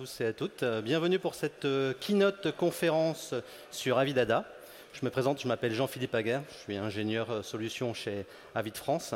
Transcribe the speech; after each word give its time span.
tous 0.00 0.22
et 0.22 0.26
à 0.28 0.32
toutes. 0.32 0.64
Bienvenue 0.82 1.18
pour 1.18 1.34
cette 1.34 1.66
euh, 1.66 1.92
keynote 2.00 2.56
conférence 2.56 3.34
sur 3.70 3.98
Avidada. 3.98 4.46
Je 4.94 5.04
me 5.04 5.10
présente, 5.10 5.42
je 5.42 5.46
m'appelle 5.46 5.74
Jean-Philippe 5.74 6.14
Aguerre, 6.14 6.40
je 6.50 6.56
suis 6.62 6.76
ingénieur 6.78 7.30
euh, 7.30 7.42
solution 7.42 7.92
chez 7.92 8.24
Avid 8.54 8.78
France. 8.78 9.12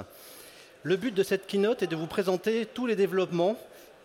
Le 0.82 0.96
but 0.96 1.14
de 1.14 1.22
cette 1.22 1.46
keynote 1.46 1.82
est 1.82 1.86
de 1.86 1.96
vous 1.96 2.06
présenter 2.06 2.66
tous 2.66 2.84
les 2.84 2.96
développements 2.96 3.56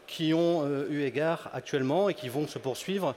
qui 0.08 0.34
ont 0.34 0.64
euh, 0.64 0.88
eu 0.90 1.04
égard 1.04 1.50
actuellement 1.52 2.08
et 2.08 2.14
qui 2.14 2.30
vont 2.30 2.48
se 2.48 2.60
poursuivre 2.60 3.14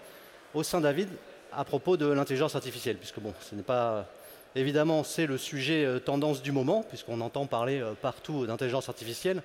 au 0.54 0.64
sein 0.64 0.80
d'Avid 0.80 1.08
à 1.52 1.64
propos 1.64 1.96
de 1.96 2.06
l'intelligence 2.06 2.56
artificielle, 2.56 2.96
puisque 2.96 3.20
bon, 3.20 3.32
ce 3.48 3.54
n'est 3.54 3.62
pas 3.62 4.08
évidemment 4.56 5.04
c'est 5.04 5.26
le 5.26 5.38
sujet 5.38 5.86
tendance 6.04 6.42
du 6.42 6.50
moment, 6.50 6.82
puisqu'on 6.82 7.20
entend 7.20 7.46
parler 7.46 7.80
partout 8.00 8.44
d'intelligence 8.44 8.88
artificielle. 8.88 9.40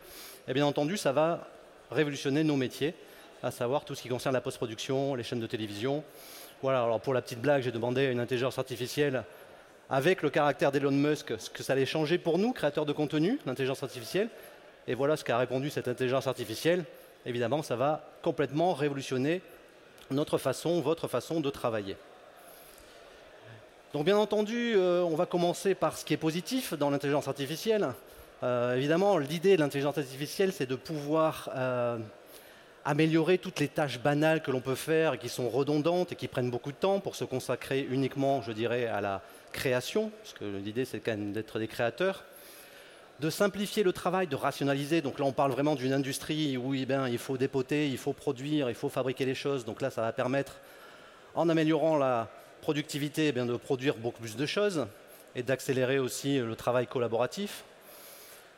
Et 0.47 0.55
bien 0.55 0.65
entendu, 0.65 0.97
ça 0.97 1.11
va 1.11 1.47
révolutionner 1.91 2.43
nos 2.43 2.55
métiers, 2.55 2.95
à 3.43 3.51
savoir 3.51 3.85
tout 3.85 3.95
ce 3.95 4.01
qui 4.01 4.09
concerne 4.09 4.33
la 4.33 4.41
post-production, 4.41 5.15
les 5.15 5.23
chaînes 5.23 5.39
de 5.39 5.47
télévision. 5.47 6.03
Voilà, 6.61 6.83
alors 6.83 6.99
pour 6.99 7.13
la 7.13 7.21
petite 7.21 7.41
blague, 7.41 7.61
j'ai 7.61 7.71
demandé 7.71 8.07
à 8.07 8.11
une 8.11 8.19
intelligence 8.19 8.57
artificielle 8.57 9.23
avec 9.89 10.21
le 10.21 10.29
caractère 10.29 10.71
d'Elon 10.71 10.91
Musk 10.91 11.33
ce 11.39 11.49
que 11.49 11.63
ça 11.63 11.73
allait 11.73 11.85
changer 11.85 12.17
pour 12.17 12.37
nous, 12.37 12.51
créateurs 12.51 12.85
de 12.85 12.93
contenu, 12.93 13.39
l'intelligence 13.45 13.83
artificielle. 13.83 14.29
Et 14.87 14.95
voilà 14.95 15.17
ce 15.17 15.23
qu'a 15.23 15.37
répondu 15.37 15.69
cette 15.69 15.87
intelligence 15.87 16.27
artificielle. 16.27 16.83
Évidemment, 17.25 17.61
ça 17.61 17.75
va 17.75 18.09
complètement 18.21 18.73
révolutionner 18.73 19.41
notre 20.11 20.37
façon, 20.37 20.81
votre 20.81 21.07
façon 21.07 21.41
de 21.41 21.49
travailler. 21.49 21.97
Donc 23.93 24.05
bien 24.05 24.17
entendu, 24.17 24.73
euh, 24.75 25.01
on 25.01 25.15
va 25.15 25.25
commencer 25.25 25.75
par 25.75 25.97
ce 25.97 26.05
qui 26.05 26.13
est 26.13 26.17
positif 26.17 26.73
dans 26.73 26.89
l'intelligence 26.89 27.27
artificielle. 27.27 27.93
Euh, 28.43 28.75
évidemment, 28.75 29.17
l'idée 29.17 29.55
de 29.55 29.61
l'intelligence 29.61 29.97
artificielle, 29.97 30.53
c'est 30.53 30.65
de 30.65 30.75
pouvoir 30.75 31.49
euh, 31.55 31.97
améliorer 32.85 33.37
toutes 33.37 33.59
les 33.59 33.67
tâches 33.67 33.99
banales 33.99 34.41
que 34.41 34.51
l'on 34.51 34.61
peut 34.61 34.75
faire 34.75 35.13
et 35.13 35.17
qui 35.17 35.29
sont 35.29 35.49
redondantes 35.49 36.11
et 36.11 36.15
qui 36.15 36.27
prennent 36.27 36.49
beaucoup 36.49 36.71
de 36.71 36.77
temps 36.77 36.99
pour 36.99 37.15
se 37.15 37.23
consacrer 37.23 37.85
uniquement, 37.89 38.41
je 38.41 38.51
dirais, 38.51 38.87
à 38.87 39.01
la 39.01 39.21
création, 39.51 40.11
parce 40.21 40.33
que 40.33 40.45
l'idée 40.45 40.85
c'est 40.85 40.99
quand 40.99 41.11
même 41.11 41.33
d'être 41.33 41.59
des 41.59 41.67
créateurs, 41.67 42.23
de 43.19 43.29
simplifier 43.29 43.83
le 43.83 43.93
travail, 43.93 44.27
de 44.27 44.35
rationaliser. 44.35 45.01
Donc 45.01 45.19
là, 45.19 45.25
on 45.25 45.31
parle 45.31 45.51
vraiment 45.51 45.75
d'une 45.75 45.93
industrie 45.93 46.57
où 46.57 46.73
eh 46.73 46.85
bien, 46.85 47.07
il 47.07 47.17
faut 47.17 47.37
dépoter, 47.37 47.89
il 47.89 47.97
faut 47.97 48.13
produire, 48.13 48.69
il 48.69 48.75
faut 48.75 48.89
fabriquer 48.89 49.25
les 49.25 49.35
choses. 49.35 49.65
Donc 49.65 49.81
là, 49.81 49.89
ça 49.89 50.01
va 50.01 50.11
permettre, 50.11 50.57
en 51.33 51.49
améliorant 51.49 51.97
la 51.97 52.29
productivité, 52.61 53.27
eh 53.27 53.31
de 53.31 53.57
produire 53.57 53.95
beaucoup 53.95 54.21
plus 54.21 54.35
de 54.35 54.45
choses 54.45 54.85
et 55.35 55.43
d'accélérer 55.43 55.99
aussi 55.99 56.39
le 56.39 56.55
travail 56.55 56.87
collaboratif. 56.87 57.63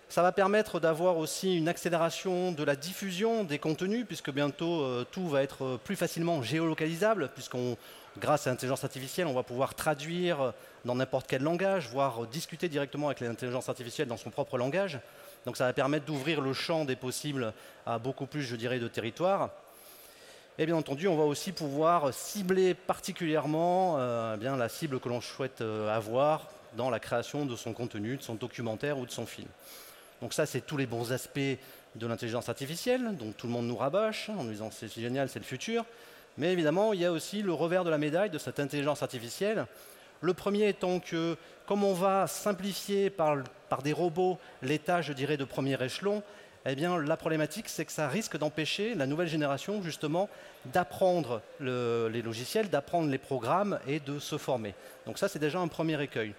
Ça 0.10 0.24
va 0.24 0.32
permettre 0.32 0.80
d'avoir 0.80 1.18
aussi 1.18 1.56
une 1.56 1.68
accélération 1.68 2.52
de 2.52 2.64
la 2.64 2.76
diffusion 2.76 3.44
des 3.44 3.60
contenus, 3.60 4.06
puisque 4.08 4.32
bientôt 4.32 4.82
euh, 4.82 5.06
tout 5.12 5.28
va 5.28 5.44
être 5.44 5.64
euh, 5.64 5.78
plus 5.78 5.96
facilement 5.96 6.42
géolocalisable, 6.42 7.30
puisqu'on, 7.34 7.78
grâce 8.18 8.48
à 8.48 8.50
l'intelligence 8.50 8.84
artificielle, 8.84 9.28
on 9.28 9.34
va 9.34 9.44
pouvoir 9.44 9.76
traduire 9.76 10.54
dans 10.84 10.96
n'importe 10.96 11.28
quel 11.28 11.44
langage, 11.44 11.90
voire 11.90 12.26
discuter 12.26 12.70
directement 12.70 13.08
avec 13.08 13.20
l'intelligence 13.20 13.70
artificielle 13.70 14.08
dans 14.08 14.18
son 14.18 14.32
propre 14.32 14.58
langage. 14.58 15.00
Donc 15.46 15.58
ça 15.58 15.66
va 15.66 15.74
permettre 15.74 16.06
d'ouvrir 16.06 16.42
le 16.42 16.54
champ 16.54 16.86
des 16.86 16.96
possibles 16.96 17.54
à 17.86 18.00
beaucoup 18.00 18.26
plus, 18.26 18.42
je 18.42 18.56
dirais, 18.56 18.80
de 18.80 18.88
territoires. 18.88 19.52
Et 20.58 20.66
bien 20.66 20.76
entendu, 20.76 21.08
on 21.08 21.16
va 21.16 21.24
aussi 21.24 21.54
pouvoir 21.54 22.14
cibler 22.14 22.74
particulièrement 22.74 23.96
euh, 23.98 24.36
bien 24.36 24.58
la 24.58 24.68
cible 24.68 25.00
que 25.00 25.08
l'on 25.08 25.22
souhaite 25.22 25.62
euh, 25.62 25.96
avoir 25.96 26.50
dans 26.76 26.90
la 26.90 27.00
création 27.00 27.46
de 27.46 27.56
son 27.56 27.74
contenu, 27.74 28.18
de 28.18 28.22
son 28.22 28.36
documentaire 28.36 28.98
ou 28.98 29.06
de 29.06 29.12
son 29.12 29.26
film. 29.26 29.48
Donc 30.22 30.34
ça, 30.34 30.46
c'est 30.46 30.62
tous 30.62 30.78
les 30.78 30.86
bons 30.86 31.12
aspects 31.12 31.40
de 31.96 32.08
l'intelligence 32.08 32.50
artificielle, 32.50 33.16
dont 33.18 33.32
tout 33.32 33.48
le 33.48 33.54
monde 33.54 33.68
nous 33.68 33.78
rabâche 33.78 34.30
en 34.30 34.44
nous 34.44 34.52
disant 34.52 34.70
c'est 34.72 34.92
génial, 34.92 35.30
c'est 35.30 35.40
le 35.40 35.46
futur. 35.46 35.86
Mais 36.38 36.54
évidemment, 36.54 36.94
il 36.94 37.02
y 37.02 37.06
a 37.06 37.12
aussi 37.12 37.42
le 37.42 37.54
revers 37.54 37.84
de 37.84 37.90
la 37.90 37.98
médaille 37.98 38.30
de 38.30 38.38
cette 38.38 38.60
intelligence 38.60 39.04
artificielle. 39.04 39.66
Le 40.22 40.34
premier 40.34 40.68
étant 40.68 41.00
que, 41.00 41.38
comme 41.66 41.84
on 41.84 41.94
va 41.94 42.28
simplifier 42.28 43.10
par, 43.10 43.44
des 43.84 43.94
robots 43.94 44.38
les 44.62 44.80
tâches, 44.80 45.08
je 45.08 45.14
dirais, 45.14 45.38
de 45.38 45.46
premier 45.46 45.82
échelon, 45.82 46.22
eh 46.66 46.76
bien, 46.76 47.02
la 47.02 47.16
problématique, 47.16 47.70
c'est 47.70 47.86
que 47.86 47.92
ça 47.92 48.10
risque 48.10 48.38
d'empêcher 48.38 48.94
la 48.94 49.08
nouvelle 49.08 49.30
génération, 49.30 49.82
justement, 49.82 50.30
d'apprendre 50.66 51.42
le, 51.60 52.10
les 52.12 52.22
logiciels, 52.22 52.70
d'apprendre 52.70 53.10
les 53.10 53.18
programmes 53.18 53.80
et 53.88 54.02
de 54.02 54.20
se 54.20 54.38
former. 54.38 54.76
Donc 55.06 55.18
ça, 55.18 55.30
c'est 55.30 55.40
déjà 55.40 55.60
un 55.60 55.70
premier 55.70 56.02
écueil. 56.02 56.34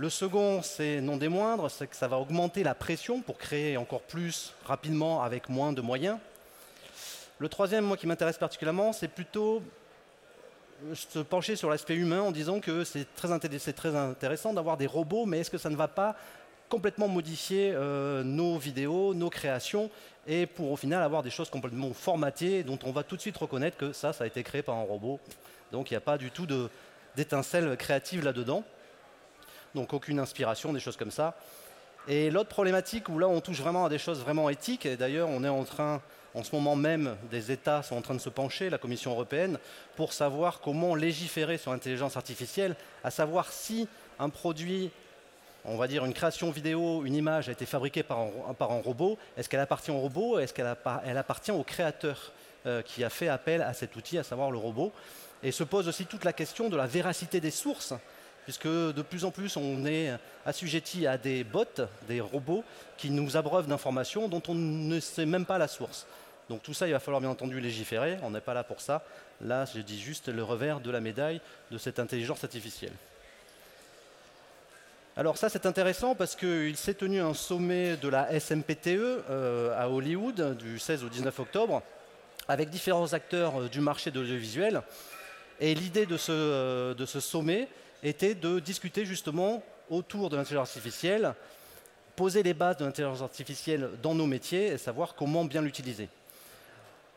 Le 0.00 0.08
second, 0.08 0.62
c'est 0.62 1.02
non 1.02 1.18
des 1.18 1.28
moindres, 1.28 1.70
c'est 1.70 1.86
que 1.86 1.94
ça 1.94 2.08
va 2.08 2.16
augmenter 2.16 2.62
la 2.62 2.74
pression 2.74 3.20
pour 3.20 3.36
créer 3.36 3.76
encore 3.76 4.00
plus 4.00 4.54
rapidement 4.64 5.22
avec 5.22 5.50
moins 5.50 5.74
de 5.74 5.82
moyens. 5.82 6.16
Le 7.38 7.50
troisième, 7.50 7.84
moi, 7.84 7.98
qui 7.98 8.06
m'intéresse 8.06 8.38
particulièrement, 8.38 8.94
c'est 8.94 9.08
plutôt 9.08 9.62
se 10.94 11.18
pencher 11.18 11.54
sur 11.54 11.68
l'aspect 11.68 11.96
humain 11.96 12.22
en 12.22 12.30
disant 12.30 12.60
que 12.60 12.82
c'est 12.82 13.14
très, 13.14 13.30
intéressant 13.30 14.54
d'avoir 14.54 14.78
des 14.78 14.86
robots, 14.86 15.26
mais 15.26 15.40
est-ce 15.40 15.50
que 15.50 15.58
ça 15.58 15.68
ne 15.68 15.76
va 15.76 15.86
pas 15.86 16.16
complètement 16.70 17.06
modifier 17.06 17.72
euh, 17.74 18.22
nos 18.22 18.56
vidéos, 18.56 19.12
nos 19.12 19.28
créations, 19.28 19.90
et 20.26 20.46
pour 20.46 20.72
au 20.72 20.76
final 20.76 21.02
avoir 21.02 21.22
des 21.22 21.28
choses 21.28 21.50
complètement 21.50 21.92
formatées 21.92 22.62
dont 22.62 22.78
on 22.84 22.92
va 22.92 23.02
tout 23.02 23.16
de 23.16 23.20
suite 23.20 23.36
reconnaître 23.36 23.76
que 23.76 23.92
ça, 23.92 24.14
ça 24.14 24.24
a 24.24 24.26
été 24.26 24.42
créé 24.44 24.62
par 24.62 24.76
un 24.76 24.82
robot. 24.82 25.20
Donc 25.72 25.90
il 25.90 25.92
n'y 25.92 25.98
a 25.98 26.00
pas 26.00 26.16
du 26.16 26.30
tout 26.30 26.46
d'étincelle 27.16 27.76
créative 27.76 28.24
là-dedans 28.24 28.64
donc 29.74 29.92
aucune 29.92 30.18
inspiration, 30.18 30.72
des 30.72 30.80
choses 30.80 30.96
comme 30.96 31.10
ça. 31.10 31.36
Et 32.08 32.30
l'autre 32.30 32.48
problématique 32.48 33.08
où 33.08 33.18
là 33.18 33.28
on 33.28 33.40
touche 33.40 33.60
vraiment 33.60 33.84
à 33.84 33.88
des 33.88 33.98
choses 33.98 34.20
vraiment 34.20 34.48
éthiques, 34.48 34.86
et 34.86 34.96
d'ailleurs 34.96 35.28
on 35.28 35.44
est 35.44 35.48
en 35.48 35.64
train, 35.64 36.00
en 36.34 36.42
ce 36.42 36.54
moment 36.54 36.76
même, 36.76 37.16
des 37.30 37.52
États 37.52 37.82
sont 37.82 37.96
en 37.96 38.02
train 38.02 38.14
de 38.14 38.20
se 38.20 38.30
pencher, 38.30 38.70
la 38.70 38.78
Commission 38.78 39.12
européenne, 39.12 39.58
pour 39.96 40.12
savoir 40.12 40.60
comment 40.60 40.94
légiférer 40.94 41.58
sur 41.58 41.72
l'intelligence 41.72 42.16
artificielle, 42.16 42.74
à 43.04 43.10
savoir 43.10 43.52
si 43.52 43.86
un 44.18 44.30
produit, 44.30 44.90
on 45.64 45.76
va 45.76 45.88
dire 45.88 46.04
une 46.04 46.14
création 46.14 46.50
vidéo, 46.50 47.04
une 47.04 47.14
image 47.14 47.48
a 47.48 47.52
été 47.52 47.66
fabriquée 47.66 48.02
par 48.02 48.18
un, 48.18 48.80
robot, 48.80 49.18
est-ce 49.36 49.48
qu'elle 49.48 49.60
appartient 49.60 49.90
au 49.90 49.98
robot, 49.98 50.38
est-ce 50.38 50.54
qu'elle 50.54 50.74
elle 51.04 51.18
appartient 51.18 51.52
au 51.52 51.62
créateur 51.62 52.32
euh, 52.66 52.82
qui 52.82 53.04
a 53.04 53.10
fait 53.10 53.28
appel 53.28 53.62
à 53.62 53.74
cet 53.74 53.94
outil, 53.96 54.18
à 54.18 54.22
savoir 54.22 54.50
le 54.50 54.58
robot 54.58 54.92
Et 55.42 55.52
se 55.52 55.64
pose 55.64 55.86
aussi 55.86 56.06
toute 56.06 56.24
la 56.24 56.32
question 56.32 56.68
de 56.70 56.76
la 56.76 56.86
véracité 56.86 57.40
des 57.40 57.50
sources 57.50 57.94
puisque 58.50 58.66
de 58.66 59.02
plus 59.02 59.24
en 59.24 59.30
plus 59.30 59.56
on 59.56 59.86
est 59.86 60.10
assujetti 60.44 61.06
à 61.06 61.16
des 61.16 61.44
bots, 61.44 61.64
des 62.08 62.20
robots, 62.20 62.64
qui 62.96 63.10
nous 63.10 63.36
abreuvent 63.36 63.68
d'informations 63.68 64.26
dont 64.26 64.42
on 64.48 64.56
ne 64.56 64.98
sait 64.98 65.24
même 65.24 65.46
pas 65.46 65.56
la 65.56 65.68
source. 65.68 66.04
Donc 66.48 66.60
tout 66.64 66.74
ça, 66.74 66.88
il 66.88 66.92
va 66.92 66.98
falloir 66.98 67.20
bien 67.20 67.30
entendu 67.30 67.60
légiférer, 67.60 68.18
on 68.24 68.30
n'est 68.30 68.40
pas 68.40 68.52
là 68.52 68.64
pour 68.64 68.80
ça. 68.80 69.04
Là, 69.40 69.66
je 69.72 69.80
dis 69.82 70.00
juste 70.00 70.26
le 70.26 70.42
revers 70.42 70.80
de 70.80 70.90
la 70.90 71.00
médaille 71.00 71.40
de 71.70 71.78
cette 71.78 72.00
intelligence 72.00 72.42
artificielle. 72.42 72.92
Alors 75.16 75.36
ça, 75.36 75.48
c'est 75.48 75.64
intéressant 75.64 76.16
parce 76.16 76.34
qu'il 76.34 76.76
s'est 76.76 76.94
tenu 76.94 77.20
un 77.20 77.34
sommet 77.34 77.96
de 77.98 78.08
la 78.08 78.40
SMPTE 78.40 78.88
euh, 78.88 79.80
à 79.80 79.88
Hollywood 79.88 80.56
du 80.56 80.80
16 80.80 81.04
au 81.04 81.08
19 81.08 81.38
octobre 81.38 81.82
avec 82.48 82.68
différents 82.68 83.12
acteurs 83.12 83.60
euh, 83.60 83.68
du 83.68 83.80
marché 83.80 84.10
de 84.10 84.18
l'audiovisuel. 84.18 84.82
Et 85.60 85.74
l'idée 85.74 86.06
de, 86.06 86.16
ce, 86.16 86.32
euh, 86.32 86.94
de 86.94 87.06
ce 87.06 87.20
sommet, 87.20 87.68
était 88.02 88.34
de 88.34 88.60
discuter 88.60 89.04
justement 89.04 89.62
autour 89.90 90.30
de 90.30 90.36
l'intelligence 90.36 90.68
artificielle, 90.68 91.34
poser 92.16 92.42
les 92.42 92.54
bases 92.54 92.76
de 92.76 92.84
l'intelligence 92.84 93.22
artificielle 93.22 93.90
dans 94.02 94.14
nos 94.14 94.26
métiers 94.26 94.68
et 94.68 94.78
savoir 94.78 95.14
comment 95.14 95.44
bien 95.44 95.62
l'utiliser. 95.62 96.08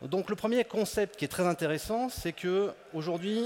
Donc 0.02 0.28
le 0.28 0.36
premier 0.36 0.64
concept 0.64 1.16
qui 1.16 1.24
est 1.24 1.28
très 1.28 1.46
intéressant, 1.46 2.08
c'est 2.08 2.32
que 2.32 2.72
aujourd'hui, 2.92 3.44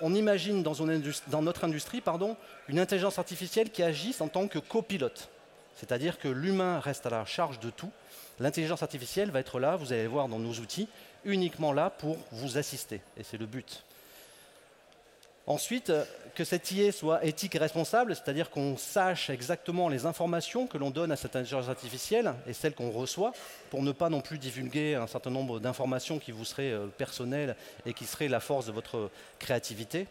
on 0.00 0.14
imagine 0.14 0.62
dans, 0.62 1.42
notre 1.42 1.64
industrie 1.64 2.00
pardon, 2.00 2.36
une 2.68 2.78
intelligence 2.78 3.18
artificielle 3.18 3.70
qui 3.70 3.82
agisse 3.82 4.20
en 4.20 4.28
tant 4.28 4.48
que 4.48 4.58
copilote. 4.58 5.28
C'est-à-dire 5.76 6.18
que 6.18 6.28
l'humain 6.28 6.80
reste 6.80 7.06
à 7.06 7.10
la 7.10 7.24
charge 7.24 7.58
de 7.60 7.70
tout. 7.70 7.90
L'intelligence 8.38 8.82
artificielle 8.82 9.30
va 9.30 9.40
être 9.40 9.60
là, 9.60 9.76
vous 9.76 9.92
allez 9.92 10.06
voir 10.06 10.28
dans 10.28 10.38
nos 10.38 10.52
outils, 10.54 10.88
uniquement 11.24 11.72
là 11.72 11.90
pour 11.90 12.18
vous 12.32 12.58
assister. 12.58 13.00
Et 13.16 13.22
c'est 13.22 13.38
le 13.38 13.46
but. 13.46 13.84
Ensuite, 15.46 15.92
que 16.34 16.44
cette 16.44 16.70
IA 16.72 16.90
soit 16.90 17.24
éthique 17.24 17.54
et 17.54 17.58
responsable, 17.58 18.14
c'est-à-dire 18.14 18.50
qu'on 18.50 18.76
sache 18.76 19.30
exactement 19.30 19.88
les 19.88 20.06
informations 20.06 20.66
que 20.66 20.78
l'on 20.78 20.90
donne 20.90 21.12
à 21.12 21.16
cette 21.16 21.36
intelligence 21.36 21.68
artificielle 21.68 22.34
et 22.46 22.52
celles 22.52 22.74
qu'on 22.74 22.90
reçoit, 22.90 23.32
pour 23.70 23.82
ne 23.82 23.92
pas 23.92 24.08
non 24.08 24.20
plus 24.20 24.38
divulguer 24.38 24.94
un 24.94 25.06
certain 25.06 25.30
nombre 25.30 25.60
d'informations 25.60 26.18
qui 26.18 26.32
vous 26.32 26.44
seraient 26.44 26.72
euh, 26.72 26.86
personnelles 26.86 27.56
et 27.86 27.92
qui 27.92 28.04
seraient 28.04 28.28
la 28.28 28.40
force 28.40 28.66
de 28.66 28.72
votre 28.72 29.10
créativité. 29.38 30.06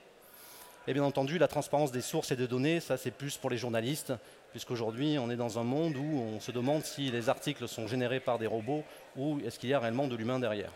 Et 0.88 0.94
bien 0.94 1.04
entendu, 1.04 1.38
la 1.38 1.48
transparence 1.48 1.92
des 1.92 2.02
sources 2.02 2.32
et 2.32 2.36
des 2.36 2.48
données, 2.48 2.80
ça 2.80 2.98
c'est 2.98 3.12
plus 3.12 3.38
pour 3.38 3.50
les 3.50 3.58
journalistes, 3.58 4.14
puisqu'aujourd'hui 4.52 5.18
on 5.18 5.30
est 5.30 5.36
dans 5.36 5.58
un 5.58 5.64
monde 5.64 5.96
où 5.96 6.22
on 6.36 6.40
se 6.40 6.52
demande 6.52 6.84
si 6.84 7.10
les 7.10 7.30
articles 7.30 7.68
sont 7.68 7.88
générés 7.88 8.20
par 8.20 8.38
des 8.38 8.48
robots 8.48 8.84
ou 9.16 9.40
est-ce 9.46 9.60
qu'il 9.60 9.70
y 9.70 9.74
a 9.74 9.80
réellement 9.80 10.08
de 10.08 10.16
l'humain 10.16 10.40
derrière. 10.40 10.72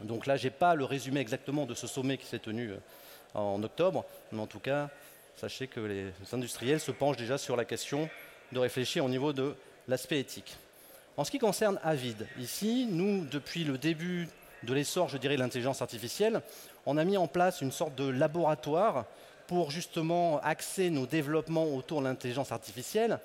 Donc 0.00 0.26
là, 0.26 0.36
je 0.36 0.44
n'ai 0.44 0.50
pas 0.50 0.74
le 0.74 0.84
résumé 0.84 1.20
exactement 1.20 1.64
de 1.66 1.74
ce 1.74 1.86
sommet 1.86 2.16
qui 2.16 2.26
s'est 2.26 2.38
tenu 2.38 2.70
euh, 2.70 2.76
en 3.34 3.62
octobre. 3.62 4.04
Mais 4.30 4.40
en 4.40 4.46
tout 4.46 4.60
cas, 4.60 4.88
sachez 5.36 5.66
que 5.66 5.80
les 5.80 6.12
industriels 6.32 6.80
se 6.80 6.90
penchent 6.92 7.16
déjà 7.16 7.38
sur 7.38 7.56
la 7.56 7.64
question 7.64 8.08
de 8.52 8.58
réfléchir 8.58 9.04
au 9.04 9.08
niveau 9.08 9.32
de 9.32 9.54
l'aspect 9.88 10.20
éthique. 10.20 10.56
En 11.16 11.24
ce 11.24 11.30
qui 11.30 11.38
concerne 11.38 11.78
Avid, 11.82 12.26
ici, 12.38 12.86
nous, 12.90 13.24
depuis 13.24 13.64
le 13.64 13.78
début 13.78 14.28
de 14.62 14.72
l'essor, 14.72 15.08
je 15.08 15.18
dirais, 15.18 15.36
de 15.36 15.40
l'intelligence 15.40 15.82
artificielle, 15.82 16.40
on 16.86 16.96
a 16.96 17.04
mis 17.04 17.16
en 17.16 17.26
place 17.26 17.60
une 17.60 17.72
sorte 17.72 17.94
de 17.94 18.08
laboratoire 18.08 19.04
pour 19.46 19.70
justement 19.70 20.40
axer 20.40 20.88
nos 20.90 21.06
développements 21.06 21.66
autour 21.66 22.00
de 22.00 22.06
l'intelligence 22.06 22.52
artificielle. 22.52 23.18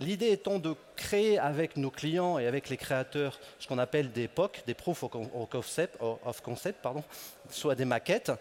L'idée 0.00 0.30
étant 0.30 0.58
de 0.58 0.74
créer 0.96 1.38
avec 1.38 1.76
nos 1.76 1.90
clients 1.90 2.38
et 2.38 2.46
avec 2.46 2.68
les 2.68 2.76
créateurs 2.76 3.38
ce 3.58 3.68
qu'on 3.68 3.78
appelle 3.78 4.10
des 4.10 4.26
POC, 4.26 4.62
des 4.66 4.74
Proof 4.74 5.04
of 5.04 6.40
Concept, 6.42 6.82
pardon, 6.82 7.04
soit 7.50 7.74
des 7.74 7.84
maquettes, 7.84 8.32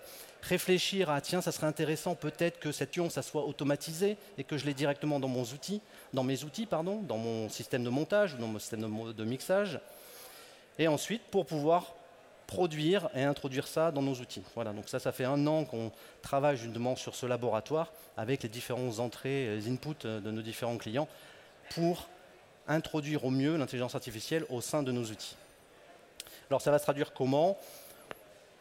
réfléchir 0.47 1.09
à 1.09 1.21
tiens, 1.21 1.41
ça 1.41 1.51
serait 1.51 1.67
intéressant 1.67 2.15
peut-être 2.15 2.59
que 2.59 2.71
cette 2.71 2.95
ion, 2.95 3.09
ça 3.09 3.21
soit 3.21 3.45
automatisé 3.45 4.17
et 4.37 4.43
que 4.43 4.57
je 4.57 4.65
l'ai 4.65 4.73
directement 4.73 5.19
dans, 5.19 5.27
mon 5.27 5.43
outil, 5.43 5.81
dans 6.13 6.23
mes 6.23 6.43
outils, 6.43 6.65
pardon, 6.65 7.01
dans 7.01 7.17
mon 7.17 7.49
système 7.49 7.83
de 7.83 7.89
montage 7.89 8.33
ou 8.33 8.37
dans 8.37 8.47
mon 8.47 8.59
système 8.59 9.13
de, 9.13 9.23
mixage. 9.23 9.79
Et 10.77 10.87
ensuite, 10.87 11.21
pour 11.31 11.45
pouvoir 11.45 11.93
produire 12.45 13.09
et 13.15 13.23
introduire 13.23 13.67
ça 13.67 13.91
dans 13.91 14.01
nos 14.01 14.15
outils. 14.15 14.43
Voilà, 14.53 14.73
donc 14.73 14.89
ça, 14.89 14.99
ça 14.99 15.11
fait 15.11 15.23
un 15.23 15.47
an 15.47 15.63
qu'on 15.63 15.91
travaille 16.21 16.57
justement 16.57 16.95
sur 16.95 17.15
ce 17.15 17.25
laboratoire 17.25 17.91
avec 18.17 18.43
les 18.43 18.49
différentes 18.49 18.99
entrées, 18.99 19.55
les 19.55 19.69
inputs 19.69 20.05
de 20.05 20.31
nos 20.31 20.41
différents 20.41 20.77
clients 20.77 21.07
pour 21.73 22.09
introduire 22.67 23.23
au 23.25 23.29
mieux 23.29 23.55
l'intelligence 23.55 23.95
artificielle 23.95 24.45
au 24.49 24.61
sein 24.61 24.83
de 24.83 24.91
nos 24.91 25.05
outils. 25.05 25.35
Alors 26.49 26.61
ça 26.61 26.69
va 26.69 26.77
se 26.77 26.83
traduire 26.83 27.13
comment? 27.13 27.57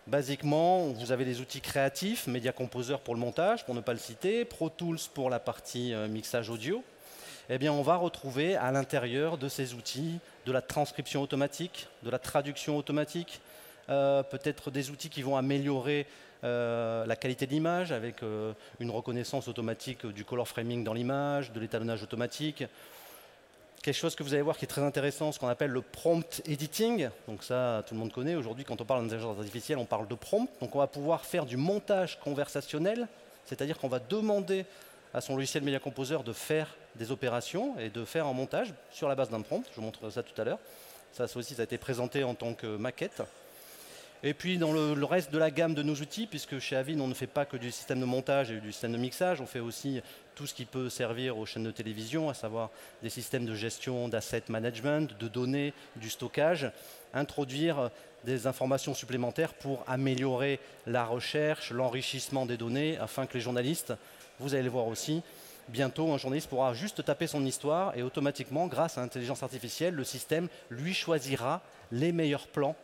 Basiquement, 0.09 0.89
vous 0.89 1.13
avez 1.13 1.25
des 1.25 1.41
outils 1.41 1.61
créatifs, 1.61 2.27
Media 2.27 2.51
Composer 2.51 2.97
pour 3.05 3.15
le 3.15 3.21
montage, 3.21 3.65
pour 3.65 3.75
ne 3.77 3.81
pas 3.81 3.93
le 3.93 4.01
citer, 4.01 4.45
Pro 4.45 4.69
Tools 4.69 4.99
pour 5.15 5.31
la 5.31 5.39
partie 5.39 5.95
euh, 5.95 6.09
mixage 6.09 6.51
audio. 6.51 6.83
Eh 7.49 7.57
bien, 7.57 7.73
on 7.73 7.83
va 7.83 7.95
retrouver 7.95 8.57
à 8.57 8.73
l'intérieur 8.73 9.39
de 9.39 9.49
ces 9.49 9.75
outils 9.75 10.19
de 10.45 10.51
la 10.51 10.61
transcription 10.61 11.23
automatique, 11.23 11.87
de 12.03 12.11
la 12.11 12.19
traduction 12.19 12.77
automatique, 12.77 13.41
euh, 13.91 14.25
peut-être 14.25 14.73
des 14.73 14.91
outils 14.91 15.09
qui 15.09 15.23
vont 15.23 15.37
améliorer 15.37 16.09
euh, 16.43 17.07
la 17.07 17.15
qualité 17.15 17.47
de 17.47 17.53
l'image 17.53 17.93
avec 17.93 18.23
une 18.81 18.91
reconnaissance 18.91 19.47
automatique 19.47 20.05
du 20.05 20.25
color 20.25 20.49
framing 20.49 20.83
dans 20.83 20.95
l'image, 20.95 21.53
de 21.53 21.61
l'étalonnage 21.61 22.03
automatique, 22.03 22.65
quelque 23.83 23.97
chose 23.97 24.15
que 24.15 24.23
vous 24.23 24.33
allez 24.33 24.43
voir 24.43 24.57
qui 24.57 24.65
est 24.65 24.69
très 24.69 24.83
intéressant, 24.83 25.33
ce 25.33 25.41
qu'on 25.41 25.49
appelle 25.49 25.71
le 25.71 25.83
prompt 25.83 26.41
editing. 26.47 27.11
Donc 27.27 27.43
ça, 27.43 27.83
tout 27.87 27.95
le 27.95 28.01
monde 28.01 28.13
connaît. 28.13 28.37
Aujourd'hui, 28.37 28.65
quand 28.65 28.81
on 28.81 28.85
parle 28.85 29.03
d'intelligence 29.03 29.37
artificielle, 29.37 29.79
on 29.79 29.85
parle 29.85 30.07
de 30.07 30.15
prompt. 30.15 30.49
Donc 30.61 30.75
on 30.75 30.79
va 30.79 30.87
pouvoir 30.87 31.27
faire 31.27 31.45
du 31.45 31.57
montage 31.57 32.19
conversationnel, 32.21 33.09
c'est-à-dire 33.45 33.79
qu'on 33.79 33.89
va 33.89 33.99
demander 33.99 34.65
à 35.13 35.21
son 35.21 35.35
logiciel 35.35 35.65
Media 35.65 35.81
Composer 35.81 36.19
de 36.25 36.33
faire 36.33 36.69
des 36.95 37.11
opérations 37.11 37.79
et 37.79 37.91
de 37.91 38.05
faire 38.05 38.27
un 38.27 38.33
montage 38.33 38.73
sur 38.93 39.09
la 39.09 39.15
base 39.15 39.31
d'un 39.31 39.43
prompt. 39.43 39.65
Je 39.71 39.77
vous 39.77 39.83
montre 39.83 40.09
ça 40.11 40.23
tout 40.23 40.41
à 40.41 40.45
l'heure. 40.45 40.59
Ça, 41.13 41.27
ça 41.29 41.39
aussi, 41.39 41.55
ça 41.55 41.63
a 41.63 41.65
été 41.65 41.77
présenté 41.77 42.25
en 42.25 42.35
tant 42.35 42.55
que 42.55 42.77
maquette. 42.77 43.23
Et 44.25 44.35
puis 44.35 44.57
dans 44.57 44.73
le, 44.73 45.05
reste 45.05 45.33
de 45.33 45.39
la 45.39 45.51
gamme 45.51 45.75
de 45.75 45.83
nos 45.83 45.95
outils, 45.95 46.29
puisque 46.29 46.61
chez 46.61 46.77
Avid 46.77 47.01
on 47.01 47.09
ne 47.09 47.15
fait 47.15 47.27
pas 47.27 47.45
que 47.45 47.57
du 47.57 47.73
système 47.73 47.99
de 47.99 48.05
montage 48.05 48.53
et 48.53 48.61
du 48.61 48.71
système 48.71 48.93
de 48.93 48.99
mixage, 48.99 49.41
on 49.41 49.47
fait 49.47 49.59
aussi 49.59 50.01
tout 50.37 50.47
ce 50.47 50.55
qui 50.55 50.65
peut 50.65 50.89
servir 50.89 51.39
aux 51.39 51.45
chaînes 51.45 51.65
de 51.65 51.73
télévision, 51.73 52.31
à 52.31 52.35
savoir 52.35 52.71
des 53.03 53.11
systèmes 53.11 53.47
de 53.47 53.55
gestion 53.57 54.07
d'asset 54.07 54.45
management, 54.49 55.19
de 55.19 55.27
données, 55.27 55.75
du 55.97 56.09
stockage, 56.09 56.71
introduire 57.13 57.91
des 58.25 58.47
informations 58.47 58.95
supplémentaires 58.95 59.55
pour 59.55 59.83
améliorer 59.89 60.61
la 60.87 61.05
recherche, 61.05 61.73
l'enrichissement 61.73 62.47
des 62.47 62.57
données, 62.57 62.97
afin 62.99 63.27
que 63.27 63.35
les 63.35 63.41
journalistes, 63.41 63.93
vous 64.39 64.55
allez 64.55 64.63
le 64.63 64.71
voir 64.71 64.87
aussi, 64.87 65.23
bientôt 65.69 66.13
un 66.13 66.19
journaliste 66.19 66.49
pourra 66.49 66.75
juste 66.75 67.05
taper 67.05 67.27
son 67.27 67.45
histoire 67.45 67.97
et 67.99 68.05
automatiquement, 68.05 68.69
grâce 68.69 68.99
à 68.99 69.01
l'intelligence 69.01 69.43
artificielle, 69.43 69.95
le 69.95 70.05
système 70.05 70.47
lui 70.71 70.95
choisira 70.95 71.61
les 71.91 72.13
meilleurs 72.13 72.47
plans 72.47 72.77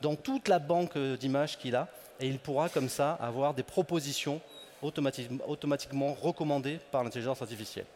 dans 0.00 0.16
toute 0.16 0.48
la 0.48 0.58
banque 0.58 0.96
d'images 0.96 1.58
qu'il 1.58 1.76
a, 1.76 1.88
et 2.20 2.26
il 2.26 2.38
pourra 2.38 2.68
comme 2.68 2.88
ça 2.88 3.12
avoir 3.14 3.54
des 3.54 3.62
propositions 3.62 4.40
automatiquement 4.82 6.14
recommandées 6.14 6.78
par 6.90 7.02
l'intelligence 7.04 7.42
artificielle. 7.42 7.86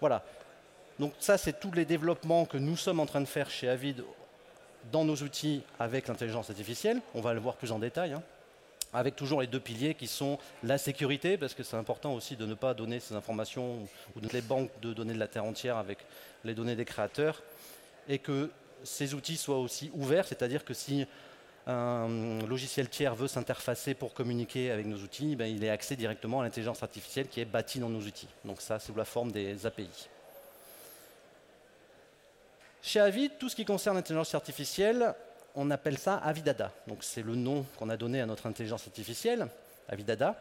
Voilà. 0.00 0.22
Donc 0.98 1.14
ça, 1.18 1.38
c'est 1.38 1.58
tous 1.58 1.72
les 1.72 1.84
développements 1.84 2.44
que 2.44 2.58
nous 2.58 2.76
sommes 2.76 3.00
en 3.00 3.06
train 3.06 3.20
de 3.20 3.26
faire 3.26 3.50
chez 3.50 3.68
Avid 3.68 4.04
dans 4.90 5.04
nos 5.04 5.16
outils 5.16 5.62
avec 5.78 6.08
l'intelligence 6.08 6.50
artificielle. 6.50 7.00
On 7.14 7.20
va 7.20 7.34
le 7.34 7.40
voir 7.40 7.56
plus 7.56 7.72
en 7.72 7.78
détail. 7.78 8.12
Hein. 8.12 8.22
avec 8.92 9.16
toujours 9.16 9.40
les 9.40 9.46
deux 9.46 9.60
piliers 9.60 9.94
qui 9.94 10.06
sont 10.06 10.38
la 10.62 10.76
sécurité, 10.76 11.38
parce 11.38 11.54
que 11.54 11.62
c'est 11.62 11.76
important 11.76 12.12
aussi 12.12 12.36
de 12.36 12.44
ne 12.44 12.54
pas 12.54 12.74
donner 12.74 13.00
ces 13.00 13.14
informations 13.14 13.88
ou 14.14 14.20
les 14.32 14.42
banques 14.42 14.70
de 14.82 14.92
données 14.92 15.14
de 15.14 15.18
la 15.18 15.28
Terre 15.28 15.44
entière 15.44 15.78
avec 15.78 15.98
les 16.44 16.54
données 16.54 16.76
des 16.76 16.84
créateurs, 16.84 17.42
et 18.08 18.18
que 18.18 18.50
ces 18.84 19.14
outils 19.14 19.36
soient 19.36 19.58
aussi 19.58 19.90
ouverts, 19.94 20.26
c'est-à-dire 20.26 20.64
que 20.64 20.74
si 20.74 21.06
un 21.66 22.40
logiciel 22.46 22.88
tiers 22.88 23.14
veut 23.14 23.28
s'interfacer 23.28 23.94
pour 23.94 24.14
communiquer 24.14 24.70
avec 24.70 24.86
nos 24.86 24.96
outils, 24.98 25.36
ben, 25.36 25.46
il 25.46 25.62
est 25.62 25.70
accès 25.70 25.94
directement 25.94 26.40
à 26.40 26.44
l'intelligence 26.44 26.82
artificielle 26.82 27.28
qui 27.28 27.40
est 27.40 27.44
bâtie 27.44 27.78
dans 27.78 27.88
nos 27.88 28.00
outils. 28.00 28.28
Donc 28.44 28.60
ça, 28.60 28.78
c'est 28.78 28.86
sous 28.86 28.94
la 28.94 29.04
forme 29.04 29.30
des 29.30 29.64
API. 29.64 30.08
Chez 32.82 32.98
Avid, 32.98 33.38
tout 33.38 33.48
ce 33.48 33.54
qui 33.54 33.64
concerne 33.64 33.96
l'intelligence 33.96 34.34
artificielle, 34.34 35.14
on 35.54 35.70
appelle 35.70 35.98
ça 35.98 36.16
Avidada. 36.16 36.72
Donc 36.88 37.04
c'est 37.04 37.22
le 37.22 37.36
nom 37.36 37.64
qu'on 37.78 37.88
a 37.90 37.96
donné 37.96 38.20
à 38.20 38.26
notre 38.26 38.46
intelligence 38.46 38.86
artificielle, 38.88 39.46
Avidada. 39.88 40.36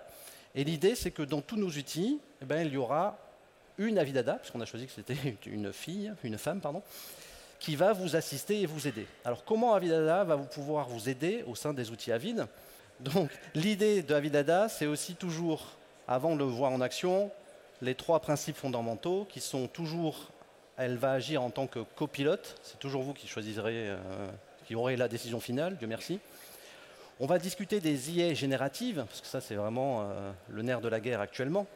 Et 0.55 0.63
l'idée, 0.63 0.95
c'est 0.95 1.11
que 1.11 1.21
dans 1.21 1.41
tous 1.41 1.55
nos 1.55 1.69
outils, 1.69 2.19
eh 2.41 2.45
ben, 2.45 2.65
il 2.65 2.73
y 2.73 2.77
aura 2.77 3.17
une 3.77 3.99
Avidada, 3.99 4.33
puisqu'on 4.33 4.61
a 4.61 4.65
choisi 4.65 4.87
que 4.87 4.91
c'était 4.91 5.37
une 5.45 5.71
fille, 5.71 6.11
une 6.23 6.39
femme, 6.39 6.61
pardon, 6.61 6.81
qui 7.61 7.75
va 7.75 7.93
vous 7.93 8.15
assister 8.15 8.61
et 8.61 8.65
vous 8.65 8.87
aider. 8.87 9.05
Alors 9.23 9.45
comment 9.45 9.75
Avidada 9.75 10.23
va 10.23 10.35
vous 10.35 10.45
pouvoir 10.45 10.89
vous 10.89 11.07
aider 11.07 11.43
au 11.47 11.55
sein 11.55 11.73
des 11.73 11.91
outils 11.91 12.11
Avid? 12.11 12.47
Donc 12.99 13.29
l'idée 13.53 14.01
de 14.01 14.15
Avidada, 14.15 14.67
c'est 14.67 14.87
aussi 14.87 15.15
toujours, 15.15 15.77
avant 16.07 16.33
de 16.33 16.39
le 16.39 16.45
voir 16.45 16.71
en 16.71 16.81
action, 16.81 17.31
les 17.81 17.93
trois 17.93 18.19
principes 18.19 18.57
fondamentaux 18.57 19.27
qui 19.29 19.39
sont 19.39 19.67
toujours, 19.67 20.31
elle 20.75 20.97
va 20.97 21.11
agir 21.11 21.43
en 21.43 21.51
tant 21.51 21.67
que 21.67 21.79
copilote, 21.95 22.55
c'est 22.63 22.79
toujours 22.79 23.03
vous 23.03 23.13
qui 23.13 23.27
choisirez, 23.27 23.89
euh, 23.89 23.97
qui 24.65 24.73
aurez 24.73 24.97
la 24.97 25.07
décision 25.07 25.39
finale, 25.39 25.77
Dieu 25.77 25.87
merci. 25.87 26.19
On 27.19 27.27
va 27.27 27.37
discuter 27.37 27.79
des 27.79 28.11
IA 28.11 28.33
génératives, 28.33 29.05
parce 29.07 29.21
que 29.21 29.27
ça 29.27 29.39
c'est 29.39 29.55
vraiment 29.55 30.01
euh, 30.01 30.31
le 30.49 30.63
nerf 30.63 30.81
de 30.81 30.89
la 30.89 30.99
guerre 30.99 31.21
actuellement 31.21 31.67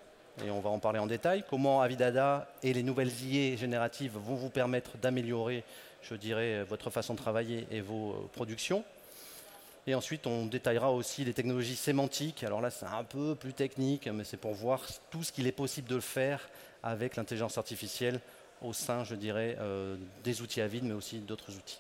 et 0.44 0.52
on 0.52 0.60
va 0.60 0.70
en 0.70 0.80
parler 0.80 1.00
en 1.00 1.08
détail, 1.08 1.44
comment 1.50 1.82
Avidada 1.82 2.48
et 2.62 2.74
les 2.74 2.84
nouvelles 2.84 3.12
IA 3.24 3.56
génératives 3.56 4.14
vont 4.16 4.36
vous 4.36 4.50
permettre 4.50 4.98
d'améliorer, 4.98 5.64
je 6.02 6.16
dirais, 6.16 6.64
votre 6.64 6.90
façon 6.90 7.14
de 7.14 7.20
travailler 7.20 7.68
et 7.72 7.82
vos 7.82 8.12
euh, 8.12 8.30
productions. 8.34 8.84
Et 9.88 9.96
ensuite, 9.96 10.28
on 10.28 10.48
détaillera 10.48 10.92
aussi 10.92 11.24
les 11.24 11.34
technologies 11.34 11.76
sémantiques. 11.76 12.44
Alors 12.44 12.60
là, 12.60 12.72
c'est 12.72 12.88
un 12.88 13.04
peu 13.04 13.36
plus 13.36 13.54
technique, 13.54 14.08
mais 14.08 14.24
c'est 14.24 14.38
pour 14.38 14.54
voir 14.54 14.82
tout 15.12 15.24
ce 15.24 15.32
qu'il 15.32 15.48
est 15.48 15.52
possible 15.52 15.88
de 15.88 16.00
faire 16.00 16.50
avec 16.84 17.16
l'intelligence 17.16 17.58
artificielle 17.58 18.20
au 18.62 18.74
sein, 18.74 19.04
je 19.04 19.16
dirais, 19.16 19.58
euh, 19.60 19.96
des 20.24 20.42
outils 20.42 20.62
Avid, 20.62 20.84
mais 20.84 20.94
aussi 20.94 21.20
d'autres 21.20 21.56
outils. 21.56 21.80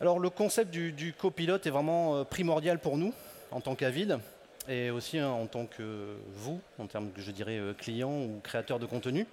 Alors 0.00 0.20
le 0.20 0.30
concept 0.30 0.70
du, 0.70 1.12
copilote 1.12 1.66
est 1.66 1.70
vraiment 1.70 2.16
euh, 2.16 2.24
primordial 2.24 2.78
pour 2.78 2.96
nous 2.96 3.12
en 3.50 3.60
tant 3.60 3.74
qu'Avid 3.74 4.20
et 4.68 4.90
aussi 4.90 5.18
hein, 5.18 5.28
en 5.28 5.46
tant 5.46 5.66
que 5.66 6.16
vous, 6.34 6.60
en 6.78 6.86
termes, 6.86 7.10
je 7.16 7.30
dirais, 7.30 7.58
euh, 7.58 7.72
client 7.72 8.10
ou 8.10 8.40
créateur 8.42 8.78
de 8.78 8.86
contenu. 8.86 9.26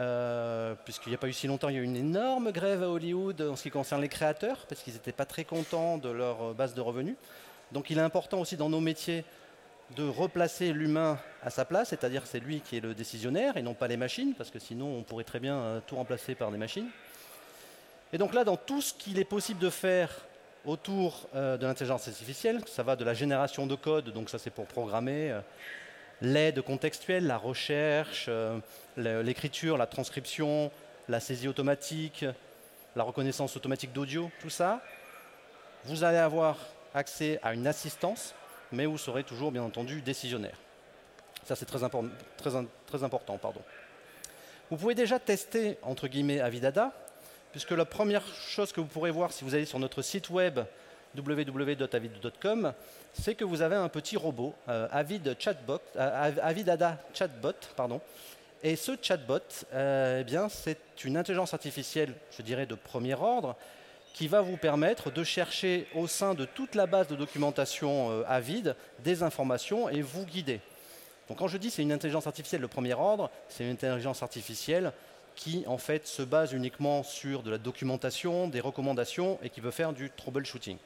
Euh, 0.00 0.74
puisqu'il 0.84 1.10
n'y 1.10 1.14
a 1.14 1.18
pas 1.18 1.28
eu 1.28 1.32
si 1.32 1.46
longtemps, 1.46 1.68
il 1.68 1.76
y 1.76 1.78
a 1.78 1.82
eu 1.82 1.84
une 1.84 1.96
énorme 1.96 2.50
grève 2.50 2.82
à 2.82 2.88
Hollywood 2.88 3.40
en 3.42 3.54
ce 3.54 3.62
qui 3.62 3.70
concerne 3.70 4.00
les 4.00 4.08
créateurs, 4.08 4.66
parce 4.68 4.82
qu'ils 4.82 4.94
n'étaient 4.94 5.12
pas 5.12 5.26
très 5.26 5.44
contents 5.44 5.98
de 5.98 6.08
leur 6.08 6.42
euh, 6.42 6.52
base 6.52 6.74
de 6.74 6.80
revenus. 6.80 7.14
Donc 7.70 7.90
il 7.90 7.98
est 7.98 8.02
important 8.02 8.40
aussi 8.40 8.56
dans 8.56 8.68
nos 8.68 8.80
métiers 8.80 9.24
de 9.96 10.02
replacer 10.02 10.72
l'humain 10.72 11.18
à 11.42 11.50
sa 11.50 11.64
place, 11.64 11.90
c'est-à-dire 11.90 12.26
c'est 12.26 12.40
lui 12.40 12.60
qui 12.60 12.78
est 12.78 12.80
le 12.80 12.94
décisionnaire 12.94 13.56
et 13.56 13.62
non 13.62 13.74
pas 13.74 13.86
les 13.86 13.98
machines, 13.98 14.34
parce 14.34 14.50
que 14.50 14.58
sinon 14.58 14.86
on 14.86 15.02
pourrait 15.02 15.24
très 15.24 15.40
bien 15.40 15.82
tout 15.86 15.94
remplacer 15.94 16.34
par 16.34 16.50
des 16.50 16.56
machines. 16.56 16.88
Et 18.12 18.18
donc 18.18 18.32
là, 18.32 18.44
dans 18.44 18.56
tout 18.56 18.80
ce 18.80 18.94
qu'il 18.94 19.18
est 19.18 19.24
possible 19.24 19.60
de 19.60 19.70
faire 19.70 20.10
autour 20.64 21.28
euh, 21.34 21.56
de 21.56 21.66
l'intelligence 21.66 22.08
artificielle. 22.08 22.60
Ça 22.66 22.82
va 22.82 22.96
de 22.96 23.04
la 23.04 23.14
génération 23.14 23.66
de 23.66 23.74
code, 23.74 24.10
donc 24.10 24.30
ça 24.30 24.38
c'est 24.38 24.50
pour 24.50 24.66
programmer, 24.66 25.30
euh, 25.30 25.40
l'aide 26.20 26.62
contextuelle, 26.62 27.26
la 27.26 27.36
recherche, 27.36 28.26
euh, 28.28 28.58
l'écriture, 28.96 29.76
la 29.76 29.86
transcription, 29.86 30.70
la 31.08 31.20
saisie 31.20 31.48
automatique, 31.48 32.24
la 32.96 33.02
reconnaissance 33.02 33.56
automatique 33.56 33.92
d'audio, 33.92 34.30
tout 34.40 34.50
ça. 34.50 34.80
Vous 35.84 36.04
allez 36.04 36.18
avoir 36.18 36.56
accès 36.94 37.38
à 37.42 37.52
une 37.52 37.66
assistance, 37.66 38.34
mais 38.72 38.86
vous 38.86 38.98
serez 38.98 39.24
toujours 39.24 39.52
bien 39.52 39.62
entendu 39.62 40.00
décisionnaire. 40.00 40.56
Ça 41.44 41.56
c'est 41.56 41.66
très, 41.66 41.80
très, 42.36 42.50
très 42.86 43.04
important. 43.04 43.36
Pardon. 43.36 43.60
Vous 44.70 44.78
pouvez 44.78 44.94
déjà 44.94 45.18
tester, 45.18 45.76
entre 45.82 46.08
guillemets, 46.08 46.40
Avidada, 46.40 46.92
puisque 47.54 47.70
la 47.70 47.84
première 47.84 48.26
chose 48.48 48.72
que 48.72 48.80
vous 48.80 48.88
pourrez 48.88 49.12
voir 49.12 49.32
si 49.32 49.44
vous 49.44 49.54
allez 49.54 49.64
sur 49.64 49.78
notre 49.78 50.02
site 50.02 50.28
web 50.28 50.58
www.avid.com, 51.16 52.72
c'est 53.12 53.36
que 53.36 53.44
vous 53.44 53.62
avez 53.62 53.76
un 53.76 53.88
petit 53.88 54.16
robot, 54.16 54.56
euh, 54.68 54.88
Avid 54.90 55.36
Chatbot, 55.38 55.78
euh, 55.94 56.32
Avidada 56.42 56.98
Chatbot, 57.14 57.54
pardon. 57.76 58.00
Et 58.60 58.74
ce 58.74 58.96
chatbot, 59.00 59.38
euh, 59.72 60.22
eh 60.22 60.24
bien, 60.24 60.48
c'est 60.48 61.04
une 61.04 61.16
intelligence 61.16 61.54
artificielle, 61.54 62.14
je 62.36 62.42
dirais, 62.42 62.66
de 62.66 62.74
premier 62.74 63.14
ordre, 63.14 63.54
qui 64.14 64.26
va 64.26 64.40
vous 64.40 64.56
permettre 64.56 65.12
de 65.12 65.22
chercher 65.22 65.86
au 65.94 66.08
sein 66.08 66.34
de 66.34 66.46
toute 66.46 66.74
la 66.74 66.86
base 66.86 67.06
de 67.06 67.14
documentation 67.14 68.24
Avid 68.26 68.74
des 69.04 69.22
informations 69.22 69.88
et 69.88 70.02
vous 70.02 70.26
guider. 70.26 70.60
Donc 71.28 71.38
quand 71.38 71.48
je 71.48 71.56
dis 71.56 71.70
c'est 71.70 71.82
une 71.82 71.92
intelligence 71.92 72.26
artificielle 72.26 72.62
de 72.62 72.66
premier 72.66 72.94
ordre, 72.94 73.30
c'est 73.48 73.64
une 73.64 73.70
intelligence 73.70 74.22
artificielle 74.22 74.92
qui 75.34 75.64
en 75.66 75.78
fait 75.78 76.06
se 76.06 76.22
base 76.22 76.52
uniquement 76.52 77.02
sur 77.02 77.42
de 77.42 77.50
la 77.50 77.58
documentation, 77.58 78.48
des 78.48 78.60
recommandations 78.60 79.38
et 79.42 79.50
qui 79.50 79.60
veut 79.60 79.70
faire 79.70 79.92
du 79.92 80.10
troubleshooting. 80.10 80.76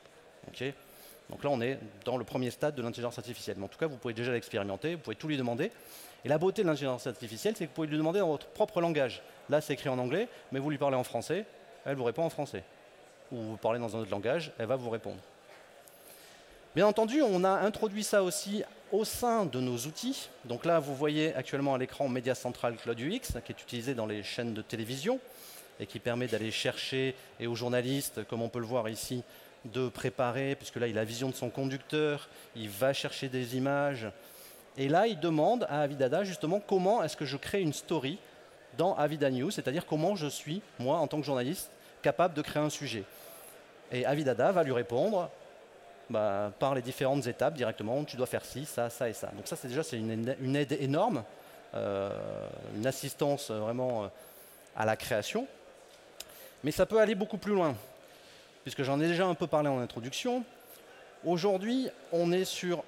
Donc 1.31 1.45
là 1.45 1.51
on 1.51 1.61
est 1.61 1.79
dans 2.05 2.17
le 2.17 2.25
premier 2.25 2.51
stade 2.51 2.75
de 2.75 2.83
l'intelligence 2.83 3.19
artificielle. 3.19 3.57
En 3.63 3.69
tout 3.69 3.79
cas 3.79 3.87
vous 3.87 3.97
pouvez 3.97 4.15
déjà 4.15 4.33
l'expérimenter, 4.33 4.95
vous 4.95 5.01
pouvez 5.01 5.17
tout 5.17 5.29
lui 5.29 5.37
demander. 5.37 5.71
Et 6.25 6.29
la 6.29 6.39
beauté 6.39 6.63
de 6.63 6.69
l'intelligence 6.69 7.07
artificielle 7.07 7.55
c'est 7.57 7.65
que 7.65 7.71
vous 7.71 7.75
pouvez 7.75 7.89
lui 7.89 7.99
demander 7.99 8.21
dans 8.21 8.29
votre 8.29 8.47
propre 8.47 8.81
langage. 8.81 9.23
Là 9.51 9.61
c'est 9.61 9.75
écrit 9.75 9.89
en 9.89 9.99
anglais, 9.99 10.29
mais 10.53 10.59
vous 10.59 10.71
lui 10.71 10.79
parlez 10.79 10.97
en 10.97 11.05
français, 11.05 11.45
elle 11.85 11.97
vous 11.97 12.05
répond 12.05 12.25
en 12.25 12.31
français. 12.31 12.65
Ou 13.31 13.37
vous 13.37 13.57
parlez 13.57 13.79
dans 13.79 13.95
un 13.95 14.01
autre 14.01 14.11
langage, 14.11 14.53
elle 14.59 14.67
va 14.67 14.77
vous 14.77 14.91
répondre. 14.91 15.21
Bien 16.79 16.87
entendu, 16.87 17.23
on 17.23 17.43
a 17.43 17.51
introduit 17.51 18.05
ça 18.05 18.23
aussi 18.23 18.63
au 18.93 19.05
sein 19.05 19.47
de 19.47 19.59
nos 19.59 19.77
outils. 19.79 20.29
Donc 20.45 20.65
là, 20.65 20.79
vous 20.79 20.95
voyez 20.95 21.35
actuellement 21.35 21.75
à 21.75 21.79
l'écran 21.79 22.09
Média 22.09 22.37
Central 22.37 22.77
Cloud 22.77 23.01
UX, 23.01 23.41
qui 23.45 23.51
est 23.51 23.61
utilisé 23.61 23.95
dans 23.95 24.07
les 24.07 24.23
chaînes 24.23 24.55
de 24.55 24.63
télévision 24.63 25.19
et 25.81 25.87
qui 25.87 25.99
permet 25.99 26.29
d'aller 26.29 26.53
chercher, 26.53 27.17
et 27.41 27.49
aux 27.49 27.57
journalistes, 27.57 28.25
comme 28.29 28.43
on 28.43 28.49
peut 28.49 28.61
le 28.61 28.65
voir 28.65 28.89
ici, 28.89 29.25
de 29.65 29.89
préparer, 29.89 30.55
puisque 30.55 30.77
là, 30.77 30.87
il 30.87 30.97
a 30.97 31.01
la 31.01 31.05
vision 31.05 31.31
de 31.31 31.35
son 31.35 31.51
conducteur, 31.51 32.29
il 32.55 32.69
va 32.69 32.93
chercher 32.93 33.29
des 33.29 33.57
images. 33.57 34.07
Et 34.77 34.89
là, 34.89 35.09
il 35.09 35.19
demande 35.19 35.67
à 35.69 35.81
Avidada 35.81 36.23
justement 36.23 36.61
comment 36.61 37.03
est-ce 37.03 37.17
que 37.17 37.25
je 37.25 37.37
crée 37.37 37.61
une 37.61 37.73
story 37.73 38.19
dans 38.77 38.95
Avida 38.95 39.33
News, 39.33 39.51
c'est-à-dire 39.51 39.85
comment 39.85 40.15
je 40.15 40.29
suis, 40.29 40.63
moi, 40.79 40.99
en 40.99 41.09
tant 41.09 41.19
que 41.19 41.27
journaliste, 41.27 41.73
capable 42.03 42.35
de 42.35 42.43
créer 42.43 42.63
un 42.63 42.71
sujet. 42.71 43.03
Et 43.91 44.07
Avidada 44.07 44.53
va 44.53 44.63
lui 44.63 44.71
répondre 44.71 45.29
bah, 46.11 46.53
par 46.59 46.75
les 46.75 46.83
différentes 46.83 47.27
étapes 47.27 47.55
directement. 47.55 48.03
Tu 48.05 48.17
dois 48.17 48.27
faire 48.27 48.45
ci, 48.45 48.65
ça, 48.65 48.89
ça 48.91 49.09
et 49.09 49.13
ça. 49.13 49.29
Donc 49.37 49.47
ça, 49.47 49.57
c'est 49.57 49.69
déjà 49.69 49.83
c'est 49.83 49.99
une, 49.99 50.57
aide 50.57 50.73
énorme, 50.81 51.23
euh, 51.75 52.11
une 52.77 52.87
assistance 52.87 53.51
vraiment 53.51 54.05
euh, 54.05 54.09
à 54.77 54.87
la 54.87 54.97
création. 54.97 55.47
Mais 56.65 56.71
ça 56.71 56.87
peut 56.87 56.99
aller 56.99 57.15
beaucoup 57.15 57.39
plus 57.39 57.53
loin, 57.55 57.75
puisque 58.63 58.83
j'en 58.83 59.01
ai 59.01 59.07
déjà 59.07 59.27
un 59.27 59.35
peu 59.35 59.47
parlé 59.47 59.69
en 59.69 59.81
introduction. 59.81 60.45
Aujourd'hui, 61.25 61.89
on 62.13 62.33
est 62.33 62.45
sur 62.45 62.85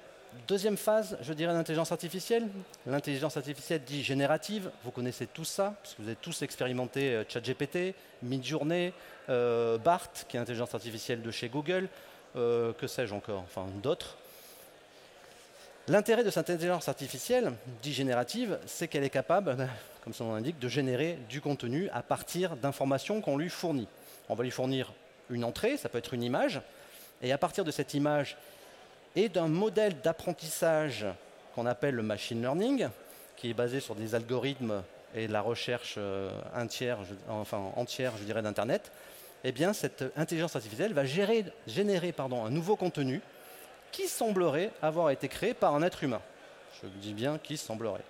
deuxième 0.47 0.77
phase, 0.77 1.17
je 1.21 1.33
dirais, 1.33 1.53
d'intelligence 1.53 1.91
artificielle. 1.91 2.47
L'intelligence 2.85 3.37
artificielle 3.37 3.83
dit 3.85 4.03
générative. 4.03 4.71
Vous 4.83 4.91
connaissez 4.91 5.27
tout 5.27 5.45
ça, 5.45 5.75
puisque 5.81 5.99
vous 5.99 6.07
avez 6.07 6.15
tous 6.15 6.41
expérimenté 6.41 7.13
euh, 7.13 7.23
ChatGPT, 7.27 7.93
Midjourney, 8.23 8.93
BART, 9.27 10.11
qui 10.27 10.35
est 10.35 10.39
l'intelligence 10.39 10.73
artificielle 10.75 11.21
de 11.21 11.31
chez 11.31 11.47
Google. 11.47 11.87
Euh, 12.35 12.71
que 12.73 12.87
sais-je 12.87 13.13
encore, 13.13 13.41
enfin 13.41 13.67
d'autres. 13.81 14.17
L'intérêt 15.87 16.23
de 16.23 16.29
cette 16.29 16.49
intelligence 16.49 16.87
artificielle, 16.87 17.53
dit 17.81 17.93
générative, 17.93 18.59
c'est 18.65 18.87
qu'elle 18.87 19.03
est 19.03 19.09
capable, 19.09 19.67
comme 20.03 20.13
son 20.13 20.25
nom 20.25 20.35
l'indique, 20.35 20.59
de 20.59 20.67
générer 20.67 21.17
du 21.27 21.41
contenu 21.41 21.89
à 21.89 22.01
partir 22.01 22.55
d'informations 22.55 23.19
qu'on 23.21 23.37
lui 23.37 23.49
fournit. 23.49 23.87
On 24.29 24.35
va 24.35 24.43
lui 24.43 24.51
fournir 24.51 24.93
une 25.29 25.43
entrée, 25.43 25.77
ça 25.77 25.89
peut 25.89 25.97
être 25.97 26.13
une 26.13 26.23
image, 26.23 26.61
et 27.21 27.31
à 27.31 27.37
partir 27.37 27.65
de 27.65 27.71
cette 27.71 27.93
image 27.93 28.37
et 29.15 29.27
d'un 29.27 29.47
modèle 29.47 29.99
d'apprentissage 30.01 31.05
qu'on 31.53 31.65
appelle 31.65 31.95
le 31.95 32.03
machine 32.03 32.41
learning, 32.41 32.87
qui 33.35 33.49
est 33.49 33.53
basé 33.53 33.79
sur 33.79 33.95
des 33.95 34.15
algorithmes 34.15 34.83
et 35.15 35.27
la 35.27 35.41
recherche 35.41 35.95
euh, 35.97 36.31
entière, 36.55 36.99
enfin, 37.27 37.71
entière 37.75 38.13
je 38.17 38.23
dirais, 38.23 38.41
d'Internet, 38.41 38.91
eh 39.43 39.51
bien, 39.51 39.73
cette 39.73 40.03
intelligence 40.15 40.55
artificielle 40.55 40.93
va 40.93 41.05
générer 41.05 42.13
un 42.17 42.49
nouveau 42.49 42.75
contenu 42.75 43.21
qui 43.91 44.07
semblerait 44.07 44.71
avoir 44.81 45.09
été 45.09 45.27
créé 45.27 45.53
par 45.53 45.75
un 45.75 45.81
être 45.81 46.03
humain. 46.03 46.21
Je 46.81 46.87
dis 46.87 47.13
bien 47.13 47.37
qui 47.37 47.57
semblerait. 47.57 48.03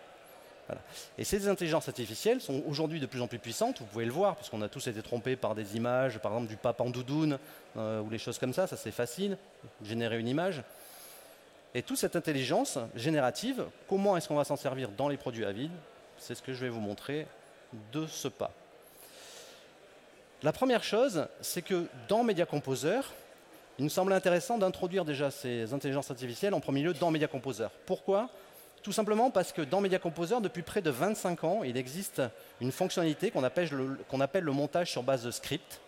Et 1.17 1.23
ces 1.23 1.47
intelligences 1.47 1.87
artificielles 1.87 2.39
sont 2.39 2.63
aujourd'hui 2.67 2.99
de 2.99 3.05
plus 3.05 3.21
en 3.21 3.27
plus 3.27 3.39
puissantes, 3.39 3.79
vous 3.79 3.85
pouvez 3.85 4.05
le 4.05 4.11
voir, 4.11 4.35
puisqu'on 4.35 4.61
a 4.61 4.69
tous 4.69 4.87
été 4.87 5.01
trompés 5.01 5.35
par 5.35 5.55
des 5.55 5.75
images, 5.75 6.19
par 6.19 6.33
exemple 6.33 6.47
du 6.47 6.55
pape 6.55 6.79
en 6.79 6.89
doudoune, 6.89 7.37
euh, 7.77 8.01
ou 8.01 8.09
les 8.09 8.17
choses 8.17 8.37
comme 8.37 8.53
ça, 8.53 8.67
ça 8.67 8.77
c'est 8.77 8.91
facile, 8.91 9.37
générer 9.83 10.19
une 10.19 10.27
image. 10.27 10.63
Et 11.73 11.83
toute 11.83 11.97
cette 11.97 12.15
intelligence 12.15 12.77
générative, 12.95 13.65
comment 13.87 14.17
est-ce 14.17 14.27
qu'on 14.27 14.35
va 14.35 14.43
s'en 14.43 14.57
servir 14.57 14.89
dans 14.89 15.07
les 15.07 15.17
produits 15.17 15.45
à 15.45 15.51
vide? 15.51 15.71
C'est 16.17 16.35
ce 16.35 16.41
que 16.41 16.53
je 16.53 16.61
vais 16.61 16.69
vous 16.69 16.81
montrer 16.81 17.27
de 17.91 18.05
ce 18.07 18.27
pas. 18.27 18.51
La 20.43 20.51
première 20.51 20.83
chose, 20.83 21.27
c'est 21.41 21.61
que 21.61 21.85
dans 22.07 22.23
Media 22.23 22.47
Composer, 22.47 23.01
il 23.77 23.83
nous 23.83 23.91
semble 23.91 24.11
intéressant 24.11 24.57
d'introduire 24.57 25.05
déjà 25.05 25.29
ces 25.29 25.71
intelligences 25.71 26.09
artificielles 26.09 26.55
en 26.55 26.59
premier 26.59 26.81
lieu 26.81 26.95
dans 26.95 27.11
Media 27.11 27.27
Composer. 27.27 27.67
Pourquoi? 27.85 28.27
Tout 28.81 28.91
simplement 28.91 29.29
parce 29.29 29.51
que 29.51 29.61
dans 29.61 29.81
Media 29.81 29.99
Composer, 29.99 30.41
depuis 30.41 30.63
près 30.63 30.81
de 30.81 30.89
25 30.89 31.43
ans, 31.43 31.61
il 31.63 31.77
existe 31.77 32.23
une 32.59 32.71
fonctionnalité 32.71 33.29
qu'on 33.29 33.43
appelle, 33.43 33.69
le 34.43 34.51
montage 34.51 34.89
sur 34.89 35.03
base 35.03 35.23
de 35.23 35.29
script. 35.29 35.79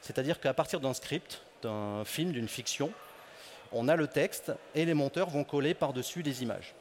C'est-à-dire 0.00 0.40
qu'à 0.40 0.54
partir 0.54 0.80
d'un 0.80 0.94
script, 0.94 1.42
d'un 1.62 2.02
film, 2.06 2.32
d'une 2.32 2.48
fiction, 2.48 2.90
on 3.70 3.86
a 3.86 3.96
le 3.96 4.06
texte 4.06 4.50
et 4.74 4.86
les 4.86 4.94
monteurs 4.94 5.28
vont 5.28 5.44
coller 5.44 5.74
par-dessus 5.74 6.22
les 6.22 6.42
images. 6.42 6.74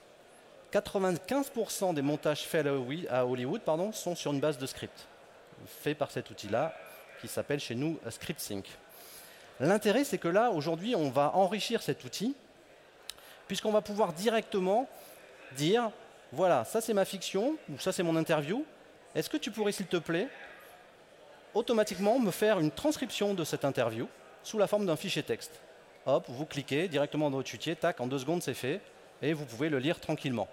95% 0.72 1.94
des 1.94 2.02
montages 2.02 2.44
faits 2.44 2.66
à 3.10 3.26
Hollywood 3.26 3.60
pardon, 3.60 3.92
sont 3.92 4.16
sur 4.16 4.32
une 4.32 4.40
base 4.40 4.58
de 4.58 4.66
script, 4.66 5.08
fait 5.66 5.96
par 5.96 6.12
cet 6.12 6.32
outil-là, 6.32 6.74
qui 7.22 7.28
s'appelle 7.28 7.60
chez 7.60 7.76
nous 7.76 8.00
ScriptSync. 8.10 8.66
L'intérêt, 9.60 10.04
c'est 10.04 10.18
que 10.18 10.28
là, 10.28 10.52
aujourd'hui, 10.52 10.96
on 10.96 11.10
va 11.10 11.32
enrichir 11.36 11.82
cet 11.82 12.04
outil, 12.06 12.36
puisqu'on 13.48 13.72
va 13.72 13.82
pouvoir 13.82 14.14
directement 14.14 14.88
dire, 15.56 15.92
voilà, 16.32 16.64
ça 16.64 16.82
c'est 16.82 16.94
ma 16.94 17.06
fiction, 17.06 17.58
ou 17.70 17.80
ça 17.80 17.92
c'est 17.92 18.04
mon 18.04 18.16
interview, 18.16 18.66
est-ce 19.16 19.30
que 19.30 19.38
tu 19.38 19.52
pourrais, 19.52 19.72
s'il 19.72 19.88
te 19.88 19.98
plaît, 19.98 20.28
automatiquement 21.54 22.20
me 22.20 22.32
faire 22.32 22.60
une 22.60 22.72
transcription 22.72 23.34
de 23.34 23.44
cette 23.44 23.66
interview 23.66 24.08
sous 24.44 24.58
la 24.58 24.68
forme 24.68 24.86
d'un 24.86 24.96
fichier 24.96 25.24
texte? 25.24 25.60
Hop, 26.06 26.26
vous 26.30 26.46
cliquez 26.46 26.88
directement 26.88 27.30
dans 27.30 27.38
votre 27.38 27.50
fichier, 27.50 27.76
tac, 27.76 28.00
en 28.00 28.08
deux 28.08 28.20
secondes 28.20 28.42
c'est 28.42 28.54
fait, 28.54 28.82
et 29.22 29.34
vous 29.34 29.46
pouvez 29.46 29.70
le 29.70 29.80
lire 29.80 30.00
tranquillement 30.00 30.48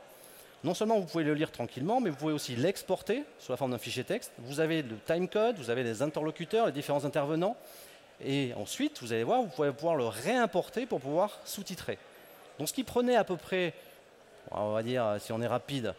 non 0.67 0.75
seulement 0.75 0.99
vous 0.99 1.07
pouvez 1.07 1.23
le 1.23 1.33
lire 1.33 1.53
tranquillement, 1.53 2.01
mais 2.01 2.11
vous 2.11 2.17
pouvez 2.17 2.33
aussi 2.33 2.57
l'exporter 2.57 3.23
sous 3.39 3.53
la 3.53 3.57
forme 3.57 3.71
d'un 3.71 3.79
fichier 3.79 4.03
texte. 4.03 4.33
Vous 4.39 4.59
avez 4.59 4.83
le 4.83 4.97
timecode, 5.07 5.57
vous 5.59 5.71
avez 5.71 5.85
les 5.85 6.03
interlocuteurs, 6.03 6.67
les 6.67 6.73
différents 6.73 7.05
intervenants. 7.05 7.57
Et 8.25 8.53
ensuite, 8.57 9.01
vous 9.01 9.13
allez 9.13 9.23
voir, 9.23 9.43
vous 9.43 9.49
pouvez 9.49 9.71
pouvoir 9.71 9.95
le 9.95 10.07
réimporter 10.07 10.85
pour 10.85 11.01
pouvoir 11.01 11.39
sous-titrer. 11.45 11.99
Donc 12.59 12.69
ce 12.69 12.75
qui 12.75 12.83
prenait 12.83 13.15
à 13.15 13.23
peu 13.23 13.37
près, 13.37 13.75
on 14.51 14.73
va 14.73 14.83
dire, 14.83 15.19
si 15.21 15.31
on 15.31 15.41
est 15.41 15.47
rapide, 15.47 15.95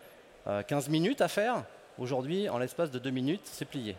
15 0.68 0.88
euh, 0.88 0.92
minutes 0.92 1.22
à 1.22 1.30
faire, 1.30 1.64
aujourd'hui, 1.98 2.50
en 2.50 2.58
l'espace 2.58 2.92
de 2.92 3.00
2 3.00 3.10
minutes, 3.10 3.42
c'est 3.46 3.66
plié 3.66 3.96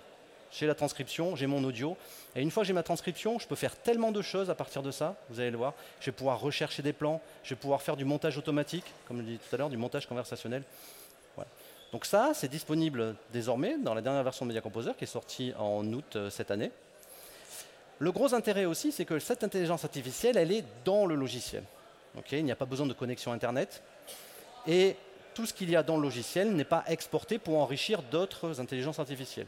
j'ai 0.52 0.66
la 0.66 0.74
transcription, 0.74 1.36
j'ai 1.36 1.46
mon 1.46 1.62
audio. 1.64 1.96
Et 2.34 2.42
une 2.42 2.50
fois 2.50 2.62
que 2.62 2.66
j'ai 2.66 2.72
ma 2.72 2.82
transcription, 2.82 3.38
je 3.38 3.46
peux 3.46 3.56
faire 3.56 3.76
tellement 3.76 4.12
de 4.12 4.22
choses 4.22 4.50
à 4.50 4.54
partir 4.54 4.82
de 4.82 4.90
ça, 4.90 5.16
vous 5.30 5.40
allez 5.40 5.50
le 5.50 5.58
voir. 5.58 5.74
Je 6.00 6.06
vais 6.06 6.12
pouvoir 6.12 6.40
rechercher 6.40 6.82
des 6.82 6.92
plans, 6.92 7.20
je 7.44 7.50
vais 7.50 7.60
pouvoir 7.60 7.82
faire 7.82 7.96
du 7.96 8.04
montage 8.04 8.38
automatique, 8.38 8.84
comme 9.06 9.22
je 9.22 9.32
l'ai 9.32 9.36
tout 9.38 9.54
à 9.54 9.58
l'heure, 9.58 9.70
du 9.70 9.76
montage 9.76 10.06
conversationnel. 10.06 10.62
Donc 11.92 12.04
ça, 12.04 12.32
c'est 12.34 12.48
disponible 12.48 13.14
désormais 13.32 13.78
dans 13.78 13.94
la 13.94 14.02
dernière 14.02 14.22
version 14.22 14.44
de 14.44 14.48
Media 14.48 14.60
Composer 14.60 14.92
qui 14.98 15.04
est 15.04 15.08
sortie 15.08 15.54
en 15.58 15.86
août 15.92 16.16
euh, 16.16 16.28
cette 16.28 16.50
année. 16.50 16.70
Le 17.98 18.12
gros 18.12 18.34
intérêt 18.34 18.66
aussi, 18.66 18.92
c'est 18.92 19.04
que 19.04 19.18
cette 19.18 19.42
intelligence 19.42 19.84
artificielle, 19.84 20.36
elle 20.36 20.52
est 20.52 20.64
dans 20.84 21.06
le 21.06 21.14
logiciel. 21.14 21.64
il 22.30 22.44
n'y 22.44 22.52
a 22.52 22.56
pas 22.56 22.66
besoin 22.66 22.86
de 22.86 22.92
connexion 22.92 23.32
Internet. 23.32 23.82
Et 24.66 24.96
tout 25.34 25.46
ce 25.46 25.54
qu'il 25.54 25.70
y 25.70 25.76
a 25.76 25.82
dans 25.82 25.96
le 25.96 26.02
logiciel 26.02 26.52
n'est 26.54 26.64
pas 26.64 26.84
exporté 26.86 27.38
pour 27.38 27.58
enrichir 27.58 28.02
d'autres 28.02 28.60
intelligences 28.60 28.98
artificielles. 28.98 29.46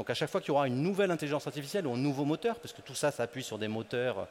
Donc 0.00 0.08
à 0.08 0.14
chaque 0.14 0.30
fois 0.30 0.40
qu'il 0.40 0.48
y 0.48 0.52
aura 0.52 0.66
une 0.66 0.82
nouvelle 0.82 1.10
intelligence 1.10 1.46
artificielle 1.46 1.86
ou 1.86 1.92
un 1.92 1.98
nouveau 1.98 2.24
moteur, 2.24 2.58
parce 2.58 2.72
que 2.72 2.80
tout 2.80 2.94
ça 2.94 3.10
s'appuie 3.10 3.42
sur 3.42 3.58
des 3.58 3.68
moteurs, 3.68 4.28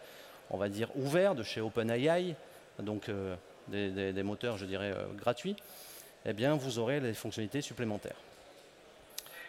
on 0.50 0.58
va 0.58 0.68
dire, 0.68 0.90
ouverts 0.96 1.36
de 1.36 1.44
chez 1.44 1.62
OpenAI, 1.62 2.34
donc 2.80 3.08
euh, 3.08 3.36
des, 3.68 4.24
moteurs, 4.24 4.58
je 4.58 4.66
dirais, 4.66 4.92
euh, 4.98 5.06
gratuits, 5.16 5.56
eh 6.26 6.34
bien 6.34 6.56
vous 6.56 6.80
aurez 6.80 7.00
les 7.00 7.14
fonctionnalités 7.14 7.62
supplémentaires. 7.62 8.16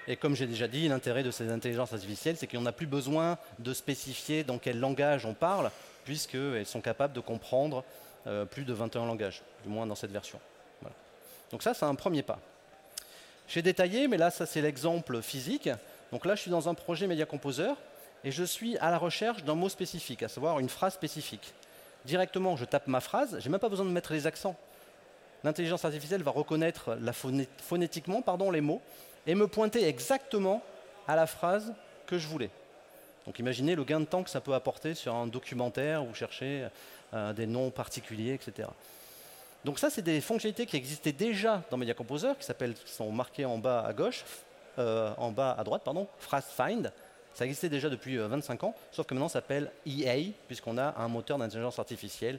Et 0.08 0.16
comme 0.16 0.36
j'ai 0.36 0.46
déjà 0.46 0.68
dit, 0.68 0.88
l'intérêt 0.88 1.22
de 1.22 1.30
ces 1.30 1.48
intelligences 1.48 1.94
artificielles, 1.94 2.36
c'est 2.36 2.46
qu'on 2.46 2.60
n'a 2.60 2.72
plus 2.72 2.86
besoin 2.86 3.38
de 3.58 3.72
spécifier 3.72 4.44
dans 4.44 4.58
quel 4.58 4.78
langage 4.78 5.24
on 5.24 5.32
parle, 5.32 5.70
puisqu'elles 6.04 6.66
sont 6.66 6.82
capables 6.82 7.14
de 7.14 7.20
comprendre 7.20 7.82
euh, 8.26 8.44
plus 8.44 8.64
de 8.64 8.74
21 8.74 9.06
langages, 9.06 9.40
du 9.64 9.70
moins 9.70 9.86
dans 9.86 9.94
cette 9.94 10.12
version. 10.12 10.38
Donc 11.50 11.62
ça, 11.62 11.72
c'est 11.72 11.86
un 11.86 11.94
premier 11.94 12.22
pas. 12.22 12.38
J'ai 13.48 13.62
détaillé, 13.62 14.06
mais 14.06 14.18
là, 14.18 14.30
ça 14.30 14.44
c'est 14.44 14.60
l'exemple 14.60 15.22
physique. 15.22 15.70
Donc 16.12 16.26
là, 16.26 16.34
je 16.34 16.42
suis 16.42 16.50
dans 16.50 16.68
un 16.68 16.74
projet 16.74 17.06
Media 17.06 17.26
Composer 17.26 17.70
et 18.24 18.30
je 18.30 18.44
suis 18.44 18.76
à 18.78 18.90
la 18.90 18.98
recherche 18.98 19.44
d'un 19.44 19.54
mot 19.54 19.68
spécifique, 19.68 20.22
à 20.22 20.28
savoir 20.28 20.58
une 20.58 20.68
phrase 20.68 20.94
spécifique. 20.94 21.54
Directement, 22.04 22.56
je 22.56 22.64
tape 22.64 22.86
ma 22.86 23.00
phrase, 23.00 23.36
je 23.38 23.44
n'ai 23.44 23.52
même 23.52 23.60
pas 23.60 23.68
besoin 23.68 23.86
de 23.86 23.90
mettre 23.90 24.12
les 24.12 24.26
accents. 24.26 24.56
L'intelligence 25.44 25.84
artificielle 25.84 26.22
va 26.22 26.30
reconnaître 26.30 26.98
phonétiquement 27.58 28.22
les 28.52 28.60
mots 28.60 28.82
et 29.26 29.34
me 29.34 29.46
pointer 29.46 29.86
exactement 29.86 30.62
à 31.06 31.16
la 31.16 31.26
phrase 31.26 31.72
que 32.06 32.18
je 32.18 32.26
voulais. 32.26 32.50
Donc 33.26 33.38
imaginez 33.38 33.74
le 33.74 33.84
gain 33.84 34.00
de 34.00 34.04
temps 34.06 34.22
que 34.22 34.30
ça 34.30 34.40
peut 34.40 34.54
apporter 34.54 34.94
sur 34.94 35.14
un 35.14 35.26
documentaire 35.26 36.04
ou 36.04 36.14
chercher 36.14 36.68
euh, 37.14 37.32
des 37.32 37.46
noms 37.46 37.70
particuliers, 37.70 38.34
etc. 38.34 38.68
Donc 39.64 39.78
ça, 39.78 39.90
c'est 39.90 40.02
des 40.02 40.20
fonctionnalités 40.20 40.66
qui 40.66 40.76
existaient 40.76 41.12
déjà 41.12 41.62
dans 41.70 41.76
Media 41.76 41.94
Composer, 41.94 42.32
qui, 42.38 42.46
qui 42.46 42.92
sont 42.92 43.12
marquées 43.12 43.44
en 43.44 43.58
bas 43.58 43.84
à 43.86 43.92
gauche, 43.92 44.24
euh, 44.78 45.12
en 45.16 45.30
bas 45.30 45.54
à 45.58 45.64
droite, 45.64 45.82
pardon, 45.84 46.06
phrase 46.18 46.46
find. 46.56 46.92
Ça 47.34 47.44
existait 47.44 47.68
déjà 47.68 47.88
depuis 47.88 48.16
25 48.16 48.64
ans, 48.64 48.74
sauf 48.90 49.06
que 49.06 49.14
maintenant 49.14 49.28
ça 49.28 49.34
s'appelle 49.34 49.70
EA, 49.86 50.32
puisqu'on 50.46 50.78
a 50.78 50.94
un 50.98 51.08
moteur 51.08 51.38
d'intelligence 51.38 51.78
artificielle 51.78 52.38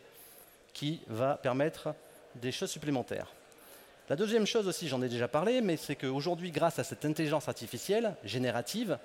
qui 0.74 1.02
va 1.08 1.36
permettre 1.36 1.94
des 2.36 2.52
choses 2.52 2.70
supplémentaires. 2.70 3.28
La 4.10 4.16
deuxième 4.16 4.46
chose 4.46 4.68
aussi, 4.68 4.88
j'en 4.90 5.02
ai 5.02 5.08
déjà 5.08 5.28
parlé, 5.28 5.62
mais 5.62 5.78
c'est 5.78 5.96
qu'aujourd'hui, 5.96 6.52
grâce 6.52 6.80
à 6.80 6.84
cette 6.84 7.06
intelligence 7.06 7.48
artificielle 7.48 8.16
générative, 8.26 8.98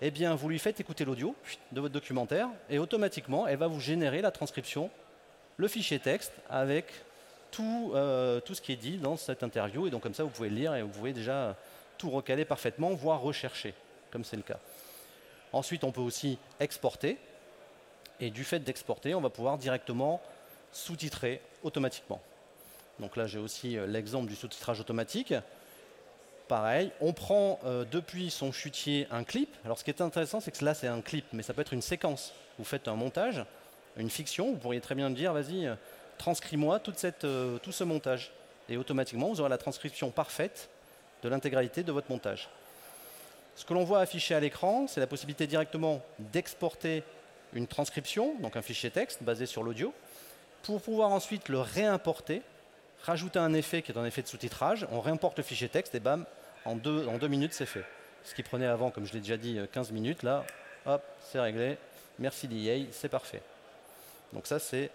eh 0.00 0.10
bien, 0.10 0.34
vous 0.34 0.48
lui 0.48 0.58
faites 0.58 0.78
écouter 0.80 1.04
l'audio 1.04 1.34
de 1.72 1.80
votre 1.80 1.94
documentaire 1.94 2.48
et 2.70 2.78
automatiquement, 2.78 3.46
elle 3.46 3.58
va 3.58 3.66
vous 3.66 3.80
générer 3.80 4.20
la 4.20 4.30
transcription, 4.30 4.90
le 5.56 5.68
fichier 5.68 5.98
texte 5.98 6.32
avec 6.48 6.86
tout, 7.50 7.92
euh, 7.94 8.40
tout 8.40 8.54
ce 8.54 8.60
qui 8.60 8.72
est 8.72 8.76
dit 8.76 8.98
dans 8.98 9.16
cette 9.16 9.42
interview. 9.42 9.86
Et 9.86 9.90
donc, 9.90 10.02
comme 10.02 10.14
ça, 10.14 10.24
vous 10.24 10.30
pouvez 10.30 10.50
lire 10.50 10.74
et 10.74 10.82
vous 10.82 10.88
pouvez 10.88 11.12
déjà 11.12 11.56
recaler 12.10 12.44
parfaitement, 12.44 12.90
voire 12.90 13.20
rechercher, 13.20 13.74
comme 14.10 14.24
c'est 14.24 14.36
le 14.36 14.42
cas. 14.42 14.58
Ensuite, 15.52 15.84
on 15.84 15.92
peut 15.92 16.00
aussi 16.00 16.38
exporter. 16.60 17.18
Et 18.20 18.30
du 18.30 18.44
fait 18.44 18.60
d'exporter, 18.60 19.14
on 19.14 19.20
va 19.20 19.30
pouvoir 19.30 19.58
directement 19.58 20.20
sous-titrer 20.70 21.40
automatiquement. 21.62 22.20
Donc 22.98 23.16
là, 23.16 23.26
j'ai 23.26 23.38
aussi 23.38 23.76
euh, 23.76 23.86
l'exemple 23.86 24.28
du 24.28 24.36
sous-titrage 24.36 24.80
automatique. 24.80 25.34
Pareil, 26.48 26.92
on 27.00 27.12
prend 27.12 27.58
euh, 27.64 27.84
depuis 27.90 28.30
son 28.30 28.52
chutier 28.52 29.06
un 29.10 29.24
clip. 29.24 29.48
Alors 29.64 29.78
ce 29.78 29.84
qui 29.84 29.90
est 29.90 30.00
intéressant, 30.00 30.40
c'est 30.40 30.56
que 30.56 30.64
là, 30.64 30.74
c'est 30.74 30.86
un 30.86 31.00
clip, 31.00 31.24
mais 31.32 31.42
ça 31.42 31.54
peut 31.54 31.62
être 31.62 31.72
une 31.72 31.82
séquence. 31.82 32.32
Vous 32.58 32.64
faites 32.64 32.88
un 32.88 32.94
montage, 32.94 33.44
une 33.96 34.10
fiction, 34.10 34.52
vous 34.52 34.58
pourriez 34.58 34.80
très 34.80 34.94
bien 34.94 35.10
dire, 35.10 35.32
vas-y, 35.32 35.66
euh, 35.66 35.74
transcris-moi 36.18 36.78
tout 36.78 36.92
ce 36.94 37.84
montage. 37.84 38.32
Et 38.68 38.76
automatiquement, 38.76 39.28
vous 39.28 39.40
aurez 39.40 39.50
la 39.50 39.58
transcription 39.58 40.10
parfaite 40.10 40.68
de 41.22 41.28
l'intégralité 41.28 41.82
de 41.82 41.92
votre 41.92 42.10
montage. 42.10 42.48
Ce 43.54 43.64
que 43.64 43.74
l'on 43.74 43.84
voit 43.84 44.00
affiché 44.00 44.34
à 44.34 44.40
l'écran, 44.40 44.86
c'est 44.88 45.00
la 45.00 45.06
possibilité 45.06 45.46
directement 45.46 46.02
d'exporter 46.18 47.02
une 47.52 47.66
transcription, 47.66 48.34
donc 48.40 48.56
un 48.56 48.62
fichier 48.62 48.90
texte 48.90 49.22
basé 49.22 49.46
sur 49.46 49.62
l'audio, 49.62 49.92
pour 50.62 50.80
pouvoir 50.80 51.10
ensuite 51.10 51.48
le 51.48 51.60
réimporter, 51.60 52.42
rajouter 53.02 53.38
un 53.38 53.52
effet 53.52 53.82
qui 53.82 53.92
est 53.92 53.98
un 53.98 54.04
effet 54.04 54.22
de 54.22 54.28
sous-titrage, 54.28 54.86
on 54.90 55.00
réimporte 55.00 55.36
le 55.36 55.44
fichier 55.44 55.68
texte 55.68 55.94
et 55.94 56.00
bam, 56.00 56.24
en 56.64 56.76
deux, 56.76 57.06
en 57.06 57.18
deux 57.18 57.28
minutes 57.28 57.52
c'est 57.52 57.66
fait. 57.66 57.84
Ce 58.24 58.34
qui 58.34 58.42
prenait 58.42 58.66
avant, 58.66 58.90
comme 58.90 59.04
je 59.04 59.12
l'ai 59.12 59.20
déjà 59.20 59.36
dit, 59.36 59.58
15 59.72 59.90
minutes, 59.90 60.22
là, 60.22 60.44
hop, 60.86 61.02
c'est 61.30 61.40
réglé, 61.40 61.76
merci 62.18 62.48
d'EA, 62.48 62.86
c'est 62.92 63.08
parfait. 63.08 63.42
Donc 64.32 64.46
ça, 64.46 64.58
c'est 64.58 64.90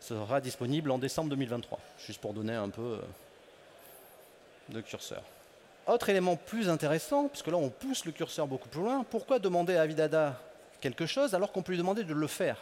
sera 0.00 0.40
disponible 0.40 0.90
en 0.90 0.98
décembre 0.98 1.30
2023, 1.30 1.78
juste 2.06 2.20
pour 2.20 2.32
donner 2.32 2.54
un 2.54 2.70
peu 2.70 2.80
euh, 2.82 2.98
de 4.70 4.80
curseur. 4.80 5.22
Autre 5.86 6.08
élément 6.08 6.36
plus 6.36 6.68
intéressant, 6.68 7.28
puisque 7.28 7.48
là 7.48 7.56
on 7.56 7.68
pousse 7.68 8.04
le 8.04 8.12
curseur 8.12 8.46
beaucoup 8.46 8.68
plus 8.68 8.80
loin, 8.80 9.04
pourquoi 9.08 9.38
demander 9.38 9.76
à 9.76 9.82
Avidada 9.82 10.40
quelque 10.80 11.06
chose 11.06 11.34
alors 11.34 11.52
qu'on 11.52 11.62
peut 11.62 11.72
lui 11.72 11.78
demander 11.78 12.04
de 12.04 12.14
le 12.14 12.26
faire? 12.26 12.56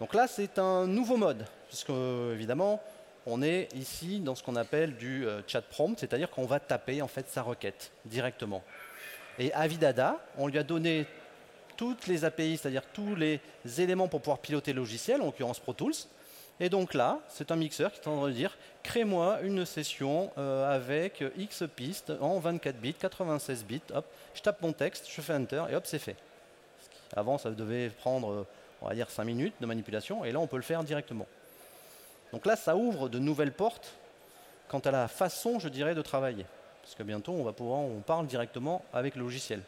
Donc 0.00 0.14
là, 0.14 0.26
c'est 0.26 0.58
un 0.58 0.86
nouveau 0.86 1.16
mode, 1.16 1.44
puisque 1.68 1.90
évidemment, 1.90 2.82
on 3.26 3.42
est 3.42 3.68
ici 3.74 4.18
dans 4.18 4.34
ce 4.34 4.42
qu'on 4.42 4.56
appelle 4.56 4.96
du 4.96 5.26
euh, 5.26 5.42
chat 5.46 5.62
prompt, 5.62 5.96
c'est-à-dire 5.98 6.30
qu'on 6.30 6.46
va 6.46 6.58
taper 6.58 7.02
en 7.02 7.08
fait 7.08 7.28
sa 7.28 7.42
requête 7.42 7.92
directement. 8.04 8.64
Et 9.38 9.52
Avidada, 9.52 10.18
on 10.38 10.48
lui 10.48 10.58
a 10.58 10.64
donné 10.64 11.06
toutes 11.76 12.06
les 12.06 12.24
API, 12.24 12.56
c'est-à-dire 12.56 12.82
tous 12.92 13.14
les 13.14 13.40
éléments 13.78 14.08
pour 14.08 14.20
pouvoir 14.20 14.38
piloter 14.38 14.72
le 14.72 14.80
logiciel, 14.80 15.22
en 15.22 15.26
l'occurrence 15.26 15.60
Pro 15.60 15.72
Tools. 15.72 15.94
Et 16.62 16.68
donc 16.68 16.94
là, 16.94 17.18
c'est 17.28 17.50
un 17.50 17.56
mixeur 17.56 17.90
qui 17.92 17.98
est 17.98 18.06
en 18.06 18.16
train 18.16 18.28
de 18.28 18.32
dire 18.32 18.56
crée-moi 18.84 19.40
une 19.42 19.66
session 19.66 20.30
euh, 20.38 20.72
avec 20.72 21.24
X 21.36 21.64
pistes 21.74 22.12
en 22.20 22.38
24 22.38 22.76
bits, 22.76 22.94
96 22.94 23.64
bits. 23.64 23.82
Hop, 23.92 24.06
je 24.32 24.42
tape 24.42 24.62
mon 24.62 24.72
texte, 24.72 25.08
je 25.10 25.20
fais 25.20 25.34
Enter 25.34 25.64
et 25.70 25.74
hop, 25.74 25.84
c'est 25.86 25.98
fait. 25.98 26.14
Avant, 27.16 27.36
ça 27.36 27.50
devait 27.50 27.88
prendre 27.88 28.46
on 28.80 28.88
va 28.88 28.94
dire 28.94 29.10
5 29.10 29.24
minutes 29.24 29.54
de 29.60 29.66
manipulation, 29.66 30.24
et 30.24 30.30
là 30.30 30.38
on 30.38 30.46
peut 30.46 30.56
le 30.56 30.62
faire 30.62 30.84
directement. 30.84 31.26
Donc 32.32 32.46
là, 32.46 32.54
ça 32.54 32.76
ouvre 32.76 33.08
de 33.08 33.18
nouvelles 33.18 33.52
portes 33.52 33.94
quant 34.68 34.78
à 34.78 34.92
la 34.92 35.08
façon, 35.08 35.58
je 35.58 35.68
dirais, 35.68 35.96
de 35.96 36.02
travailler. 36.02 36.46
Parce 36.82 36.94
que 36.94 37.02
bientôt, 37.02 37.32
on 37.32 37.42
va 37.42 37.52
pouvoir, 37.52 37.80
on 37.80 38.00
parle 38.00 38.26
directement 38.26 38.84
avec 38.92 39.16
le 39.16 39.22
logiciel. 39.22 39.62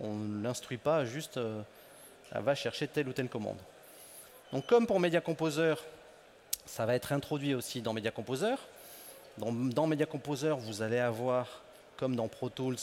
On 0.00 0.14
ne 0.14 0.42
l'instruit 0.42 0.78
pas 0.78 1.04
juste, 1.04 1.36
euh, 1.36 1.60
elle 2.32 2.42
va 2.42 2.54
chercher 2.54 2.86
telle 2.86 3.08
ou 3.08 3.12
telle 3.12 3.28
commande. 3.28 3.58
Donc 4.52 4.66
comme 4.66 4.86
pour 4.86 5.00
Media 5.00 5.20
Composer, 5.20 5.74
ça 6.68 6.86
va 6.86 6.94
être 6.94 7.12
introduit 7.12 7.54
aussi 7.54 7.80
dans 7.80 7.92
Media 7.92 8.10
Composer. 8.10 8.54
Dans, 9.38 9.86
Media 9.86 10.06
Composer, 10.06 10.54
vous 10.58 10.82
allez 10.82 10.98
avoir, 10.98 11.62
comme 11.96 12.14
dans 12.14 12.28
Pro 12.28 12.50
Tools, 12.50 12.76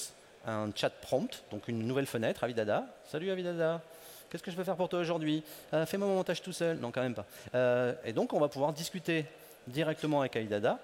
un 0.48 0.70
chat 0.76 0.90
prompt, 0.90 1.44
donc 1.52 1.68
une 1.68 1.86
nouvelle 1.86 2.08
fenêtre, 2.08 2.44
Avidada. 2.44 2.86
Salut 3.10 3.30
Avidada, 3.30 3.82
Qu'est-ce 4.30 4.42
que 4.42 4.52
je 4.52 4.56
peux 4.56 4.64
faire 4.64 4.76
pour 4.76 4.90
toi 4.90 5.00
aujourd'hui? 5.00 5.44
Euh, 5.74 5.86
Fais-moi 5.86 6.08
mon 6.08 6.16
montage 6.16 6.42
tout 6.42 6.52
seul. 6.52 6.78
Non, 6.78 6.92
quand 6.92 7.02
même 7.02 7.14
pas. 7.14 7.26
Euh, 7.54 7.94
et 8.04 8.12
donc, 8.12 8.34
on 8.34 8.40
va 8.40 8.48
pouvoir 8.48 8.74
discuter 8.74 9.26
directement 9.68 10.22
avec 10.22 10.36
Aïdada 10.36 10.80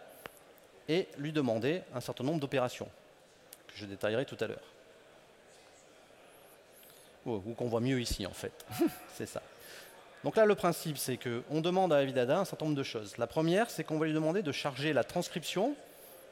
et 0.88 1.08
lui 1.18 1.32
demander 1.32 1.82
un 1.96 2.02
certain 2.02 2.24
nombre 2.24 2.40
d'opérations 2.40 2.88
que 3.68 3.74
je 3.76 3.86
détaillerai 3.86 4.26
tout 4.26 4.38
à 4.40 4.48
l'heure. 4.48 4.64
ou 7.26 7.54
qu'on 7.58 7.68
voit 7.68 7.82
mieux 7.82 8.00
ici, 8.00 8.26
en 8.26 8.34
fait. 8.34 8.54
c'est 9.16 9.26
ça. 9.26 9.42
Donc 10.24 10.36
là, 10.36 10.46
le 10.46 10.56
principe, 10.56 10.98
c'est 10.98 11.18
qu'on 11.18 11.62
demande 11.62 11.92
à 11.92 11.98
Avidada 11.98 12.40
un 12.40 12.46
certain 12.46 12.66
nombre 12.66 12.78
de 12.78 12.84
choses. 12.84 13.18
La 13.18 13.28
première, 13.28 13.70
c'est 13.70 13.84
qu'on 13.84 13.98
va 13.98 14.06
lui 14.06 14.14
demander 14.14 14.44
de 14.44 14.52
charger 14.52 14.94
la 14.94 15.04
transcription 15.04 15.76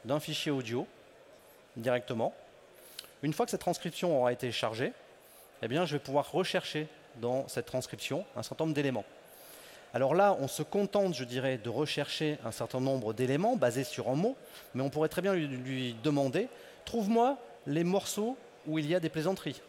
d'un 0.04 0.20
fichier 0.20 0.52
audio 0.52 0.86
directement. 1.76 2.32
Une 3.22 3.32
fois 3.32 3.46
que 3.46 3.50
cette 3.50 3.60
transcription 3.60 4.18
aura 4.18 4.32
été 4.32 4.52
chargée, 4.52 4.92
eh 5.62 5.68
bien, 5.68 5.84
je 5.86 5.94
vais 5.94 5.98
pouvoir 5.98 6.30
rechercher 6.30 6.86
dans 7.20 7.48
cette 7.48 7.66
transcription 7.66 8.24
un 8.36 8.42
certain 8.42 8.64
nombre 8.64 8.74
d'éléments. 8.74 9.04
Alors 9.92 10.14
là, 10.14 10.36
on 10.38 10.46
se 10.46 10.62
contente, 10.62 11.14
je 11.14 11.24
dirais, 11.24 11.58
de 11.58 11.68
rechercher 11.68 12.38
un 12.44 12.52
certain 12.52 12.80
nombre 12.80 13.12
d'éléments 13.12 13.56
basés 13.56 13.82
sur 13.82 14.08
un 14.08 14.14
mot, 14.14 14.36
mais 14.74 14.82
on 14.82 14.90
pourrait 14.90 15.08
très 15.08 15.20
bien 15.20 15.34
lui, 15.34 15.96
demander 16.04 16.48
trouve-moi 16.84 17.38
les 17.66 17.82
morceaux 17.82 18.36
où 18.66 18.78
il 18.78 18.86
y 18.86 18.94
a 18.94 19.00
des 19.00 19.08
plaisanteries. 19.08 19.60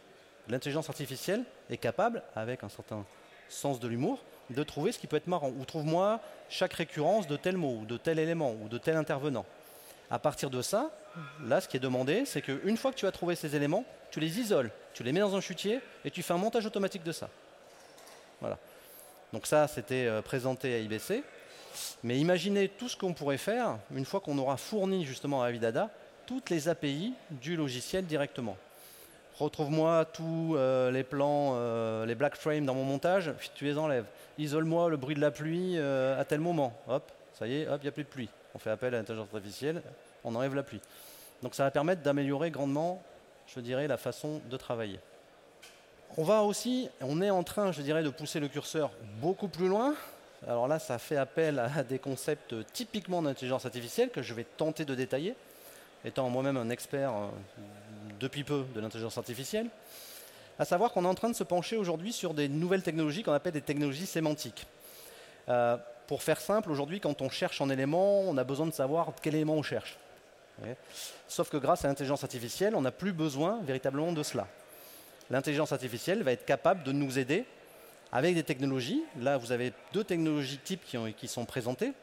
L'intelligence 0.47 0.89
artificielle 0.89 1.43
est 1.69 1.77
capable, 1.77 2.21
avec 2.35 2.63
un 2.63 2.69
certain 2.69 3.03
sens 3.51 3.79
de 3.79 3.87
l'humour, 3.87 4.19
de 4.49 4.63
trouver 4.63 4.91
ce 4.91 4.99
qui 4.99 5.07
peut 5.07 5.17
être 5.17 5.27
marrant. 5.27 5.49
Ou 5.49 5.65
trouve-moi 5.65 6.19
chaque 6.49 6.73
récurrence 6.73 7.27
de 7.27 7.37
tel 7.37 7.57
mot, 7.57 7.79
ou 7.81 7.85
de 7.85 7.97
tel 7.97 8.19
élément, 8.19 8.55
ou 8.61 8.67
de 8.67 8.77
tel 8.77 8.95
intervenant. 8.95 9.45
À 10.09 10.19
partir 10.19 10.49
de 10.49 10.61
ça, 10.61 10.91
là, 11.45 11.61
ce 11.61 11.67
qui 11.67 11.77
est 11.77 11.81
demandé, 11.81 12.25
c'est 12.25 12.41
qu'une 12.41 12.77
fois 12.77 12.91
que 12.91 12.97
tu 12.97 13.07
as 13.07 13.11
trouvé 13.11 13.35
ces 13.35 13.55
éléments, 13.55 13.85
tu 14.11 14.19
les 14.19 14.39
isoles, 14.39 14.71
tu 14.93 15.03
les 15.03 15.13
mets 15.13 15.21
dans 15.21 15.35
un 15.35 15.41
chutier 15.41 15.79
et 16.03 16.11
tu 16.11 16.21
fais 16.21 16.33
un 16.33 16.37
montage 16.37 16.65
automatique 16.65 17.03
de 17.03 17.11
ça. 17.11 17.29
Voilà. 18.41 18.57
Donc 19.31 19.47
ça, 19.47 19.67
c'était 19.67 20.07
euh, 20.07 20.21
présenté 20.21 20.73
à 20.75 20.79
IBC. 20.79 21.23
Mais 22.03 22.19
imaginez 22.19 22.67
tout 22.67 22.89
ce 22.89 22.97
qu'on 22.97 23.13
pourrait 23.13 23.37
faire 23.37 23.77
une 23.95 24.03
fois 24.03 24.19
qu'on 24.19 24.37
aura 24.37 24.57
fourni 24.57 25.05
justement 25.05 25.41
à 25.41 25.47
Avidada 25.47 25.89
toutes 26.25 26.49
les 26.49 26.67
API 26.67 27.13
du 27.29 27.55
logiciel 27.55 28.05
directement. 28.05 28.57
Retrouve-moi 29.41 30.05
tous 30.05 30.55
euh, 30.55 30.91
les 30.91 31.03
plans, 31.03 31.53
euh, 31.55 32.05
les 32.05 32.15
black 32.15 32.35
frames 32.35 32.65
dans 32.65 32.75
mon 32.75 32.83
montage, 32.83 33.33
tu 33.55 33.65
les 33.65 33.77
enlèves. 33.77 34.05
Isole-moi 34.37 34.89
le 34.89 34.97
bruit 34.97 35.15
de 35.15 35.21
la 35.21 35.31
pluie 35.31 35.77
à 35.79 36.23
tel 36.25 36.39
moment. 36.39 36.73
Hop, 36.87 37.11
ça 37.33 37.47
y 37.47 37.61
est, 37.61 37.67
hop, 37.67 37.79
il 37.81 37.85
n'y 37.85 37.89
a 37.89 37.91
plus 37.91 38.03
de 38.03 38.09
pluie. 38.09 38.29
On 38.55 38.59
fait 38.59 38.69
appel 38.69 38.93
à 38.93 38.97
l'intelligence 38.97 39.27
artificielle, 39.33 39.81
on 40.23 40.35
enlève 40.35 40.55
la 40.55 40.63
pluie. 40.63 40.81
Donc 41.43 41.55
ça 41.55 41.63
va 41.63 41.71
permettre 41.71 42.01
d'améliorer 42.01 42.51
grandement 42.51 43.01
je 43.55 43.59
dirais, 43.59 43.87
la 43.87 43.97
façon 43.97 44.41
de 44.49 44.57
travailler. 44.57 44.99
On 46.17 46.23
va 46.23 46.43
aussi, 46.43 46.89
on 47.01 47.21
est 47.21 47.29
en 47.29 47.43
train, 47.43 47.71
je 47.71 47.81
dirais, 47.81 48.03
de 48.03 48.09
pousser 48.09 48.39
le 48.39 48.47
curseur 48.47 48.91
beaucoup 49.21 49.47
plus 49.47 49.67
loin. 49.67 49.95
Alors 50.47 50.67
là, 50.67 50.79
ça 50.79 50.97
fait 50.97 51.17
appel 51.17 51.59
à 51.59 51.83
des 51.83 51.99
concepts 51.99 52.55
typiquement 52.73 53.21
d'intelligence 53.21 53.65
artificielle 53.65 54.09
que 54.09 54.21
je 54.21 54.33
vais 54.33 54.43
tenter 54.43 54.85
de 54.85 54.95
détailler, 54.95 55.35
étant 56.03 56.29
moi-même 56.29 56.57
un 56.57 56.69
expert 56.69 57.11
euh, 57.11 57.27
depuis 58.21 58.43
peu 58.43 58.63
de 58.73 58.79
l'intelligence 58.79 59.17
artificielle. 59.17 59.67
À 60.59 60.65
savoir 60.65 60.91
qu'on 60.91 61.03
est 61.05 61.07
en 61.07 61.15
train 61.15 61.29
de 61.29 61.35
se 61.35 61.43
pencher 61.43 61.75
aujourd'hui 61.75 62.13
sur 62.13 62.33
des 62.33 62.47
nouvelles 62.47 62.83
technologies 62.83 63.23
qu'on 63.23 63.33
appelle 63.33 63.53
des 63.53 63.61
technologies 63.61 64.05
sémantiques. 64.05 64.67
Euh, 65.49 65.75
pour 66.07 66.23
faire 66.23 66.39
simple, 66.39 66.71
aujourd'hui, 66.71 66.99
quand 66.99 67.21
on 67.21 67.29
cherche 67.29 67.61
un 67.61 67.69
élément, 67.69 68.21
on 68.21 68.37
a 68.37 68.43
besoin 68.43 68.67
de 68.67 68.73
savoir 68.73 69.11
quel 69.21 69.35
élément 69.35 69.55
on 69.55 69.63
cherche. 69.63 69.97
Sauf 71.27 71.49
que 71.49 71.57
grâce 71.57 71.85
à 71.85 71.87
l'intelligence 71.87 72.23
artificielle, 72.23 72.75
on 72.75 72.81
n'a 72.81 72.91
plus 72.91 73.13
besoin 73.13 73.59
véritablement 73.63 74.11
de 74.11 74.21
cela. 74.21 74.47
L'intelligence 75.29 75.71
artificielle 75.71 76.21
va 76.23 76.33
être 76.33 76.45
capable 76.45 76.83
de 76.83 76.91
nous 76.91 77.17
aider 77.17 77.45
avec 78.11 78.35
des 78.35 78.43
technologies. 78.43 79.01
Là, 79.19 79.37
vous 79.37 79.51
avez 79.51 79.73
deux 79.93 80.03
technologies 80.03 80.59
types 80.59 80.83
qui, 81.17 81.27
sont 81.27 81.45
présentées. 81.45 81.93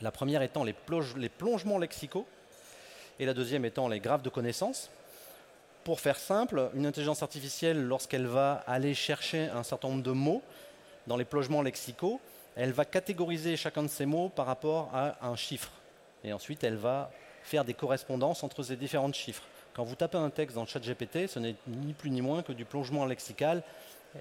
La 0.00 0.10
première 0.10 0.42
étant 0.42 0.64
les, 0.64 0.72
plongements 0.72 1.78
lexicaux 1.78 2.26
et 3.20 3.26
la 3.26 3.34
deuxième 3.34 3.64
étant 3.64 3.88
les 3.88 4.00
graphes 4.00 4.22
de 4.22 4.30
connaissances. 4.30 4.90
Pour 5.86 6.00
faire 6.00 6.18
simple, 6.18 6.68
une 6.74 6.84
intelligence 6.84 7.22
artificielle, 7.22 7.80
lorsqu'elle 7.80 8.26
va 8.26 8.64
aller 8.66 8.92
chercher 8.92 9.46
un 9.50 9.62
certain 9.62 9.86
nombre 9.86 10.02
de 10.02 10.10
mots 10.10 10.42
dans 11.06 11.16
les 11.16 11.24
plogements 11.24 11.62
lexicaux, 11.62 12.20
elle 12.56 12.72
va 12.72 12.84
catégoriser 12.84 13.56
chacun 13.56 13.84
de 13.84 13.88
ces 13.88 14.04
mots 14.04 14.28
par 14.28 14.46
rapport 14.46 14.90
à 14.92 15.14
un 15.24 15.36
chiffre. 15.36 15.70
Et 16.24 16.32
ensuite, 16.32 16.64
elle 16.64 16.74
va 16.74 17.12
faire 17.44 17.64
des 17.64 17.72
correspondances 17.72 18.42
entre 18.42 18.64
ces 18.64 18.74
différents 18.74 19.12
chiffres. 19.12 19.44
Quand 19.74 19.84
vous 19.84 19.94
tapez 19.94 20.18
un 20.18 20.28
texte 20.28 20.56
dans 20.56 20.62
le 20.62 20.66
chat 20.66 20.80
GPT, 20.80 21.28
ce 21.28 21.38
n'est 21.38 21.54
ni 21.68 21.92
plus 21.92 22.10
ni 22.10 22.20
moins 22.20 22.42
que 22.42 22.52
du 22.52 22.64
plongement 22.64 23.06
lexical 23.06 23.62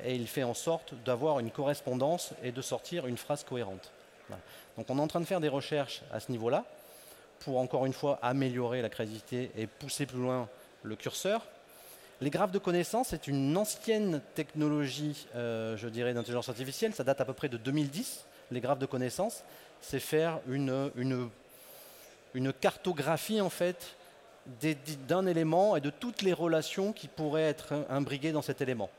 et 0.04 0.14
il 0.14 0.28
fait 0.28 0.44
en 0.44 0.54
sorte 0.54 0.94
d'avoir 1.04 1.40
une 1.40 1.50
correspondance 1.50 2.34
et 2.44 2.52
de 2.52 2.62
sortir 2.62 3.08
une 3.08 3.18
phrase 3.18 3.44
cohérente. 3.44 3.92
Donc 4.78 4.86
on 4.88 5.00
est 5.00 5.02
en 5.02 5.08
train 5.08 5.20
de 5.20 5.26
faire 5.26 5.42
des 5.42 5.50
recherches 5.50 6.04
à 6.14 6.20
ce 6.20 6.32
niveau-là 6.32 6.64
pour 7.40 7.58
encore 7.58 7.88
une 7.88 7.94
fois 7.94 8.20
améliorer 8.22 8.84
la 8.84 8.90
créativité 8.90 9.50
et 9.58 9.66
pousser 9.66 10.06
plus 10.06 10.20
loin 10.20 10.48
le 10.84 10.96
curseur. 10.96 11.42
Les 12.22 12.30
graphes 12.30 12.52
de 12.52 12.60
connaissances, 12.60 13.10
c'est 13.10 13.28
une 13.28 13.58
ancienne 13.58 14.22
technologie, 14.36 15.28
euh, 15.36 15.76
je 15.76 15.90
dirais, 15.90 16.14
d'intelligence 16.14 16.48
artificielle. 16.48 16.94
Ça 16.94 17.04
date 17.04 17.20
à 17.20 17.26
peu 17.26 17.34
près 17.34 17.50
de 17.50 17.58
2010. 17.58 18.26
Les 18.52 18.62
graphes 18.62 18.80
de 18.80 18.86
connaissances, 18.86 19.44
c'est 19.82 20.00
faire 20.00 20.40
une, 20.48 20.90
cartographie 22.62 23.42
en 23.42 23.50
fait 23.50 23.96
d'un 25.08 25.26
élément 25.26 25.76
et 25.76 25.82
de 25.82 25.90
toutes 25.90 26.22
les 26.22 26.32
relations 26.32 26.94
qui 26.94 27.08
pourraient 27.08 27.44
être 27.50 27.86
imbriquées 27.90 28.32
dans 28.32 28.42
cet 28.42 28.62
élément. 28.62 28.90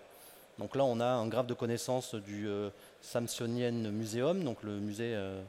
Donc 0.59 0.75
là, 0.77 0.85
on 0.85 1.01
a 1.01 1.07
un 1.07 1.27
graphe 1.29 1.47
de 1.47 1.55
connaissances 1.55 2.15
du 2.15 2.49
euh, 2.49 2.71
Samsonian 3.01 3.91
Museum, 3.93 4.43
donc 4.43 4.63
le 4.63 4.79
musée 4.79 5.15
euh, 5.15 5.41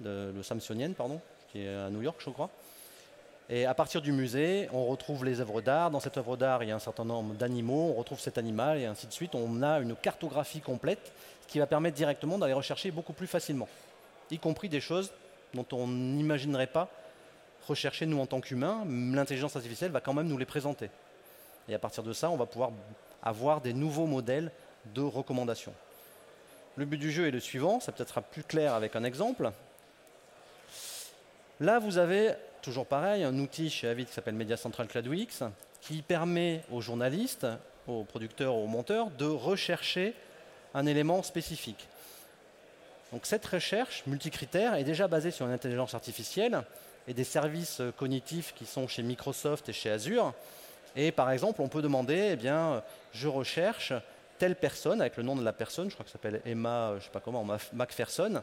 de, 0.00 0.32
le 0.34 0.42
Samsonian, 0.42 0.92
pardon, 0.92 1.20
qui 1.50 1.62
est 1.62 1.74
à 1.74 1.90
New 1.90 2.02
York, 2.02 2.20
je 2.24 2.30
crois. 2.30 2.50
Et 3.52 3.66
à 3.66 3.74
partir 3.74 4.00
du 4.00 4.12
musée, 4.12 4.68
on 4.72 4.86
retrouve 4.86 5.24
les 5.24 5.40
œuvres 5.40 5.60
d'art. 5.60 5.90
Dans 5.90 5.98
cette 5.98 6.16
œuvre 6.16 6.36
d'art, 6.36 6.62
il 6.62 6.68
y 6.68 6.72
a 6.72 6.76
un 6.76 6.80
certain 6.80 7.04
nombre 7.04 7.34
d'animaux, 7.34 7.90
on 7.90 7.94
retrouve 7.94 8.20
cet 8.20 8.38
animal 8.38 8.78
et 8.78 8.86
ainsi 8.86 9.08
de 9.08 9.12
suite. 9.12 9.34
On 9.34 9.62
a 9.62 9.80
une 9.80 9.96
cartographie 9.96 10.60
complète, 10.60 11.12
ce 11.42 11.48
qui 11.48 11.58
va 11.58 11.66
permettre 11.66 11.96
directement 11.96 12.38
d'aller 12.38 12.52
rechercher 12.52 12.92
beaucoup 12.92 13.12
plus 13.12 13.26
facilement, 13.26 13.68
y 14.30 14.38
compris 14.38 14.68
des 14.68 14.80
choses 14.80 15.12
dont 15.52 15.66
on 15.72 15.88
n'imaginerait 15.88 16.68
pas 16.68 16.88
rechercher 17.66 18.06
nous 18.06 18.20
en 18.20 18.26
tant 18.26 18.40
qu'humains. 18.40 18.84
L'intelligence 18.86 19.56
artificielle 19.56 19.90
va 19.90 20.00
quand 20.00 20.14
même 20.14 20.28
nous 20.28 20.38
les 20.38 20.46
présenter. 20.46 20.88
Et 21.68 21.74
à 21.74 21.78
partir 21.80 22.04
de 22.04 22.12
ça, 22.12 22.30
on 22.30 22.36
va 22.36 22.46
pouvoir 22.46 22.70
avoir 23.20 23.60
des 23.60 23.72
nouveaux 23.72 24.06
modèles 24.06 24.52
de 24.94 25.02
recommandations. 25.02 25.74
Le 26.76 26.84
but 26.84 26.98
du 26.98 27.10
jeu 27.10 27.26
est 27.26 27.32
le 27.32 27.40
suivant, 27.40 27.80
ça 27.80 27.90
peut-être 27.90 28.10
sera 28.10 28.22
plus 28.22 28.44
clair 28.44 28.74
avec 28.74 28.94
un 28.94 29.02
exemple. 29.02 29.50
Là, 31.58 31.78
vous 31.80 31.98
avez, 31.98 32.34
toujours 32.60 32.86
pareil, 32.86 33.24
un 33.24 33.38
outil 33.38 33.70
chez 33.70 33.88
Avid 33.88 34.06
qui 34.06 34.12
s'appelle 34.12 34.34
Media 34.34 34.56
Central 34.56 34.86
CloudWix, 34.86 35.42
qui 35.80 36.02
permet 36.02 36.62
aux 36.70 36.80
journalistes, 36.80 37.46
aux 37.86 38.04
producteurs, 38.04 38.54
aux 38.54 38.66
monteurs 38.66 39.10
de 39.10 39.26
rechercher 39.26 40.14
un 40.74 40.86
élément 40.86 41.22
spécifique. 41.22 41.88
Donc 43.12 43.26
cette 43.26 43.44
recherche 43.46 44.04
multicritère 44.06 44.74
est 44.74 44.84
déjà 44.84 45.08
basée 45.08 45.30
sur 45.30 45.46
une 45.46 45.52
intelligence 45.52 45.94
artificielle 45.94 46.62
et 47.08 47.14
des 47.14 47.24
services 47.24 47.82
cognitifs 47.96 48.54
qui 48.54 48.66
sont 48.66 48.86
chez 48.86 49.02
Microsoft 49.02 49.68
et 49.68 49.72
chez 49.72 49.90
Azure. 49.90 50.32
Et 50.94 51.10
par 51.10 51.30
exemple, 51.30 51.62
on 51.62 51.68
peut 51.68 51.82
demander, 51.82 52.30
eh 52.32 52.36
bien, 52.36 52.82
je 53.12 53.26
recherche 53.26 53.92
telle 54.38 54.56
personne 54.56 55.00
avec 55.00 55.16
le 55.16 55.22
nom 55.22 55.36
de 55.36 55.44
la 55.44 55.52
personne, 55.52 55.88
je 55.88 55.94
crois 55.94 56.04
que 56.04 56.10
s'appelle 56.10 56.40
Emma, 56.44 56.90
je 56.92 56.96
ne 56.96 57.00
sais 57.00 57.10
pas 57.10 57.20
comment, 57.20 57.44
Macpherson, 57.72 58.42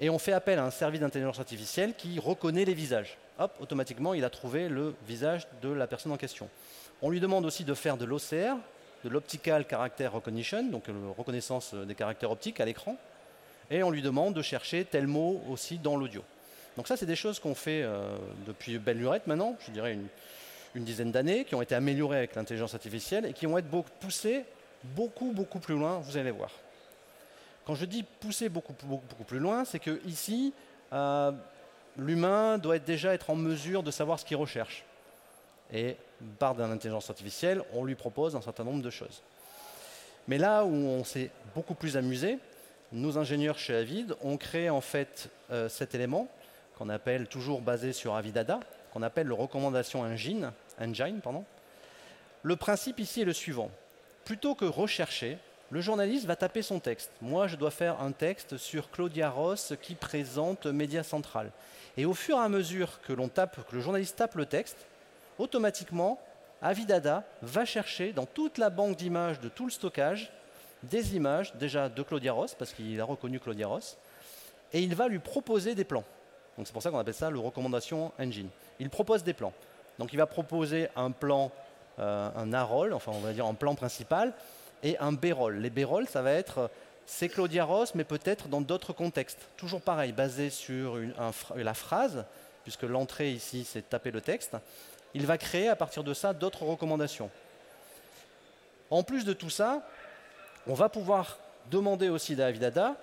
et 0.00 0.10
on 0.10 0.18
fait 0.18 0.32
appel 0.32 0.58
à 0.58 0.64
un 0.64 0.70
service 0.70 1.00
d'intelligence 1.00 1.38
artificielle 1.38 1.94
qui 1.94 2.18
reconnaît 2.18 2.64
les 2.64 2.74
visages. 2.74 3.16
Hop, 3.38 3.52
automatiquement, 3.60 4.14
il 4.14 4.24
a 4.24 4.30
trouvé 4.30 4.68
le 4.68 4.94
visage 5.06 5.46
de 5.62 5.68
la 5.68 5.86
personne 5.86 6.12
en 6.12 6.16
question. 6.16 6.48
On 7.02 7.10
lui 7.10 7.20
demande 7.20 7.44
aussi 7.44 7.64
de 7.64 7.74
faire 7.74 7.96
de 7.96 8.04
l'OCR, 8.04 8.56
de 9.04 9.08
l'Optical 9.08 9.66
Character 9.68 10.06
Recognition, 10.06 10.64
donc 10.64 10.88
la 10.88 10.94
euh, 10.94 11.10
reconnaissance 11.16 11.74
des 11.74 11.94
caractères 11.94 12.30
optiques 12.30 12.60
à 12.60 12.64
l'écran, 12.64 12.96
et 13.70 13.82
on 13.82 13.90
lui 13.90 14.02
demande 14.02 14.34
de 14.34 14.42
chercher 14.42 14.84
tel 14.84 15.06
mot 15.06 15.42
aussi 15.50 15.78
dans 15.78 15.96
l'audio. 15.96 16.22
Donc 16.76 16.88
ça, 16.88 16.96
c'est 16.96 17.06
des 17.06 17.16
choses 17.16 17.38
qu'on 17.38 17.54
fait 17.54 17.82
euh, 17.82 18.16
depuis 18.46 18.78
belle 18.78 18.98
lurette 18.98 19.26
maintenant, 19.26 19.56
je 19.66 19.70
dirais 19.70 19.92
une, 19.92 20.06
une 20.74 20.84
dizaine 20.84 21.12
d'années, 21.12 21.44
qui 21.44 21.54
ont 21.54 21.62
été 21.62 21.74
améliorées 21.74 22.18
avec 22.18 22.34
l'intelligence 22.34 22.74
artificielle 22.74 23.26
et 23.26 23.32
qui 23.32 23.46
vont 23.46 23.58
être 23.58 23.68
poussées 24.00 24.44
beaucoup, 24.82 25.32
beaucoup 25.32 25.58
plus 25.58 25.74
loin, 25.74 25.98
vous 25.98 26.16
allez 26.16 26.30
voir. 26.30 26.50
Quand 27.66 27.74
je 27.74 27.84
dis 27.84 28.04
pousser 28.04 28.48
beaucoup, 28.48 28.72
plus 28.72 29.40
loin, 29.40 29.64
c'est 29.64 29.80
que 29.80 30.00
ici, 30.06 30.54
euh, 30.92 31.32
l'humain 31.98 32.58
doit 32.58 32.78
déjà 32.78 33.12
être 33.12 33.30
en 33.30 33.34
mesure 33.34 33.82
de 33.82 33.90
savoir 33.90 34.20
ce 34.20 34.24
qu'il 34.24 34.36
recherche. 34.36 34.84
Et 35.72 35.96
par 36.38 36.54
l'intelligence 36.54 37.10
artificielle, 37.10 37.62
on 37.72 37.84
lui 37.84 37.96
propose 37.96 38.36
un 38.36 38.40
certain 38.40 38.62
nombre 38.62 38.82
de 38.82 38.90
choses. 38.90 39.20
Mais 40.28 40.38
là 40.38 40.64
où 40.64 40.72
on 40.72 41.02
s'est 41.02 41.30
beaucoup 41.56 41.74
plus 41.74 41.96
amusé, 41.96 42.38
nos 42.92 43.18
ingénieurs 43.18 43.58
chez 43.58 43.74
Avid 43.74 44.14
ont 44.22 44.36
créé 44.36 44.70
en 44.70 44.80
fait 44.80 45.28
euh, 45.50 45.68
cet 45.68 45.94
élément 45.94 46.28
qu'on 46.78 46.88
appelle 46.88 47.26
toujours 47.26 47.62
basé 47.62 47.92
sur 47.92 48.14
Avidada, 48.14 48.60
qu'on 48.92 49.02
appelle 49.02 49.26
le 49.26 49.34
recommandation 49.34 50.02
engine. 50.02 50.52
Le 52.42 52.56
principe 52.56 53.00
ici 53.00 53.22
est 53.22 53.24
le 53.24 53.32
suivant. 53.32 53.70
Plutôt 54.24 54.54
que 54.54 54.66
rechercher, 54.66 55.38
le 55.70 55.80
journaliste 55.80 56.26
va 56.26 56.36
taper 56.36 56.62
son 56.62 56.78
texte. 56.78 57.10
Moi, 57.20 57.48
je 57.48 57.56
dois 57.56 57.70
faire 57.70 58.00
un 58.00 58.12
texte 58.12 58.56
sur 58.56 58.90
Claudia 58.90 59.30
Ross 59.30 59.74
qui 59.82 59.94
présente 59.94 60.66
Média 60.66 61.02
Central. 61.02 61.50
Et 61.96 62.04
au 62.04 62.14
fur 62.14 62.36
et 62.36 62.40
à 62.40 62.48
mesure 62.48 63.00
que 63.02 63.12
l'on 63.12 63.28
tape, 63.28 63.66
que 63.68 63.74
le 63.74 63.80
journaliste 63.80 64.16
tape 64.16 64.36
le 64.36 64.46
texte, 64.46 64.76
automatiquement, 65.38 66.20
Avidada 66.62 67.24
va 67.42 67.64
chercher 67.64 68.12
dans 68.12 68.26
toute 68.26 68.58
la 68.58 68.70
banque 68.70 68.96
d'images 68.96 69.40
de 69.40 69.48
tout 69.48 69.64
le 69.64 69.70
stockage 69.70 70.30
des 70.82 71.16
images 71.16 71.54
déjà 71.56 71.88
de 71.88 72.02
Claudia 72.02 72.32
Ross, 72.32 72.54
parce 72.54 72.72
qu'il 72.72 73.00
a 73.00 73.04
reconnu 73.04 73.40
Claudia 73.40 73.66
Ross, 73.66 73.96
et 74.72 74.80
il 74.80 74.94
va 74.94 75.08
lui 75.08 75.18
proposer 75.18 75.74
des 75.74 75.84
plans. 75.84 76.04
Donc 76.56 76.66
c'est 76.66 76.72
pour 76.72 76.82
ça 76.82 76.90
qu'on 76.90 76.98
appelle 76.98 77.14
ça 77.14 77.30
le 77.30 77.38
recommandation 77.38 78.12
engine. 78.18 78.48
Il 78.78 78.88
propose 78.88 79.24
des 79.24 79.34
plans. 79.34 79.52
Donc 79.98 80.12
il 80.12 80.16
va 80.16 80.26
proposer 80.26 80.88
un 80.96 81.10
plan, 81.10 81.50
euh, 81.98 82.30
un 82.36 82.52
A-roll, 82.52 82.92
enfin 82.92 83.12
on 83.14 83.20
va 83.20 83.32
dire 83.32 83.46
un 83.46 83.54
plan 83.54 83.74
principal, 83.74 84.32
et 84.86 84.96
un 84.98 85.12
B-roll. 85.12 85.56
Les 85.56 85.70
B-roll, 85.70 86.06
ça 86.06 86.22
va 86.22 86.32
être 86.32 86.70
c'est 87.06 87.28
Claudia 87.28 87.64
Ross, 87.64 87.94
mais 87.94 88.04
peut-être 88.04 88.48
dans 88.48 88.60
d'autres 88.60 88.92
contextes. 88.92 89.38
Toujours 89.56 89.80
pareil, 89.80 90.12
basé 90.12 90.50
sur 90.50 90.98
la 91.54 91.74
phrase, 91.74 92.24
puisque 92.64 92.82
l'entrée 92.82 93.30
ici, 93.30 93.64
c'est 93.64 93.88
taper 93.88 94.10
le 94.10 94.20
texte. 94.20 94.56
Il 95.14 95.24
va 95.26 95.38
créer 95.38 95.68
à 95.68 95.76
partir 95.76 96.02
de 96.02 96.12
ça 96.14 96.32
d'autres 96.32 96.64
recommandations. 96.64 97.30
En 98.90 99.02
plus 99.02 99.24
de 99.24 99.32
tout 99.32 99.50
ça, 99.50 99.88
on 100.66 100.74
va 100.74 100.88
pouvoir 100.88 101.38
demander 101.70 102.08
aussi 102.08 102.40
à 102.40 102.46
Avidada 102.46 102.96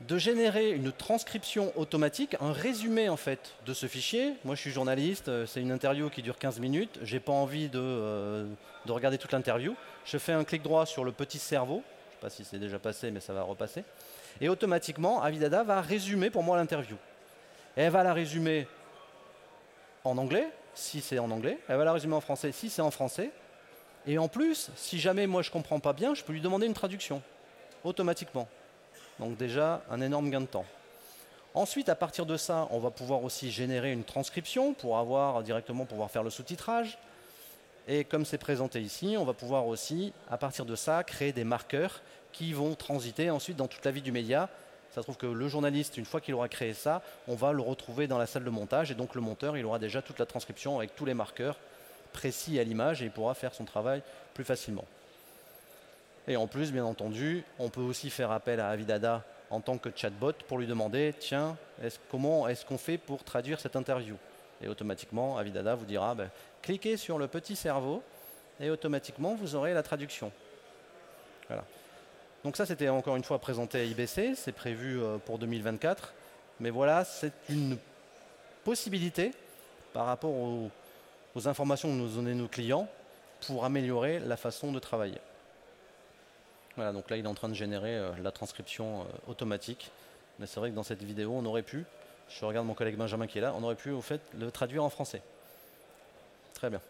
de 0.00 0.16
générer 0.16 0.70
une 0.70 0.92
transcription 0.92 1.72
automatique, 1.76 2.36
un 2.40 2.52
résumé 2.52 3.08
en 3.08 3.16
fait 3.16 3.54
de 3.66 3.74
ce 3.74 3.86
fichier. 3.86 4.34
Moi 4.44 4.54
je 4.54 4.60
suis 4.60 4.70
journaliste, 4.70 5.28
euh, 5.28 5.46
c'est 5.46 5.60
une 5.60 5.72
interview 5.72 6.08
qui 6.08 6.22
dure 6.22 6.38
15 6.38 6.58
minutes, 6.58 6.98
j'ai 7.02 7.20
pas 7.20 7.32
envie 7.32 7.68
de, 7.68 7.80
euh, 7.80 8.46
de 8.86 8.92
regarder 8.92 9.18
toute 9.18 9.32
l'interview. 9.32 9.74
Je 10.06 10.16
fais 10.16 10.32
un 10.32 10.44
clic 10.44 10.62
droit 10.62 10.86
sur 10.86 11.04
le 11.04 11.12
petit 11.12 11.38
cerveau, 11.38 11.82
je 11.84 12.06
ne 12.08 12.12
sais 12.12 12.20
pas 12.20 12.30
si 12.30 12.44
c'est 12.44 12.58
déjà 12.58 12.78
passé 12.78 13.10
mais 13.10 13.20
ça 13.20 13.34
va 13.34 13.42
repasser, 13.42 13.84
et 14.40 14.48
automatiquement 14.48 15.22
Avidada 15.22 15.62
va 15.62 15.82
résumer 15.82 16.30
pour 16.30 16.42
moi 16.42 16.56
l'interview. 16.56 16.96
Elle 17.76 17.92
va 17.92 18.02
la 18.02 18.14
résumer 18.14 18.66
en 20.04 20.16
anglais, 20.16 20.48
si 20.74 21.02
c'est 21.02 21.18
en 21.18 21.30
anglais, 21.30 21.58
elle 21.68 21.76
va 21.76 21.84
la 21.84 21.92
résumer 21.92 22.14
en 22.14 22.22
français, 22.22 22.52
si 22.52 22.70
c'est 22.70 22.82
en 22.82 22.90
français, 22.90 23.30
et 24.06 24.16
en 24.16 24.28
plus, 24.28 24.70
si 24.76 24.98
jamais 24.98 25.26
moi 25.26 25.42
je 25.42 25.50
comprends 25.50 25.78
pas 25.78 25.92
bien, 25.92 26.14
je 26.14 26.24
peux 26.24 26.32
lui 26.32 26.40
demander 26.40 26.66
une 26.66 26.74
traduction, 26.74 27.20
automatiquement. 27.84 28.48
Donc 29.20 29.36
déjà, 29.36 29.82
un 29.90 30.00
énorme 30.00 30.30
gain 30.30 30.40
de 30.40 30.46
temps. 30.46 30.64
Ensuite, 31.52 31.88
à 31.88 31.94
partir 31.94 32.26
de 32.26 32.36
ça, 32.36 32.66
on 32.70 32.78
va 32.78 32.90
pouvoir 32.90 33.22
aussi 33.22 33.50
générer 33.50 33.92
une 33.92 34.04
transcription 34.04 34.72
pour 34.72 34.98
avoir 34.98 35.42
directement 35.42 35.84
pouvoir 35.84 36.10
faire 36.10 36.22
le 36.22 36.30
sous-titrage. 36.30 36.98
Et 37.86 38.04
comme 38.04 38.24
c'est 38.24 38.38
présenté 38.38 38.80
ici, 38.80 39.16
on 39.18 39.24
va 39.24 39.34
pouvoir 39.34 39.66
aussi, 39.66 40.12
à 40.30 40.38
partir 40.38 40.64
de 40.64 40.74
ça, 40.74 41.04
créer 41.04 41.32
des 41.32 41.44
marqueurs 41.44 42.00
qui 42.32 42.52
vont 42.52 42.74
transiter 42.74 43.30
ensuite 43.30 43.56
dans 43.56 43.68
toute 43.68 43.84
la 43.84 43.90
vie 43.90 44.00
du 44.00 44.12
média. 44.12 44.48
Ça 44.92 45.02
se 45.02 45.02
trouve 45.02 45.16
que 45.16 45.26
le 45.26 45.48
journaliste, 45.48 45.98
une 45.98 46.04
fois 46.04 46.20
qu'il 46.20 46.34
aura 46.34 46.48
créé 46.48 46.72
ça, 46.72 47.02
on 47.28 47.34
va 47.34 47.52
le 47.52 47.62
retrouver 47.62 48.06
dans 48.06 48.18
la 48.18 48.26
salle 48.26 48.44
de 48.44 48.50
montage 48.50 48.90
et 48.90 48.94
donc 48.94 49.14
le 49.14 49.20
monteur, 49.20 49.56
il 49.56 49.66
aura 49.66 49.78
déjà 49.78 50.02
toute 50.02 50.18
la 50.18 50.26
transcription 50.26 50.78
avec 50.78 50.96
tous 50.96 51.04
les 51.04 51.14
marqueurs 51.14 51.56
précis 52.12 52.58
à 52.58 52.64
l'image 52.64 53.02
et 53.02 53.06
il 53.06 53.10
pourra 53.10 53.34
faire 53.34 53.54
son 53.54 53.64
travail 53.64 54.02
plus 54.34 54.44
facilement. 54.44 54.84
Et 56.28 56.36
en 56.36 56.46
plus, 56.46 56.72
bien 56.72 56.84
entendu, 56.84 57.44
on 57.58 57.68
peut 57.68 57.80
aussi 57.80 58.10
faire 58.10 58.30
appel 58.30 58.60
à 58.60 58.68
Avidada 58.68 59.24
en 59.50 59.60
tant 59.60 59.78
que 59.78 59.88
chatbot 59.94 60.32
pour 60.46 60.58
lui 60.58 60.66
demander 60.66 61.14
tiens, 61.18 61.56
comment 62.10 62.46
est-ce 62.46 62.64
qu'on 62.64 62.78
fait 62.78 62.98
pour 62.98 63.24
traduire 63.24 63.60
cette 63.60 63.76
interview? 63.76 64.16
Et 64.62 64.68
automatiquement, 64.68 65.38
Avidada 65.38 65.74
vous 65.74 65.86
dira 65.86 66.14
ben, 66.14 66.30
cliquez 66.62 66.96
sur 66.96 67.18
le 67.18 67.26
petit 67.26 67.56
cerveau 67.56 68.02
et 68.60 68.70
automatiquement 68.70 69.34
vous 69.34 69.54
aurez 69.54 69.74
la 69.74 69.82
traduction. 69.82 70.30
Voilà. 71.48 71.64
Donc 72.44 72.56
ça, 72.56 72.64
c'était 72.64 72.88
encore 72.88 73.16
une 73.16 73.24
fois 73.24 73.38
présenté 73.38 73.80
à 73.80 73.84
IBC, 73.84 74.34
c'est 74.34 74.52
prévu 74.52 75.00
euh, 75.00 75.18
pour 75.18 75.38
2024. 75.38 76.14
Mais 76.60 76.70
voilà, 76.70 77.04
c'est 77.04 77.32
une 77.48 77.76
possibilité 78.64 79.32
par 79.92 80.06
rapport 80.06 80.30
aux, 80.30 80.70
aux 81.34 81.48
informations 81.48 81.88
que 81.88 81.94
nous 81.94 82.08
donnent 82.08 82.32
nos 82.34 82.48
clients 82.48 82.88
pour 83.46 83.64
améliorer 83.64 84.20
la 84.20 84.36
façon 84.36 84.72
de 84.72 84.78
travailler. 84.78 85.18
Voilà, 86.76 86.92
donc 86.92 87.10
là 87.10 87.16
il 87.16 87.24
est 87.24 87.28
en 87.28 87.34
train 87.34 87.48
de 87.48 87.54
générer 87.54 87.96
euh, 87.96 88.10
la 88.22 88.30
transcription 88.30 89.00
euh, 89.00 89.04
automatique. 89.30 89.90
Mais 90.38 90.46
c'est 90.46 90.60
vrai 90.60 90.70
que 90.70 90.74
dans 90.74 90.82
cette 90.82 91.02
vidéo, 91.02 91.32
on 91.34 91.44
aurait 91.44 91.62
pu, 91.62 91.84
je 92.28 92.44
regarde 92.44 92.66
mon 92.66 92.74
collègue 92.74 92.96
Benjamin 92.96 93.26
qui 93.26 93.38
est 93.38 93.42
là, 93.42 93.52
on 93.56 93.62
aurait 93.62 93.74
pu 93.74 93.90
fait 94.00 94.20
le 94.38 94.50
traduire 94.50 94.84
en 94.84 94.90
français. 94.90 95.22
Très 96.54 96.70
bien. 96.70 96.80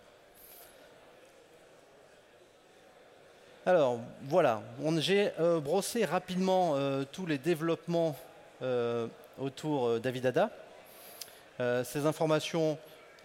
Alors 3.67 3.99
voilà, 4.23 4.63
j'ai 4.99 5.31
euh, 5.39 5.61
brossé 5.61 6.05
rapidement 6.05 6.77
tous 7.13 7.27
les 7.27 7.39
développements 7.39 8.17
autour 9.39 10.01
d'Avidada. 10.01 10.51
ces 11.59 12.05
informations, 12.05 12.79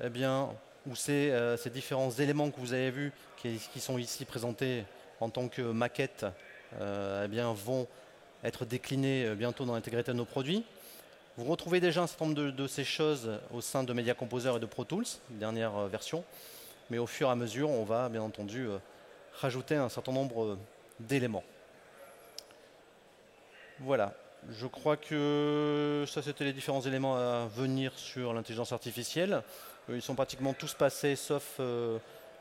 eh 0.03 0.09
bien, 0.09 0.49
ou 0.87 0.95
ces, 0.95 1.31
différents 1.73 2.11
éléments 2.11 2.49
que 2.51 2.59
vous 2.59 2.73
avez 2.73 2.89
vus, 2.91 3.11
qui 3.41 3.79
sont 3.79 3.97
ici 3.97 4.23
présentés 4.23 4.85
en 5.19 5.29
tant 5.29 5.47
que 5.47 5.61
maquette 5.61 6.25
euh, 6.81 7.23
eh 7.25 7.27
bien, 7.27 7.53
vont 7.53 7.87
être 8.43 8.65
déclinés 8.65 9.25
euh, 9.25 9.35
bientôt 9.35 9.65
dans 9.65 9.75
l'intégrité 9.75 10.11
de 10.11 10.17
nos 10.17 10.25
produits. 10.25 10.63
Vous 11.37 11.45
retrouvez 11.45 11.79
déjà 11.79 12.01
un 12.01 12.07
certain 12.07 12.25
nombre 12.25 12.51
de, 12.51 12.67
ces 12.67 12.83
choses 12.83 13.39
au 13.53 13.61
sein 13.61 13.83
de 13.83 13.93
Media 13.93 14.13
Composer 14.13 14.55
et 14.55 14.59
de 14.59 14.65
Pro 14.65 14.83
Tools, 14.83 15.05
dernière 15.29 15.75
euh, 15.75 15.87
version. 15.87 16.23
Mais 16.89 16.97
au 16.97 17.07
fur 17.07 17.27
et 17.27 17.31
à 17.31 17.35
mesure, 17.35 17.69
on 17.69 17.83
va 17.83 18.09
bien 18.09 18.21
entendu 18.21 18.67
rajouter 19.41 19.75
un 19.75 19.89
certain 19.89 20.11
nombre 20.11 20.59
d'éléments. 20.99 21.43
Voilà, 23.79 24.13
je 24.51 24.67
crois 24.67 24.95
que 24.95 26.05
ça 26.07 26.21
c'était 26.21 26.43
les 26.43 26.53
différents 26.53 26.81
éléments 26.81 27.15
à 27.15 27.47
venir 27.47 27.91
sur 27.97 28.33
l'intelligence 28.35 28.71
artificielle. 28.71 29.41
Ils 29.89 30.03
sont 30.03 30.13
pratiquement 30.13 30.53
tous 30.53 30.75
passés 30.75 31.15
sauf 31.15 31.59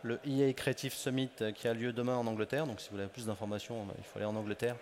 le 0.04 0.20
EA 0.26 0.52
Creative 0.52 0.92
Summit 0.92 1.30
euh, 1.40 1.50
qui 1.50 1.66
a 1.66 1.74
lieu 1.74 1.92
demain 1.92 2.16
en 2.16 2.26
Angleterre. 2.26 2.66
Donc 2.66 2.80
si 2.80 2.90
vous 2.90 2.96
voulez 2.96 3.08
plus 3.08 3.26
d'informations, 3.26 3.82
euh, 3.82 3.94
il 3.98 4.04
faut 4.04 4.18
aller 4.18 4.26
en 4.26 4.36
Angleterre 4.36 4.76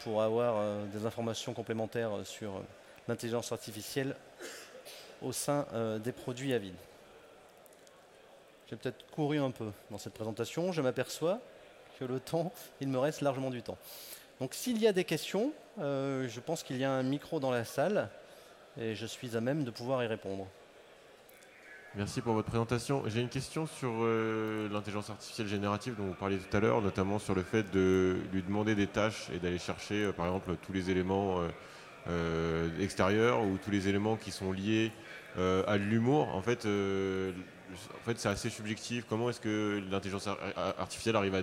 pour 0.00 0.22
avoir 0.22 0.56
euh, 0.58 0.84
des 0.86 1.06
informations 1.06 1.54
complémentaires 1.54 2.10
sur 2.24 2.62
l'intelligence 3.08 3.50
artificielle 3.52 4.14
au 5.22 5.32
sein 5.32 5.66
des 6.04 6.12
produits 6.12 6.52
à 6.52 6.58
vide. 6.58 6.74
J'ai 8.68 8.76
peut-être 8.76 9.06
couru 9.10 9.38
un 9.38 9.50
peu 9.50 9.70
dans 9.90 9.96
cette 9.96 10.12
présentation. 10.12 10.72
Je 10.72 10.82
m'aperçois 10.82 11.40
que 11.98 12.04
le 12.04 12.20
temps, 12.20 12.52
il 12.80 12.88
me 12.88 12.98
reste 12.98 13.22
largement 13.22 13.50
du 13.50 13.62
temps. 13.62 13.78
Donc 14.40 14.52
s'il 14.52 14.78
y 14.78 14.86
a 14.86 14.92
des 14.92 15.04
questions, 15.04 15.52
je 15.78 16.40
pense 16.40 16.62
qu'il 16.62 16.76
y 16.76 16.84
a 16.84 16.90
un 16.90 17.02
micro 17.02 17.40
dans 17.40 17.50
la 17.50 17.64
salle 17.64 18.10
et 18.78 18.94
je 18.94 19.06
suis 19.06 19.36
à 19.36 19.40
même 19.40 19.64
de 19.64 19.70
pouvoir 19.70 20.02
y 20.04 20.06
répondre. 20.06 20.46
Merci 21.96 22.22
pour 22.22 22.34
votre 22.34 22.48
présentation. 22.48 23.04
J'ai 23.06 23.20
une 23.20 23.28
question 23.28 23.68
sur 23.68 23.88
euh, 24.00 24.68
l'intelligence 24.68 25.10
artificielle 25.10 25.46
générative 25.46 25.94
dont 25.96 26.06
vous 26.06 26.14
parliez 26.14 26.38
tout 26.38 26.56
à 26.56 26.58
l'heure, 26.58 26.82
notamment 26.82 27.20
sur 27.20 27.36
le 27.36 27.44
fait 27.44 27.70
de 27.70 28.16
lui 28.32 28.42
demander 28.42 28.74
des 28.74 28.88
tâches 28.88 29.28
et 29.32 29.38
d'aller 29.38 29.58
chercher, 29.58 30.02
euh, 30.02 30.12
par 30.12 30.26
exemple, 30.26 30.56
tous 30.66 30.72
les 30.72 30.90
éléments 30.90 31.38
euh, 32.08 32.68
extérieurs 32.80 33.42
ou 33.42 33.58
tous 33.64 33.70
les 33.70 33.86
éléments 33.86 34.16
qui 34.16 34.32
sont 34.32 34.50
liés 34.50 34.90
à 35.36 35.76
l'humour. 35.76 36.34
En 36.34 36.42
fait, 36.42 36.64
en 36.64 38.04
fait 38.04 38.18
c'est 38.18 38.28
assez 38.28 38.50
subjectif. 38.50 39.04
Comment 39.08 39.30
est-ce 39.30 39.40
que 39.40 39.82
l'intelligence 39.90 40.28
artificielle 40.56 41.16
arrive 41.16 41.34
à, 41.36 41.42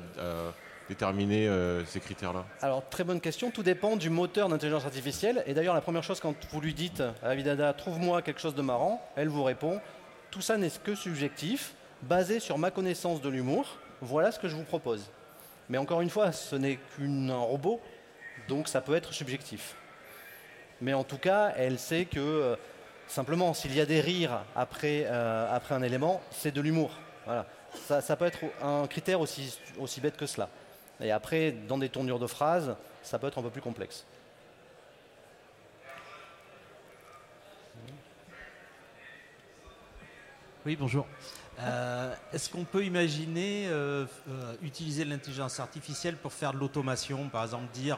déterminer 0.87 1.49
ces 1.85 1.99
critères-là? 1.99 2.45
Alors, 2.61 2.87
très 2.89 3.03
bonne 3.03 3.19
question. 3.19 3.51
Tout 3.51 3.63
dépend 3.63 3.97
du 3.97 4.09
moteur 4.09 4.47
d'intelligence 4.47 4.85
artificielle. 4.85 5.43
Et 5.45 5.53
d'ailleurs, 5.53 5.75
la 5.75 5.81
première 5.81 6.03
chose, 6.03 6.21
quand 6.21 6.35
vous 6.51 6.61
lui 6.61 6.73
dites 6.73 7.01
à 7.21 7.29
Avidada, 7.29 7.73
trouve-moi 7.73 8.21
quelque 8.21 8.39
chose 8.39 8.55
de 8.55 8.61
marrant, 8.61 9.05
elle 9.17 9.27
vous 9.27 9.43
répond, 9.43 9.81
tout 10.31 10.41
ça 10.41 10.57
n'est 10.57 10.69
que 10.69 10.95
subjectif, 10.95 11.75
basé 12.01 12.39
sur 12.39 12.57
ma 12.57 12.71
connaissance 12.71 13.21
de 13.21 13.29
l'humour. 13.29 13.77
Voilà 14.01 14.31
ce 14.31 14.39
que 14.39 14.47
je 14.47 14.55
vous 14.55 14.63
propose. 14.63 15.11
Mais 15.69 15.77
encore 15.77 16.01
une 16.01 16.09
fois, 16.09 16.31
ce 16.31 16.55
n'est 16.55 16.79
qu'un 16.97 17.35
robot, 17.35 17.79
donc 18.47 18.67
ça 18.67 18.81
peut 18.81 18.95
être 18.95 19.13
subjectif. 19.13 19.75
Mais 20.79 20.93
en 20.93 21.03
tout 21.03 21.17
cas, 21.17 21.53
elle 21.55 21.77
sait 21.77 22.05
que 22.05 22.19
euh, 22.19 22.55
simplement, 23.07 23.53
s'il 23.53 23.75
y 23.75 23.81
a 23.81 23.85
des 23.85 24.01
rires 24.01 24.43
après, 24.55 25.05
euh, 25.05 25.59
un 25.69 25.83
élément, 25.83 26.21
c'est 26.31 26.51
de 26.51 26.61
l'humour. 26.61 26.91
Voilà. 27.25 27.45
Ça, 27.73 28.15
peut 28.17 28.25
être 28.25 28.39
un 28.61 28.85
critère 28.87 29.21
aussi, 29.21 29.57
aussi 29.79 30.01
bête 30.01 30.17
que 30.17 30.25
cela. 30.25 30.49
Et 30.99 31.11
après, 31.11 31.51
dans 31.51 31.77
des 31.77 31.87
tournures 31.87 32.19
de 32.19 32.27
phrases, 32.27 32.75
ça 33.01 33.17
peut 33.17 33.27
être 33.27 33.37
un 33.37 33.43
peu 33.43 33.49
plus 33.49 33.61
complexe. 33.61 34.05
Oui, 40.63 40.77
bonjour. 40.79 41.07
Euh, 41.59 42.13
est-ce 42.31 42.47
qu'on 42.47 42.65
peut 42.65 42.85
imaginer 42.85 43.65
euh, 43.67 44.05
euh, 44.29 44.53
utiliser 44.61 45.05
l'intelligence 45.05 45.59
artificielle 45.59 46.15
pour 46.17 46.33
faire 46.33 46.53
de 46.53 46.59
l'automation 46.59 47.29
Par 47.29 47.43
exemple, 47.43 47.65
dire 47.73 47.97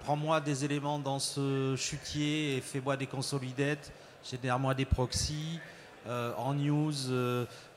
prends-moi 0.00 0.40
des 0.40 0.64
éléments 0.64 0.98
dans 0.98 1.20
ce 1.20 1.76
chutier 1.76 2.56
et 2.56 2.60
fais-moi 2.60 2.96
des 2.96 3.06
consolidates, 3.06 3.92
génère-moi 4.28 4.74
des 4.74 4.84
proxys. 4.84 5.60
en 6.08 6.52
news, 6.52 6.92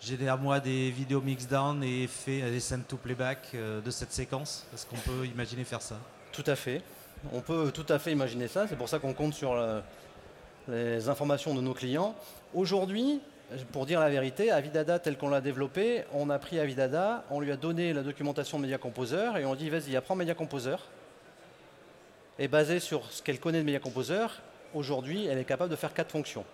génère-moi 0.02 0.60
des 0.60 0.90
vidéos 0.90 1.22
mixdown 1.22 1.84
et 1.84 2.08
fais 2.08 2.42
des 2.42 2.60
send 2.60 2.82
to 2.88 2.98
playback 2.98 3.56
de 3.56 3.92
cette 3.92 4.12
séquence? 4.12 4.66
Est-ce 4.74 4.88
qu'on 4.88 4.98
peut 4.98 5.28
imaginer 5.28 5.64
faire 5.64 5.84
ça? 5.84 6.00
Tout 6.32 6.44
à 6.48 6.56
fait. 6.56 6.82
On 7.32 7.42
peut 7.42 7.72
tout 7.72 7.86
à 7.88 8.00
fait 8.00 8.12
imaginer 8.12 8.48
ça. 8.48 8.68
C'est 8.68 8.76
pour 8.76 8.90
ça 8.90 8.98
qu'on 8.98 9.14
compte 9.14 9.36
sur 9.36 9.56
les 10.68 11.08
informations 11.08 11.54
de 11.54 11.62
nos 11.62 11.74
clients. 11.74 12.16
Aujourd'hui, 12.58 13.20
pour 13.72 13.86
dire 13.86 14.00
la 14.00 14.10
vérité, 14.10 14.50
Avidada 14.50 14.98
tel 14.98 15.16
qu'on 15.16 15.30
l'a 15.30 15.42
développé, 15.42 16.06
on 16.12 16.32
a 16.32 16.40
pris 16.40 16.58
Avidada, 16.60 17.24
on 17.30 17.40
lui 17.40 17.52
a 17.52 17.56
donné 17.56 17.94
la 17.94 18.02
documentation 18.02 18.58
de 18.58 18.64
Media 18.64 18.80
Composer 18.80 19.30
et 19.40 19.46
on 19.46 19.54
dit 19.54 19.70
vas-y, 19.70 19.96
apprends 19.96 20.16
Media 20.16 20.34
Composer. 20.34 20.78
Et 22.40 22.48
basé 22.48 22.80
sur 22.80 23.12
ce 23.12 23.22
qu'elle 23.22 23.40
connaît 23.40 23.60
de 23.60 23.64
Media 23.64 23.80
Composer, 23.80 24.26
aujourd'hui, 24.74 25.28
elle 25.28 25.38
est 25.38 25.46
capable 25.46 25.70
de 25.70 25.76
faire 25.76 25.94
quatre 25.94 26.12
fonctions 26.12 26.46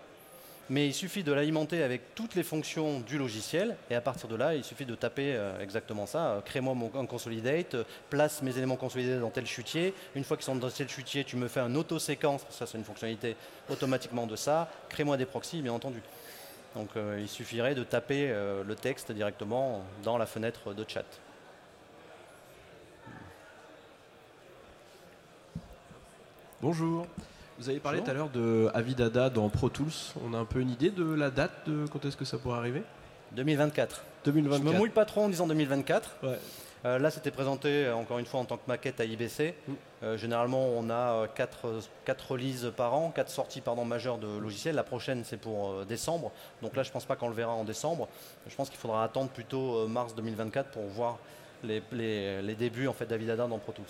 mais 0.70 0.88
il 0.88 0.94
suffit 0.94 1.24
de 1.24 1.32
l'alimenter 1.32 1.84
avec 1.84 2.16
toutes 2.16 2.36
les 2.36 2.44
fonctions 2.44 3.00
du 3.02 3.18
logiciel, 3.18 3.76
et 3.90 3.96
à 3.96 4.02
partir 4.02 4.30
de 4.30 4.36
là, 4.36 4.56
il 4.56 4.64
suffit 4.64 4.86
de 4.86 4.96
taper 4.96 5.34
euh, 5.36 5.60
exactement 5.60 6.06
ça, 6.06 6.28
euh, 6.28 6.42
crée-moi 6.42 6.76
un 6.96 7.06
consolidate, 7.06 7.76
euh, 7.76 7.84
place 8.10 8.42
mes 8.42 8.58
éléments 8.58 8.76
consolidés 8.76 9.20
dans 9.20 9.30
tel 9.30 9.46
chutier, 9.46 9.94
une 10.16 10.24
fois 10.24 10.38
qu'ils 10.38 10.46
sont 10.46 10.56
dans 10.56 10.70
tel 10.70 10.88
chutier, 10.88 11.24
tu 11.24 11.36
me 11.36 11.48
fais 11.48 11.60
un 11.60 11.76
auto-séquence, 11.76 12.46
ça 12.50 12.66
c'est 12.66 12.78
une 12.78 12.86
fonctionnalité 12.86 13.36
automatiquement 13.70 14.26
de 14.26 14.36
ça, 14.36 14.70
crée-moi 14.90 15.18
des 15.18 15.26
proxys, 15.26 15.62
bien 15.62 15.74
entendu. 15.74 16.02
Donc 16.76 16.90
il 17.20 17.30
suffirait 17.30 17.76
de 17.76 17.84
taper 17.84 18.34
le 18.66 18.76
texte 18.76 19.12
directement 19.12 19.84
dans 20.04 20.18
la 20.18 20.26
fenêtre 20.26 20.74
de 20.74 20.84
chat. 20.88 21.06
Bonjour. 26.64 27.06
Vous 27.60 27.70
avez 27.70 27.80
parlé 27.80 28.02
tout 28.02 28.10
à 28.10 28.14
l'heure 28.14 28.30
de 28.30 28.70
Avidada 28.74 29.30
dans 29.30 29.48
Pro 29.50 29.70
Tools. 29.70 29.92
On 30.26 30.34
a 30.34 30.38
un 30.38 30.46
peu 30.46 30.60
une 30.60 30.72
idée 30.72 30.90
de 30.90 31.04
la 31.14 31.30
date 31.30 31.52
de 31.68 31.86
quand 31.88 32.04
est-ce 32.06 32.18
que 32.18 32.26
ça 32.26 32.38
pourrait 32.38 32.58
arriver? 32.58 32.84
2024. 33.34 34.04
2024. 34.26 34.64
Je 34.64 34.74
me 34.74 34.78
mouille 34.78 34.90
pas 34.90 35.06
trop 35.06 35.22
en 35.22 35.30
disant 35.30 35.48
2024. 35.48 36.16
Euh, 36.86 37.00
là, 37.00 37.12
c'était 37.12 37.32
présenté 37.32 37.86
euh, 37.86 37.96
encore 37.96 38.20
une 38.20 38.26
fois 38.26 38.42
en 38.42 38.46
tant 38.46 38.58
que 38.58 38.68
maquette 38.68 39.00
à 39.00 39.06
IBC. 39.06 39.56
Mm. 39.68 39.74
Euh, 40.04 40.18
généralement, 40.18 40.66
on 40.66 40.90
a 40.90 41.28
4, 41.28 41.80
4 42.06 42.32
releases 42.32 42.74
par 42.76 42.94
an, 42.94 43.12
4 43.12 43.30
sorties 43.30 43.62
pardon, 43.62 43.86
majeures 43.86 44.18
de 44.18 44.38
logiciels. 44.38 44.76
La 44.76 44.84
prochaine, 44.84 45.24
c'est 45.24 45.38
pour 45.38 45.86
décembre. 45.86 46.32
Donc 46.62 46.76
là, 46.76 46.84
je 46.84 46.90
ne 46.90 46.94
pense 46.94 47.06
pas 47.06 47.16
qu'on 47.16 47.30
le 47.30 47.36
verra 47.36 47.54
en 47.54 47.64
décembre. 47.64 48.10
Je 48.48 48.56
pense 48.56 48.70
qu'il 48.70 48.80
faudra 48.80 49.04
attendre 49.04 49.30
plutôt 49.30 49.88
mars 49.88 50.16
2024 50.16 50.72
pour 50.72 50.84
voir 50.84 51.20
les, 51.64 51.82
les, 51.92 52.56
débuts 52.56 52.88
en 52.88 52.94
fait, 52.94 53.06
d'Avidada 53.06 53.48
dans 53.48 53.60
Pro 53.60 53.72
Tools. 53.72 53.86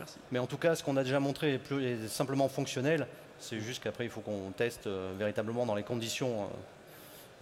Ok. 0.00 0.06
Mais 0.32 0.38
en 0.38 0.46
tout 0.46 0.58
cas, 0.58 0.74
ce 0.74 0.82
qu'on 0.82 0.96
a 0.96 1.04
déjà 1.04 1.20
montré 1.20 1.54
est, 1.54 2.08
simplement 2.08 2.48
fonctionnel. 2.48 3.06
C'est 3.38 3.60
juste 3.60 3.82
qu'après, 3.82 4.04
il 4.04 4.10
faut 4.10 4.20
qu'on 4.20 4.50
teste 4.56 4.86
euh, 4.86 5.12
véritablement 5.18 5.66
dans 5.66 5.74
les 5.74 5.82
conditions 5.82 6.48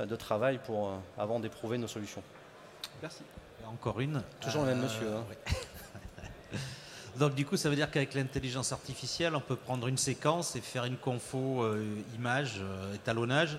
euh, 0.01 0.07
de 0.07 0.17
travail 0.17 0.59
pour, 0.65 0.89
euh, 0.89 0.93
avant 1.19 1.41
d'éprouver 1.41 1.79
nos 1.79 1.89
solutions. 1.89 2.23
Merci. 3.01 3.23
encore 3.67 4.01
une. 4.01 4.23
Toujours 4.41 4.63
le 4.63 4.69
même 4.69 4.83
monsieur. 4.83 5.09
Hein. 5.13 5.25
Donc 7.19 7.35
du 7.35 7.45
coup, 7.45 7.57
ça 7.57 7.69
veut 7.69 7.77
dire 7.77 7.91
qu'avec 7.91 8.15
l'intelligence 8.15 8.73
artificielle, 8.73 9.37
on 9.37 9.41
peut 9.41 9.57
prendre 9.57 9.87
une 9.87 9.99
séquence 9.99 10.57
et 10.57 10.61
faire 10.61 10.87
une 10.87 10.97
confo 10.97 11.67
image, 12.17 12.63
étalonnage, 12.95 13.59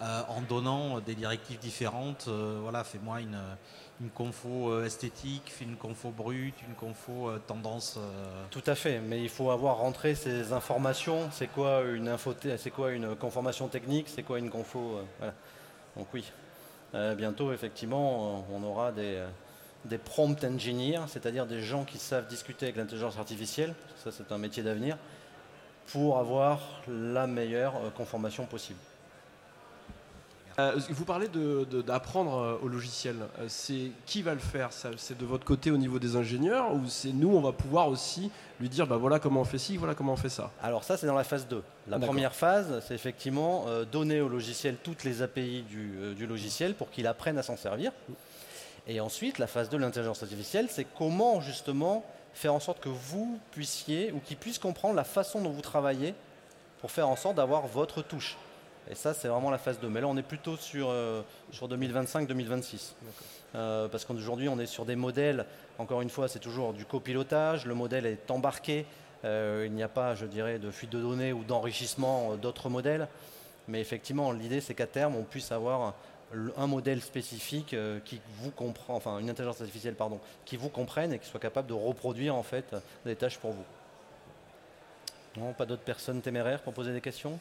en 0.00 0.40
donnant 0.42 1.00
des 1.00 1.16
directives 1.16 1.58
différentes. 1.58 2.28
voilà, 2.28 2.84
fais-moi 2.84 3.20
une, 3.20 3.40
une 4.02 4.10
confo 4.10 4.72
euh, 4.72 4.84
esthétique, 4.84 5.52
une 5.60 5.76
confo 5.76 6.10
brute, 6.10 6.56
une 6.66 6.74
confo 6.74 7.30
euh, 7.30 7.38
tendance. 7.46 7.96
Euh. 7.98 8.44
Tout 8.50 8.62
à 8.66 8.74
fait, 8.74 9.00
mais 9.00 9.22
il 9.22 9.28
faut 9.28 9.50
avoir 9.50 9.78
rentré 9.78 10.14
ces 10.14 10.52
informations. 10.52 11.30
C'est 11.30 11.46
quoi 11.46 11.82
une 11.82 12.08
info, 12.08 12.34
c'est 12.56 12.70
quoi 12.70 12.90
une 12.92 13.14
conformation 13.14 13.68
technique, 13.68 14.08
c'est 14.08 14.24
quoi 14.24 14.38
une 14.38 14.50
confo. 14.50 15.00
Donc 15.96 16.08
oui, 16.14 16.30
bientôt 17.16 17.52
effectivement, 17.52 18.44
on 18.50 18.62
aura 18.62 18.92
des, 18.92 19.22
des 19.84 19.98
prompt 19.98 20.42
engineers, 20.44 21.06
c'est-à-dire 21.06 21.46
des 21.46 21.60
gens 21.60 21.84
qui 21.84 21.98
savent 21.98 22.26
discuter 22.26 22.66
avec 22.66 22.76
l'intelligence 22.76 23.18
artificielle. 23.18 23.74
Ça, 24.02 24.10
c'est 24.10 24.32
un 24.32 24.38
métier 24.38 24.62
d'avenir 24.62 24.96
pour 25.92 26.18
avoir 26.18 26.60
la 26.88 27.26
meilleure 27.26 27.74
conformation 27.94 28.46
possible. 28.46 28.78
Euh, 30.58 30.78
vous 30.90 31.04
parlez 31.04 31.28
d'apprendre 31.86 32.58
de, 32.60 32.64
au 32.64 32.68
logiciel. 32.68 33.16
C'est 33.48 33.90
qui 34.06 34.22
va 34.22 34.34
le 34.34 34.40
faire? 34.40 34.70
C'est 34.72 35.16
de 35.16 35.24
votre 35.24 35.44
côté 35.44 35.70
au 35.70 35.76
niveau 35.76 35.98
des 35.98 36.16
ingénieurs 36.16 36.74
ou 36.74 36.82
c'est 36.88 37.12
nous, 37.12 37.30
on 37.30 37.40
va 37.40 37.52
pouvoir 37.52 37.88
aussi 37.88 38.30
lui 38.60 38.68
dire 38.68 38.86
bah 38.86 38.96
voilà 38.96 39.18
comment 39.18 39.40
on 39.40 39.44
fait 39.44 39.58
ci, 39.58 39.76
voilà 39.76 39.94
comment 39.94 40.12
on 40.12 40.16
fait 40.16 40.28
ça? 40.28 40.50
Alors 40.62 40.84
ça, 40.84 40.96
c'est 40.96 41.06
dans 41.06 41.14
la 41.14 41.24
phase 41.24 41.48
2. 41.48 41.62
La 41.88 41.98
première 41.98 42.34
phase, 42.34 42.82
c'est 42.86 42.94
effectivement 42.94 43.66
donner 43.90 44.20
au 44.20 44.28
logiciel 44.28 44.76
toutes 44.82 45.04
les 45.04 45.22
API 45.22 45.62
du, 45.62 46.14
du 46.14 46.26
logiciel 46.26 46.74
pour 46.74 46.90
qu'il 46.90 47.06
apprenne 47.06 47.38
à 47.38 47.42
s'en 47.42 47.56
servir. 47.56 47.92
Et 48.86 49.00
ensuite, 49.00 49.38
la 49.38 49.46
phase 49.46 49.68
2 49.68 49.76
de 49.78 49.82
l'intelligence 49.82 50.22
artificielle, 50.22 50.66
c'est 50.68 50.86
comment 50.96 51.40
justement 51.40 52.04
faire 52.34 52.54
en 52.54 52.60
sorte 52.60 52.80
que 52.80 52.88
vous 52.88 53.38
puissiez 53.52 54.12
ou 54.12 54.18
qu'il 54.18 54.36
puisse 54.36 54.58
comprendre 54.58 54.94
la 54.94 55.04
façon 55.04 55.40
dont 55.40 55.50
vous 55.50 55.60
travaillez 55.60 56.14
pour 56.80 56.90
faire 56.90 57.08
en 57.08 57.16
sorte 57.16 57.36
d'avoir 57.36 57.66
votre 57.66 58.02
touche. 58.02 58.36
Et 58.90 58.94
ça, 58.94 59.14
c'est 59.14 59.28
vraiment 59.28 59.50
la 59.50 59.58
phase 59.58 59.78
2. 59.80 59.88
Mais 59.88 60.00
là, 60.00 60.08
on 60.08 60.16
est 60.16 60.22
plutôt 60.22 60.56
sur, 60.56 60.88
euh, 60.90 61.22
sur 61.50 61.68
2025-2026. 61.68 62.94
Euh, 63.54 63.88
parce 63.88 64.04
qu'aujourd'hui, 64.04 64.48
on 64.48 64.58
est 64.58 64.66
sur 64.66 64.84
des 64.84 64.96
modèles, 64.96 65.46
encore 65.78 66.02
une 66.02 66.10
fois, 66.10 66.28
c'est 66.28 66.38
toujours 66.38 66.72
du 66.72 66.84
copilotage, 66.84 67.66
le 67.66 67.74
modèle 67.74 68.06
est 68.06 68.30
embarqué, 68.30 68.86
euh, 69.24 69.64
il 69.66 69.72
n'y 69.72 69.82
a 69.82 69.88
pas, 69.88 70.14
je 70.14 70.26
dirais, 70.26 70.58
de 70.58 70.70
fuite 70.70 70.90
de 70.90 71.00
données 71.00 71.32
ou 71.32 71.44
d'enrichissement 71.44 72.36
d'autres 72.36 72.68
modèles. 72.68 73.08
Mais 73.68 73.80
effectivement, 73.80 74.32
l'idée, 74.32 74.60
c'est 74.60 74.74
qu'à 74.74 74.86
terme, 74.86 75.14
on 75.14 75.22
puisse 75.22 75.52
avoir 75.52 75.94
un 76.56 76.66
modèle 76.66 77.02
spécifique 77.02 77.76
qui 78.06 78.20
vous 78.38 78.50
comprend, 78.50 78.96
enfin 78.96 79.18
une 79.18 79.28
intelligence 79.28 79.60
artificielle 79.60 79.94
pardon, 79.94 80.18
qui 80.46 80.56
vous 80.56 80.70
comprenne 80.70 81.12
et 81.12 81.18
qui 81.18 81.28
soit 81.28 81.38
capable 81.38 81.68
de 81.68 81.74
reproduire 81.74 82.34
en 82.34 82.42
fait 82.42 82.74
des 83.04 83.14
tâches 83.14 83.38
pour 83.38 83.52
vous. 83.52 83.64
Non, 85.36 85.52
pas 85.52 85.66
d'autres 85.66 85.82
personnes 85.82 86.22
téméraires 86.22 86.62
pour 86.62 86.72
poser 86.72 86.92
des 86.92 87.02
questions? 87.02 87.38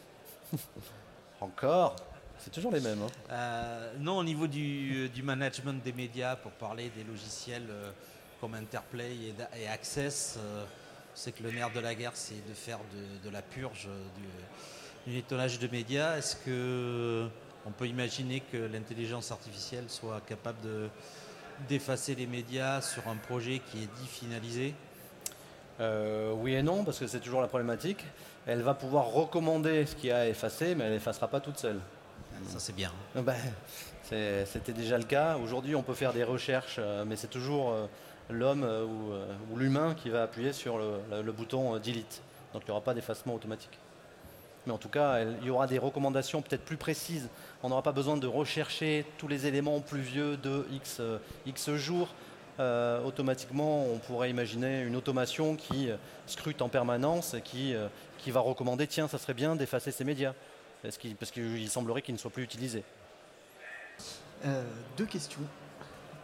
Encore 1.42 1.96
C'est 2.38 2.52
toujours 2.52 2.72
les 2.72 2.80
mêmes. 2.80 3.02
Hein. 3.02 3.32
Euh, 3.32 3.94
non, 4.00 4.20
au 4.20 4.24
niveau 4.24 4.48
du, 4.48 5.10
management 5.24 5.84
des 5.84 5.92
médias, 5.92 6.36
pour 6.36 6.52
parler 6.52 6.92
des 6.96 7.04
logiciels 7.04 7.68
euh, 7.70 7.92
comme 8.40 8.54
Interplay 8.54 9.16
et, 9.56 9.68
Access, 9.68 10.40
c'est 11.14 11.32
que 11.32 11.44
le 11.44 11.52
nerf 11.52 11.72
de 11.72 11.80
la 11.80 11.96
guerre, 11.96 12.12
c'est 12.14 12.48
de 12.48 12.54
faire 12.54 12.80
de, 13.24 13.30
la 13.30 13.42
purge 13.42 13.90
du, 14.16 15.12
du 15.12 15.18
nettoyage 15.18 15.60
de 15.60 15.68
médias. 15.68 16.18
Est-ce 16.18 16.36
que 16.38 17.28
on 17.66 17.72
peut 17.72 17.88
imaginer 17.88 18.40
que 18.40 18.58
l'intelligence 18.58 19.32
artificielle 19.32 19.86
soit 19.88 20.22
capable 20.22 20.90
d'effacer 21.70 22.16
les 22.16 22.26
médias 22.26 22.82
sur 22.82 23.08
un 23.08 23.16
projet 23.16 23.62
qui 23.72 23.84
est 23.84 23.90
dit 24.00 24.08
finalisé? 24.08 24.74
Euh, 25.82 26.32
Oui 26.34 26.54
et 26.54 26.64
non, 26.64 26.84
parce 26.84 27.00
que 27.00 27.08
c'est 27.08 27.20
toujours 27.20 27.42
la 27.42 27.48
problématique. 27.48 28.06
Elle 28.46 28.62
va 28.62 28.74
pouvoir 28.74 29.08
recommander 29.08 29.86
ce 29.86 29.96
qui 29.96 30.12
a 30.12 30.28
effacé, 30.28 30.76
mais 30.76 30.86
elle 30.86 30.94
n'effacera 30.94 31.28
pas 31.28 31.40
toute 31.40 31.58
seule. 31.58 31.80
Ça 32.48 32.60
c'est 32.60 32.76
bien. 32.76 32.92
Ah 33.16 33.22
ben, 33.22 33.36
c'était 34.04 34.74
déjà 34.74 34.98
le 34.98 35.04
cas. 35.04 35.38
Aujourd'hui, 35.38 35.76
on 35.76 35.84
peut 35.84 35.94
faire 35.94 36.14
des 36.14 36.24
recherches, 36.24 36.78
euh, 36.80 37.04
mais 37.06 37.16
c'est 37.16 37.30
toujours 37.30 37.72
euh, 37.72 37.88
l'homme 38.30 38.64
ou, 38.64 39.58
l'humain 39.58 39.94
qui 39.96 40.10
va 40.10 40.24
appuyer 40.24 40.54
sur 40.54 40.78
le 40.78 41.32
bouton 41.32 41.78
delete. 41.78 42.22
Donc 42.54 42.64
il 42.64 42.66
n'y 42.66 42.72
aura 42.72 42.82
pas 42.82 42.94
d'effacement 42.94 43.36
automatique. 43.36 43.78
Mais 44.66 44.74
en 44.74 44.78
tout 44.78 44.90
cas, 44.90 45.22
il 45.42 45.48
y 45.48 45.50
aura 45.50 45.68
des 45.68 45.80
recommandations 45.80 46.42
peut-être 46.42 46.64
plus 46.64 46.78
précises. 46.78 47.30
On 47.64 47.70
n'aura 47.70 47.82
pas 47.82 47.92
besoin 47.92 48.16
de 48.16 48.28
rechercher 48.28 49.06
tous 49.18 49.28
les 49.28 49.48
éléments 49.48 49.80
pluvieux 49.82 50.38
de 50.38 50.66
X, 50.72 51.02
X 51.46 51.72
jours. 51.76 52.10
Euh, 52.62 53.04
automatiquement, 53.04 53.86
on 53.86 53.98
pourrait 53.98 54.30
imaginer 54.30 54.84
une 54.84 54.96
automation 54.96 55.56
qui 55.56 55.90
euh, 55.90 55.98
scrute 56.28 56.62
en 56.62 56.70
permanence 56.70 57.34
et 57.34 57.42
qui, 57.42 57.74
qui 58.20 58.32
va 58.32 58.40
recommander 58.40 58.88
tiens, 58.88 59.08
ça 59.08 59.18
serait 59.18 59.34
bien 59.34 59.56
d'effacer 59.56 59.92
ces 59.92 60.04
médias. 60.04 60.34
Parce 60.82 60.98
qu'il 60.98 61.70
semblerait 61.70 62.02
qu'ils 62.02 62.16
ne 62.16 62.20
soient 62.20 62.32
plus 62.32 62.44
utilisés. 62.44 62.84
deux 64.98 65.06
questions. 65.06 65.42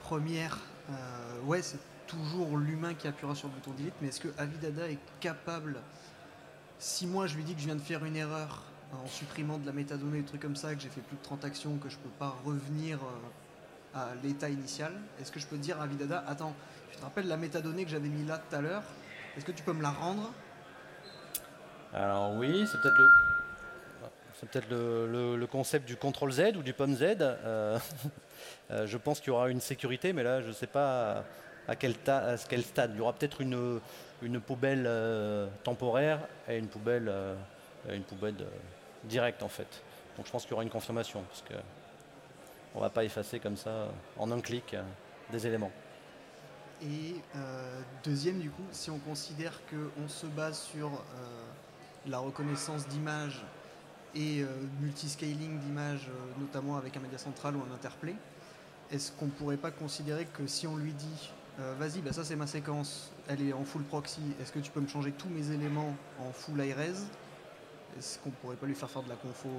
Première, 0.02 0.58
ouais, 1.46 1.62
c'est 1.62 1.78
toujours 2.08 2.58
l'humain 2.58 2.96
qui 2.96 3.08
appuiera 3.08 3.36
sur 3.36 3.50
le 3.50 3.54
bouton 3.54 3.72
delete, 3.78 3.94
mais 4.02 4.08
est-ce 4.08 4.22
que 4.22 4.30
Avidada 4.40 4.90
est 4.90 4.98
capable 5.20 5.80
si 6.80 7.08
moi 7.08 7.28
je 7.28 7.36
lui 7.36 7.44
dis 7.44 7.54
que 7.54 7.60
je 7.60 7.66
viens 7.66 7.76
de 7.76 7.82
faire 7.82 8.06
une 8.06 8.16
erreur 8.16 8.64
en 8.94 9.08
supprimant 9.08 9.58
de 9.58 9.66
la 9.66 9.74
métadonnée, 9.74 10.20
des 10.20 10.26
trucs 10.26 10.42
comme 10.42 10.56
ça, 10.56 10.74
que 10.76 10.82
j'ai 10.82 10.90
fait 10.90 11.02
plus 11.02 11.18
de 11.18 11.24
30 11.24 11.44
actions, 11.46 11.78
que 11.78 11.90
je 11.90 11.98
peux 11.98 12.10
pas 12.20 12.36
revenir 12.46 13.00
euh, 13.00 13.10
à 13.94 14.10
l'état 14.24 14.50
initial, 14.50 14.94
est-ce 15.20 15.32
que 15.32 15.40
je 15.40 15.48
peux 15.48 15.58
dire 15.58 15.82
à 15.82 15.88
Vidada, 15.88 16.24
attends, 16.28 16.54
tu 16.92 16.98
te 16.98 17.02
rappelles 17.02 17.28
la 17.28 17.38
métadonnée 17.38 17.84
que 17.84 17.90
j'avais 17.90 18.10
mis 18.10 18.26
là 18.26 18.38
tout 18.38 18.56
à 18.56 18.62
l'heure? 18.62 18.84
Est-ce 19.36 19.46
que 19.46 19.52
tu 19.52 19.64
peux 19.64 19.74
me 19.74 19.82
la 19.82 19.92
rendre? 19.92 20.32
Alors 21.94 22.34
oui, 22.36 22.66
c'est 22.72 22.82
peut-être 22.82 24.70
le... 24.70 25.48
Concept 25.48 25.88
du 25.88 25.96
CTRL 25.96 26.32
Z 26.32 26.58
ou 26.58 26.64
du 26.64 26.74
POM 26.74 26.94
Z. 26.94 27.04
Euh, 27.22 27.80
euh, 28.72 28.86
je 28.86 28.98
pense 28.98 29.20
qu'il 29.20 29.30
y 29.30 29.32
aura 29.32 29.50
une 29.50 29.62
sécurité, 29.62 30.14
mais 30.14 30.24
là, 30.24 30.42
je 30.42 30.50
ne 30.50 30.54
sais 30.54 30.68
pas 30.68 31.24
à 31.68 31.76
quel, 31.76 31.94
stade. 31.94 32.92
Il 32.94 32.98
y 32.98 33.02
aura 33.02 33.14
peut-être 33.14 33.42
une, 33.42 33.80
poubelle 34.46 34.86
euh, 34.86 35.48
temporaire 35.64 36.20
et 36.48 36.58
une 36.58 36.68
poubelle, 36.68 37.12
une 37.90 38.04
poubelle 38.04 38.36
directe 39.06 39.44
en 39.44 39.50
fait. 39.50 39.84
Donc 40.18 40.26
je 40.26 40.32
pense 40.32 40.44
qu'il 40.44 40.52
y 40.52 40.54
aura 40.54 40.64
une 40.64 40.70
confirmation 40.70 41.22
parce 41.30 41.42
que 41.42 41.54
on 42.78 42.82
va 42.82 42.90
pas 42.90 43.04
effacer 43.04 43.40
comme 43.40 43.58
ça 43.58 43.90
en 44.18 44.32
un 44.32 44.40
clic 44.40 44.76
des 45.32 45.48
éléments. 45.48 45.72
Et 46.82 47.16
deuxième 48.04 48.40
du 48.40 48.52
coup, 48.52 48.64
si 48.72 48.92
on 48.92 49.00
considère 49.00 49.60
qu'on 49.66 50.08
se 50.08 50.28
base 50.28 50.60
sur 50.60 50.92
la 52.06 52.20
reconnaissance 52.20 52.88
d'images 52.88 53.44
et 54.14 54.46
multiscaling 54.80 55.60
d'images, 55.60 56.08
notamment 56.40 56.78
avec 56.78 56.96
un 56.96 57.00
média 57.00 57.18
central 57.18 57.56
ou 57.56 57.64
un 57.70 57.74
interplay, 57.74 58.16
est-ce 58.92 59.12
qu'on 59.12 59.26
ne 59.26 59.32
pourrait 59.32 59.58
pas 59.58 59.72
considérer 59.72 60.26
que 60.26 60.46
si 60.46 60.68
on 60.68 60.78
lui 60.78 60.94
dit 60.94 61.32
euh, 61.60 61.74
vas-y, 61.80 62.02
bah 62.02 62.14
ça 62.14 62.24
c'est 62.24 62.36
ma 62.36 62.46
séquence, 62.46 63.12
elle 63.28 63.42
est 63.42 63.52
en 63.52 63.64
full 63.64 63.82
proxy, 63.82 64.22
est-ce 64.40 64.52
que 64.52 64.60
tu 64.60 64.70
peux 64.70 64.80
me 64.80 64.88
changer 64.88 65.12
tous 65.12 65.28
mes 65.28 65.52
éléments 65.52 65.96
en 66.20 66.32
full 66.32 66.64
iRes 66.64 66.78
Est-ce 67.98 68.20
qu'on 68.20 68.30
pourrait 68.30 68.58
pas 68.58 68.68
lui 68.68 68.76
faire 68.76 68.90
faire 68.90 69.02
de 69.02 69.10
la 69.10 69.16
confo 69.16 69.50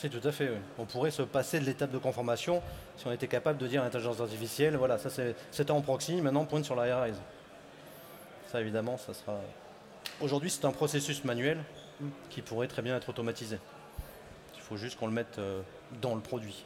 C'est 0.00 0.08
tout 0.08 0.26
à 0.26 0.32
fait, 0.32 0.50
On 0.78 0.86
pourrait 0.86 1.10
se 1.10 1.20
passer 1.20 1.60
de 1.60 1.66
l'étape 1.66 1.90
de 1.90 1.98
conformation 1.98 2.62
si 2.96 3.06
on 3.06 3.12
était 3.12 3.28
capable 3.28 3.58
de 3.58 3.66
dire 3.66 3.82
à 3.82 3.84
l'intelligence 3.84 4.18
artificielle, 4.18 4.74
voilà, 4.76 4.96
ça 4.96 5.10
c'était 5.10 5.70
en 5.72 5.82
proxy, 5.82 6.22
maintenant 6.22 6.46
pointe 6.46 6.64
sur 6.64 6.74
la 6.74 7.08
Ça 8.50 8.62
évidemment, 8.62 8.96
ça 8.96 9.12
sera... 9.12 9.38
Aujourd'hui 10.22 10.48
c'est 10.48 10.64
un 10.64 10.72
processus 10.72 11.22
manuel 11.24 11.58
qui 12.30 12.40
pourrait 12.40 12.66
très 12.66 12.80
bien 12.80 12.96
être 12.96 13.10
automatisé. 13.10 13.58
Il 14.54 14.62
faut 14.62 14.78
juste 14.78 14.98
qu'on 14.98 15.06
le 15.06 15.12
mette 15.12 15.38
euh, 15.38 15.60
dans 16.00 16.14
le 16.14 16.22
produit. 16.22 16.64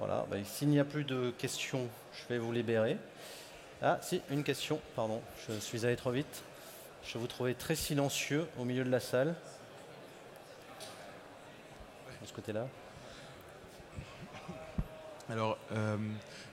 Voilà, 0.00 0.26
ben, 0.32 0.44
s'il 0.44 0.66
n'y 0.66 0.80
a 0.80 0.84
plus 0.84 1.04
de 1.04 1.30
questions, 1.38 1.86
je 2.12 2.34
vais 2.34 2.40
vous 2.40 2.50
libérer. 2.50 2.96
Ah, 3.80 3.98
si, 4.02 4.20
une 4.30 4.42
question, 4.42 4.80
pardon, 4.96 5.22
je 5.46 5.54
suis 5.60 5.86
allé 5.86 5.94
trop 5.94 6.10
vite. 6.10 6.42
Je 7.06 7.18
vous 7.18 7.26
trouvais 7.26 7.54
très 7.54 7.74
silencieux 7.74 8.46
au 8.58 8.64
milieu 8.64 8.84
de 8.84 8.90
la 8.90 9.00
salle. 9.00 9.34
De 12.22 12.26
ce 12.26 12.32
côté-là. 12.32 12.66
Alors, 15.30 15.58
euh, 15.72 15.96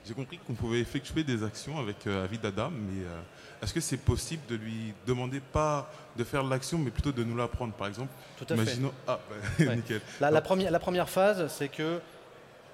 j'ai 0.06 0.14
compris 0.14 0.38
qu'on 0.38 0.54
pouvait 0.54 0.80
effectuer 0.80 1.24
des 1.24 1.42
actions 1.42 1.78
avec 1.78 2.06
euh, 2.06 2.24
Avidada, 2.24 2.70
mais 2.70 3.04
euh, 3.04 3.20
est-ce 3.62 3.72
que 3.72 3.80
c'est 3.80 3.96
possible 3.96 4.42
de 4.48 4.56
lui 4.56 4.94
demander 5.06 5.40
pas 5.40 5.90
de 6.16 6.24
faire 6.24 6.42
l'action, 6.42 6.78
mais 6.78 6.90
plutôt 6.90 7.12
de 7.12 7.24
nous 7.24 7.36
l'apprendre, 7.36 7.72
par 7.72 7.86
exemple 7.86 8.12
Tout 8.38 8.46
à 8.48 8.56
fait. 8.56 8.78
Ah, 9.06 9.20
ben, 9.58 9.76
nickel. 9.76 10.00
la, 10.20 10.40
première, 10.40 10.70
la 10.70 10.78
première 10.78 11.08
phase, 11.08 11.46
c'est 11.48 11.68
que 11.68 12.00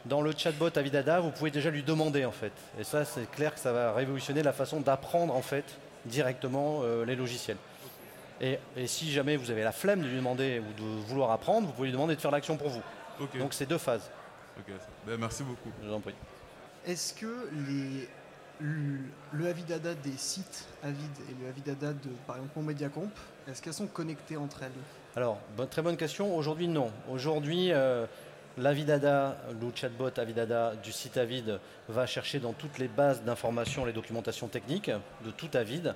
dans 0.05 0.21
le 0.21 0.33
chatbot 0.37 0.71
Avidada, 0.77 1.21
vous 1.21 1.31
pouvez 1.31 1.51
déjà 1.51 1.71
lui 1.71 1.83
demander 1.83 2.25
en 2.25 2.33
fait. 2.33 2.53
Et 2.79 2.85
ça, 2.85 3.05
c'est 3.05 3.31
clair 3.31 3.55
que 3.55 3.61
ça 3.61 3.73
va 3.73 3.93
révolutionner 3.93 4.43
la 4.43 4.53
façon 4.53 4.81
d'apprendre 4.81 5.35
en 5.35 5.43
fait 5.43 5.65
directement 6.09 6.81
euh, 6.83 7.05
les 7.05 7.17
logiciels. 7.17 7.59
Et, 8.41 8.59
si 8.87 9.11
jamais 9.11 9.37
vous 9.37 9.51
avez 9.51 9.65
la 9.65 9.73
flemme 9.73 10.01
de 10.01 10.07
lui 10.07 10.17
demander 10.17 10.61
ou 10.61 10.81
de 10.81 11.07
vouloir 11.07 11.33
apprendre, 11.33 11.67
vous 11.67 11.73
pouvez 11.73 11.89
lui 11.89 11.93
demander 11.93 12.15
de 12.15 12.21
faire 12.21 12.31
l'action 12.31 12.57
pour 12.57 12.69
vous. 12.69 12.83
Donc 13.39 13.53
c'est 13.53 13.67
deux 13.67 13.79
phases. 13.79 14.11
Ben, 15.07 15.17
merci 15.19 15.43
beaucoup. 15.43 15.71
Je 15.83 15.89
vous 15.89 15.95
en 15.95 16.01
prie. 16.01 16.15
Est-ce 16.87 17.15
que 17.15 17.49
les, 17.69 18.09
le, 18.61 19.47
Avidada 19.49 19.95
des 19.95 20.17
sites 20.17 20.67
Avid 20.83 21.11
et 21.29 21.43
le 21.43 21.49
Avidada 21.49 21.93
de, 21.93 22.11
par 22.27 22.37
exemple, 22.37 22.61
Mediacomp, 22.61 23.11
est-ce 23.49 23.63
qu'elles 23.63 23.75
sont 23.75 23.87
connectées 23.87 24.37
entre 24.37 24.63
elles? 24.63 24.71
Alors, 25.17 25.39
très 25.71 25.83
bonne 25.83 25.97
question. 25.97 26.37
Aujourd'hui, 26.37 26.69
non. 26.69 26.93
Aujourd'hui, 27.11 27.73
euh, 27.73 28.07
L'Avidada, 28.59 29.37
le 29.61 29.71
chatbot 29.73 30.11
Avidada 30.17 30.75
du 30.83 30.91
site 30.91 31.17
Avid 31.17 31.61
va 31.89 32.07
chercher 32.07 32.41
dans 32.41 32.53
toutes 32.53 32.79
les 32.79 32.89
bases 32.89 33.23
d'informations 33.23 33.85
les 33.85 33.93
documentations 33.93 34.49
techniques 34.49 34.91
de 35.25 35.31
tout 35.31 35.49
Avid. 35.55 35.95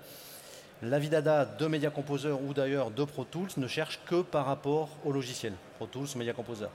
L'Avidada 0.81 1.45
de 1.45 1.67
Media 1.67 1.91
Composer 1.91 2.31
ou 2.31 2.55
d'ailleurs 2.55 2.93
de 2.93 3.03
Pro 3.03 3.25
Tools 3.25 3.49
ne 3.57 3.67
cherche 3.67 3.99
que 4.07 4.23
par 4.23 4.47
rapport 4.47 4.91
au 5.05 5.11
logiciel. 5.11 5.55
Pro 5.77 5.87
Tools, 5.87 6.07
Media 6.15 6.35
Composer. 6.35 6.69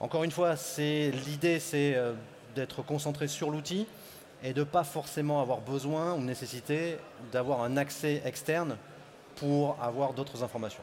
Encore 0.00 0.22
une 0.22 0.30
fois, 0.30 0.54
l'idée 0.76 1.60
c'est 1.60 1.94
euh, 1.94 2.12
d'être 2.54 2.82
concentré 2.82 3.26
sur 3.26 3.50
l'outil 3.50 3.86
et 4.42 4.52
de 4.52 4.60
ne 4.60 4.64
pas 4.64 4.84
forcément 4.84 5.40
avoir 5.40 5.62
besoin 5.62 6.12
ou 6.12 6.20
nécessité 6.20 6.98
d'avoir 7.32 7.62
un 7.62 7.78
accès 7.78 8.20
externe 8.26 8.76
pour 9.36 9.78
avoir 9.82 10.12
d'autres 10.12 10.42
informations. 10.42 10.82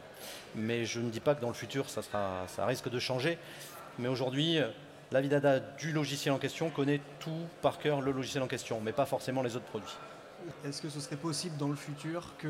Mais 0.56 0.86
je 0.86 0.99
ne 0.99 1.12
dis 1.12 1.20
pas 1.20 1.36
que 1.36 1.41
dans 1.41 1.49
le 1.49 1.54
futur, 1.54 1.88
ça, 1.88 2.02
ça 2.02 2.66
risque 2.66 2.89
de 2.89 2.97
changer. 2.97 3.38
Mais 3.99 4.07
aujourd'hui, 4.07 4.59
l'Avidada 5.11 5.59
du 5.59 5.91
logiciel 5.91 6.33
en 6.33 6.37
question 6.37 6.69
connaît 6.69 7.01
tout 7.19 7.45
par 7.61 7.77
cœur 7.79 8.01
le 8.01 8.11
logiciel 8.11 8.43
en 8.43 8.47
question, 8.47 8.79
mais 8.81 8.91
pas 8.91 9.05
forcément 9.05 9.41
les 9.41 9.55
autres 9.55 9.65
produits. 9.65 9.97
Est-ce 10.65 10.81
que 10.81 10.89
ce 10.89 10.99
serait 10.99 11.17
possible 11.17 11.57
dans 11.57 11.67
le 11.67 11.75
futur 11.75 12.33
que 12.37 12.49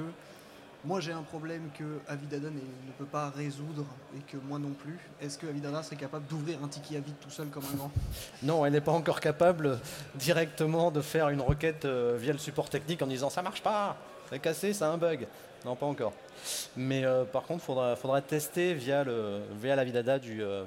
moi 0.84 1.00
j'ai 1.00 1.12
un 1.12 1.22
problème 1.22 1.70
que 1.78 2.00
Avidada 2.08 2.50
ne 2.50 2.92
peut 2.98 3.06
pas 3.06 3.30
résoudre 3.30 3.86
et 4.16 4.20
que 4.32 4.38
moi 4.38 4.58
non 4.58 4.72
plus. 4.72 4.98
Est-ce 5.22 5.38
que 5.38 5.46
Avidada 5.46 5.84
serait 5.84 5.96
capable 5.96 6.26
d'ouvrir 6.28 6.58
un 6.64 6.68
ticket 6.68 6.98
Avid 6.98 7.14
tout 7.20 7.30
seul 7.30 7.48
comme 7.48 7.64
un 7.72 7.76
grand? 7.76 7.92
Non, 8.44 8.66
elle 8.66 8.74
n'est 8.74 8.82
pas 8.82 8.92
encore 8.92 9.20
capable 9.20 9.80
directement 10.16 10.92
de 10.92 11.02
faire 11.02 11.30
une 11.30 11.42
requête 11.42 11.86
euh, 11.86 12.18
via 12.20 12.34
le 12.34 12.40
support 12.40 12.70
technique 12.70 13.02
en 13.02 13.08
disant 13.08 13.30
ça 13.30 13.42
marche 13.42 13.62
pas, 13.62 13.98
c'est 14.30 14.40
cassé, 14.40 14.74
c'est 14.74 14.86
un 14.86 14.98
bug. 14.98 15.28
Non, 15.66 15.76
pas 15.76 15.86
encore. 15.86 16.14
Mais 16.76 17.06
euh, 17.06 17.24
par 17.24 17.44
contre, 17.44 17.64
il 17.70 17.96
faudra, 17.96 18.22
tester 18.22 18.74
via, 18.74 19.04
le, 19.04 19.42
via 19.62 19.76
l'Avidada 19.76 20.18
du, 20.18 20.42
euh, 20.42 20.64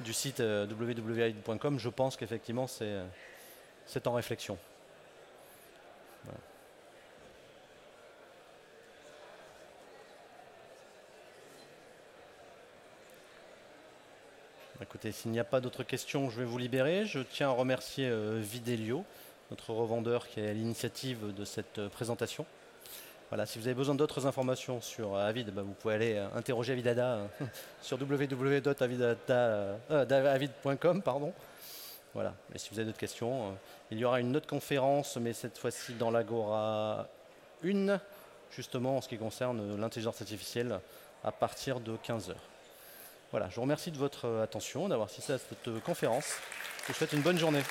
du 0.00 0.12
site 0.12 0.40
www.avid.com. 0.40 1.78
Je 1.78 1.88
pense 1.88 2.16
qu'effectivement, 2.16 2.66
c'est 2.66 4.06
en 4.06 4.12
réflexion. 4.12 4.58
Écoutez, 14.80 15.10
s'il 15.10 15.32
n'y 15.32 15.40
a 15.40 15.44
pas 15.44 15.60
d'autres 15.60 15.82
questions, 15.82 16.30
je 16.30 16.38
vais 16.38 16.44
vous 16.46 16.56
libérer. 16.56 17.04
Je 17.04 17.18
tiens 17.18 17.48
à 17.48 17.52
remercier 17.52 18.08
euh, 18.08 18.40
Videlio, 18.40 19.04
notre 19.50 19.72
revendeur 19.72 20.28
qui 20.28 20.40
est 20.40 20.48
à 20.48 20.52
l'initiative 20.52 21.34
de 21.34 21.44
cette 21.44 21.78
euh, 21.78 21.88
présentation. 21.88 22.46
Voilà, 23.30 23.44
si 23.44 23.58
vous 23.58 23.66
avez 23.66 23.74
besoin 23.74 23.94
d'autres 23.94 24.26
informations 24.26 24.80
sur 24.80 25.14
euh, 25.14 25.28
Avid, 25.28 25.50
bah, 25.50 25.60
vous 25.62 25.74
pouvez 25.74 25.94
aller 25.94 26.16
interroger 26.34 26.72
Avidada 26.72 27.20
sur 27.82 28.00
www.avid.com. 28.00 28.62
pardon. 31.02 31.34
Voilà. 32.14 32.34
Et 32.54 32.58
si 32.58 32.70
vous 32.70 32.78
avez 32.78 32.86
d'autres 32.86 32.98
questions, 32.98 33.54
il 33.90 33.98
y 33.98 34.04
aura 34.04 34.20
une 34.20 34.34
autre 34.34 34.46
conférence, 34.46 35.18
mais 35.18 35.34
cette 35.34 35.58
fois-ci 35.58 35.92
dans 35.92 36.10
l'Agora 36.10 37.06
1, 37.62 38.00
justement 38.50 38.96
en 38.96 39.00
ce 39.02 39.08
qui 39.08 39.18
concerne 39.18 39.78
l'intelligence 39.78 40.20
artificielle, 40.22 40.80
à 41.22 41.30
partir 41.30 41.80
de 41.80 41.96
15h. 41.96 42.32
Voilà, 43.30 43.50
je 43.50 43.56
vous 43.56 43.62
remercie 43.62 43.90
de 43.90 43.98
votre 43.98 44.26
attention, 44.42 44.88
d'avoir 44.88 45.08
assisté 45.08 45.34
à 45.34 45.38
cette 45.38 45.82
conférence. 45.84 46.36
Je 46.82 46.88
vous 46.88 46.94
souhaite 46.94 47.12
une 47.12 47.20
bonne 47.20 47.38
journée. 47.38 47.62